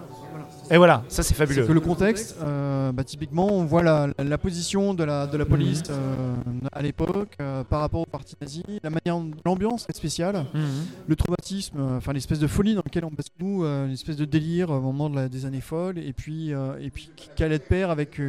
Et 0.70 0.76
voilà, 0.78 1.04
ça 1.08 1.22
c'est 1.22 1.30
C'est 1.30 1.34
fabuleux. 1.34 1.66
que 1.66 1.72
le 1.72 1.80
contexte, 1.80 2.36
euh, 2.42 2.90
bah, 2.90 3.04
typiquement, 3.04 3.46
on 3.52 3.64
voit 3.64 3.82
la, 3.82 4.08
la- 4.18 4.24
la 4.24 4.38
position 4.38 4.94
de 4.94 5.04
la, 5.04 5.26
de 5.26 5.36
la 5.36 5.44
police 5.44 5.82
euh, 5.90 6.34
à 6.72 6.80
l'époque 6.80 7.36
euh, 7.40 7.62
par 7.64 7.80
rapport 7.80 8.00
au 8.00 8.06
parti 8.06 8.34
nazi, 8.40 8.62
la 8.82 8.90
manière, 8.90 9.22
l'ambiance 9.44 9.84
est 9.88 9.96
spéciale, 9.96 10.44
Mhm. 10.54 10.62
le 11.06 11.16
traumatisme, 11.16 11.80
enfin 11.96 12.12
l'espèce 12.14 12.38
de 12.38 12.46
folie 12.46 12.74
dans 12.74 12.82
laquelle 12.84 13.04
on 13.04 13.10
passe 13.10 13.26
nous, 13.40 13.62
une 13.64 13.92
espèce 13.92 14.16
de 14.16 14.24
délire 14.24 14.70
au 14.70 14.80
moment 14.80 15.10
de 15.10 15.28
des 15.28 15.44
années 15.46 15.60
folles, 15.60 15.98
et 15.98 16.12
puis, 16.12 16.50
et 16.50 16.90
puis 16.90 17.10
qui, 17.36 17.42
allait 17.44 17.58
de 17.58 17.64
pair 17.64 17.90
avec, 17.90 18.20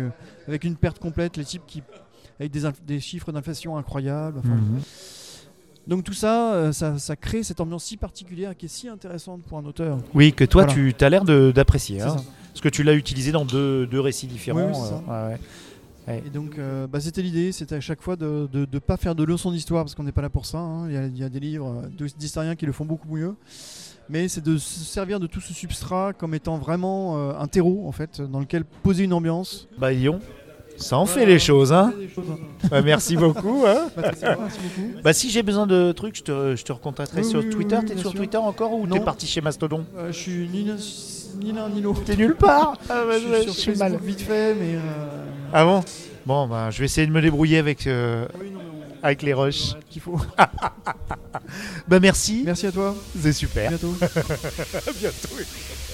avec 0.47 0.63
une 0.65 0.75
perte 0.75 0.99
complète, 0.99 1.37
les 1.37 1.45
types 1.45 1.63
qui, 1.65 1.81
avec 2.39 2.51
des, 2.85 2.99
chiffres 2.99 3.31
d'inflation 3.31 3.77
incroyables. 3.77 4.39
enfin, 4.39 4.49
Mhm. 4.55 4.81
Donc 5.87 6.03
tout 6.03 6.13
ça, 6.13 6.53
euh, 6.53 6.71
ça, 6.71 6.97
ça 6.97 7.15
crée 7.15 7.43
cette 7.43 7.59
ambiance 7.59 7.83
si 7.83 7.97
particulière 7.97 8.55
qui 8.57 8.65
est 8.65 8.69
si 8.69 8.87
intéressante 8.89 9.43
pour 9.43 9.57
un 9.57 9.65
auteur. 9.65 9.99
Oui, 10.13 10.33
que 10.33 10.43
toi 10.43 10.65
Voilà. 10.65 10.73
tu 10.95 10.95
as 11.05 11.09
l'air 11.09 11.23
d'apprécier. 11.25 12.01
Hein. 12.01 12.15
Parce 12.51 12.61
que 12.61 12.69
tu 12.69 12.83
l'as 12.83 12.93
utilisé 12.93 13.31
dans 13.31 13.45
deux, 13.45 13.85
deux 13.85 13.99
récits 13.99 14.27
différents. 14.27 14.59
Oui, 14.59 14.65
oui, 14.69 14.73
c'est 14.75 14.89
ça. 14.89 15.03
euh, 15.09 15.27
ouais, 15.27 15.33
ouais. 15.33 15.39
Ouais. 16.07 16.23
Et 16.25 16.29
donc, 16.29 16.57
euh, 16.59 16.85
bah, 16.87 16.99
c'était 16.99 17.21
l'idée, 17.23 17.51
c'était 17.51 17.75
à 17.75 17.81
chaque 17.81 18.01
fois 18.01 18.15
de 18.15 18.47
ne 18.53 18.79
pas 18.79 18.95
faire 18.97 19.15
de 19.15 19.23
leçons 19.23 19.51
d'histoire, 19.51 19.83
parce 19.83 19.95
qu'on 19.95 20.03
n'est 20.03 20.11
pas 20.11 20.21
là 20.21 20.29
pour 20.29 20.45
ça. 20.45 20.59
hein. 20.59 20.87
Il 20.87 20.93
y, 20.93 20.97
a- 20.97 21.05
il 21.07 21.17
y 21.17 21.23
a 21.23 21.29
des 21.29 21.39
livres 21.39 21.81
d'historiens 22.17 22.55
qui 22.55 22.65
le 22.67 22.71
font 22.71 22.85
beaucoup 22.85 23.07
mieux. 23.15 23.35
Mais 24.07 24.27
c'est 24.27 24.43
de 24.43 24.57
se 24.57 24.79
servir 24.81 25.19
de 25.19 25.25
tout 25.25 25.41
ce 25.41 25.51
substrat 25.51 26.13
comme 26.13 26.35
étant 26.35 26.57
vraiment 26.59 27.17
euh, 27.17 27.33
un 27.39 27.47
terreau, 27.47 27.85
en 27.87 27.91
fait, 27.91 28.21
dans 28.21 28.39
lequel 28.39 28.63
poser 28.63 29.03
une 29.03 29.13
ambiance. 29.13 29.67
Bah 29.79 29.91
Lyon, 29.91 30.19
ça 30.77 30.97
en 30.97 31.05
fait 31.05 31.25
les 31.25 31.39
choses, 31.39 31.71
hein 31.73 31.93
choses, 32.13 32.25
hein. 32.31 32.37
Bah, 32.69 32.81
Merci 32.81 33.15
beaucoup, 33.17 33.63
hein 33.67 33.89
Bah, 33.95 34.11
merci 34.21 34.59
beaucoup. 34.59 34.91
Bah 35.03 35.13
si 35.13 35.29
j'ai 35.29 35.43
besoin 35.43 35.67
de 35.67 35.91
trucs, 35.91 36.17
je 36.17 36.23
te, 36.23 36.55
je 36.55 36.63
te 36.63 36.71
recontacterai 36.71 37.21
Oui, 37.21 37.29
sur 37.29 37.39
oui, 37.39 37.49
Twitter. 37.49 37.77
oui, 37.81 37.85
T'es 37.85 37.97
sur 37.97 38.11
sûr. 38.11 38.19
Twitter 38.19 38.37
encore 38.37 38.73
ou 38.73 38.85
Non. 38.87 38.95
t'es 38.97 39.03
parti 39.03 39.27
chez 39.27 39.41
Mastodon? 39.41 39.85
Euh, 39.97 40.11
je 40.11 40.17
suis 40.17 40.47
ni 40.47 40.63
l'un 40.63 40.75
ni 41.41 41.51
l'un 41.51 41.69
ni 41.69 41.81
l'autre. 41.81 42.03
T'es 42.05 42.15
nulle 42.15 42.35
part 42.35 42.77
ah, 42.89 43.03
bah, 43.07 43.19
je 43.19 43.27
je, 43.27 43.33
suis 43.33 43.37
je 43.37 43.41
sur 43.43 43.53
suis 43.53 43.71
Facebook 43.75 43.99
mal. 44.01 44.07
vite 44.07 44.21
fait, 44.21 44.55
mais... 44.55 44.75
euh, 44.75 45.25
Ah 45.53 45.65
bon? 45.65 45.83
Bon, 46.25 46.47
bah 46.47 46.69
je 46.71 46.79
vais 46.79 46.85
essayer 46.85 47.05
de 47.05 47.11
me 47.11 47.21
débrouiller 47.21 47.57
avec, 47.59 47.85
euh, 47.87 48.25
non, 48.43 48.59
avec 49.03 49.21
les 49.21 49.33
rushs. 49.33 49.75
qu'il 49.89 50.01
faut. 50.01 50.17
Bah 51.87 51.99
merci, 51.99 52.41
Merci 52.45 52.65
à 52.67 52.71
toi, 52.71 52.95
c'est 53.21 53.29
à 53.29 53.33
super. 53.33 53.69
bientôt. 53.69 53.93
À 54.01 54.91
bientôt. 54.99 55.35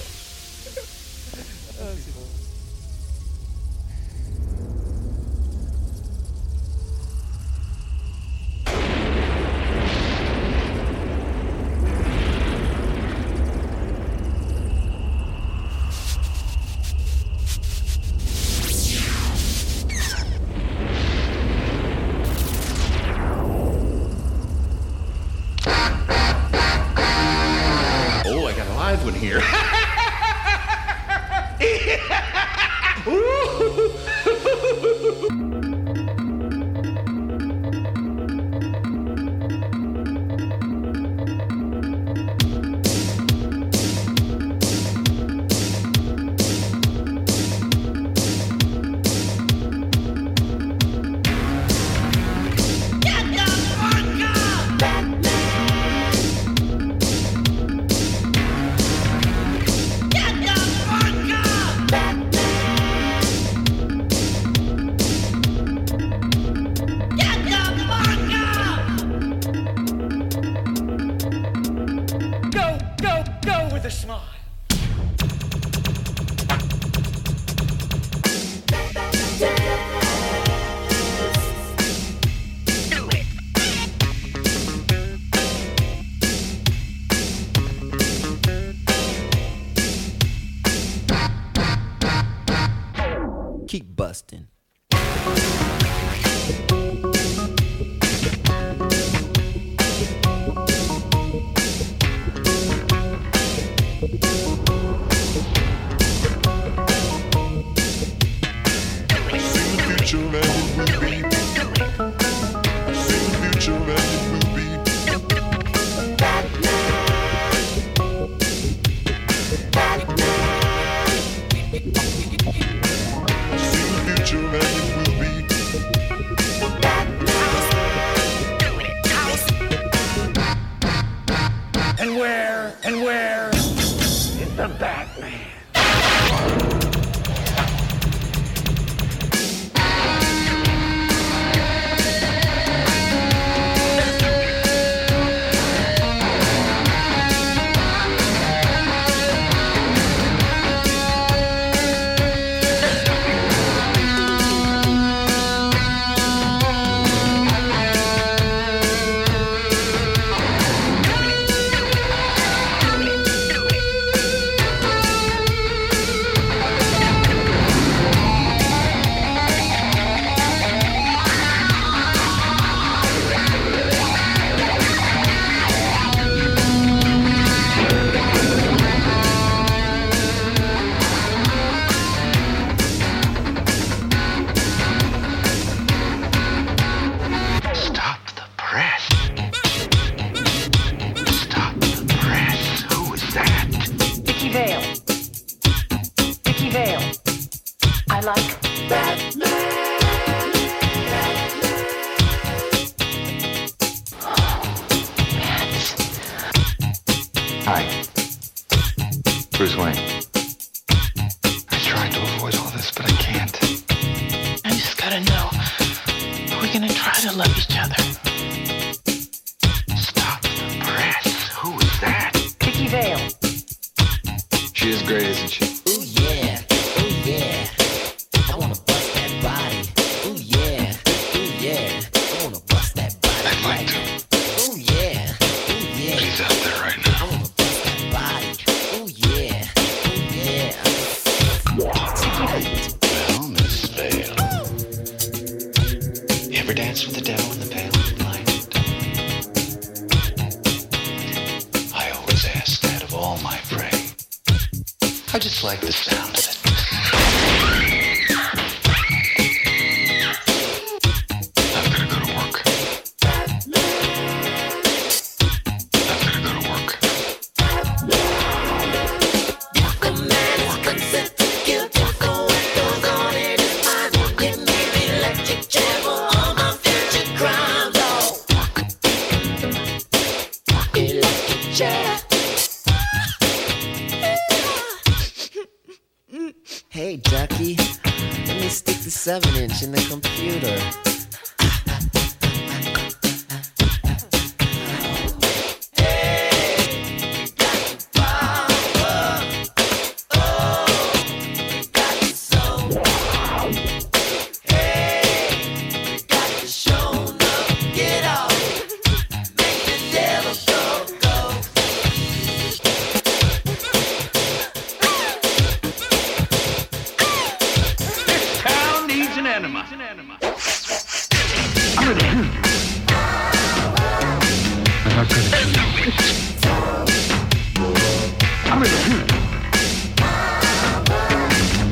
I 255.34 255.38
just 255.38 255.64
like 255.64 255.80
the 255.80 255.92
sound 255.92 256.36
of 256.36 256.44
it. 256.44 256.61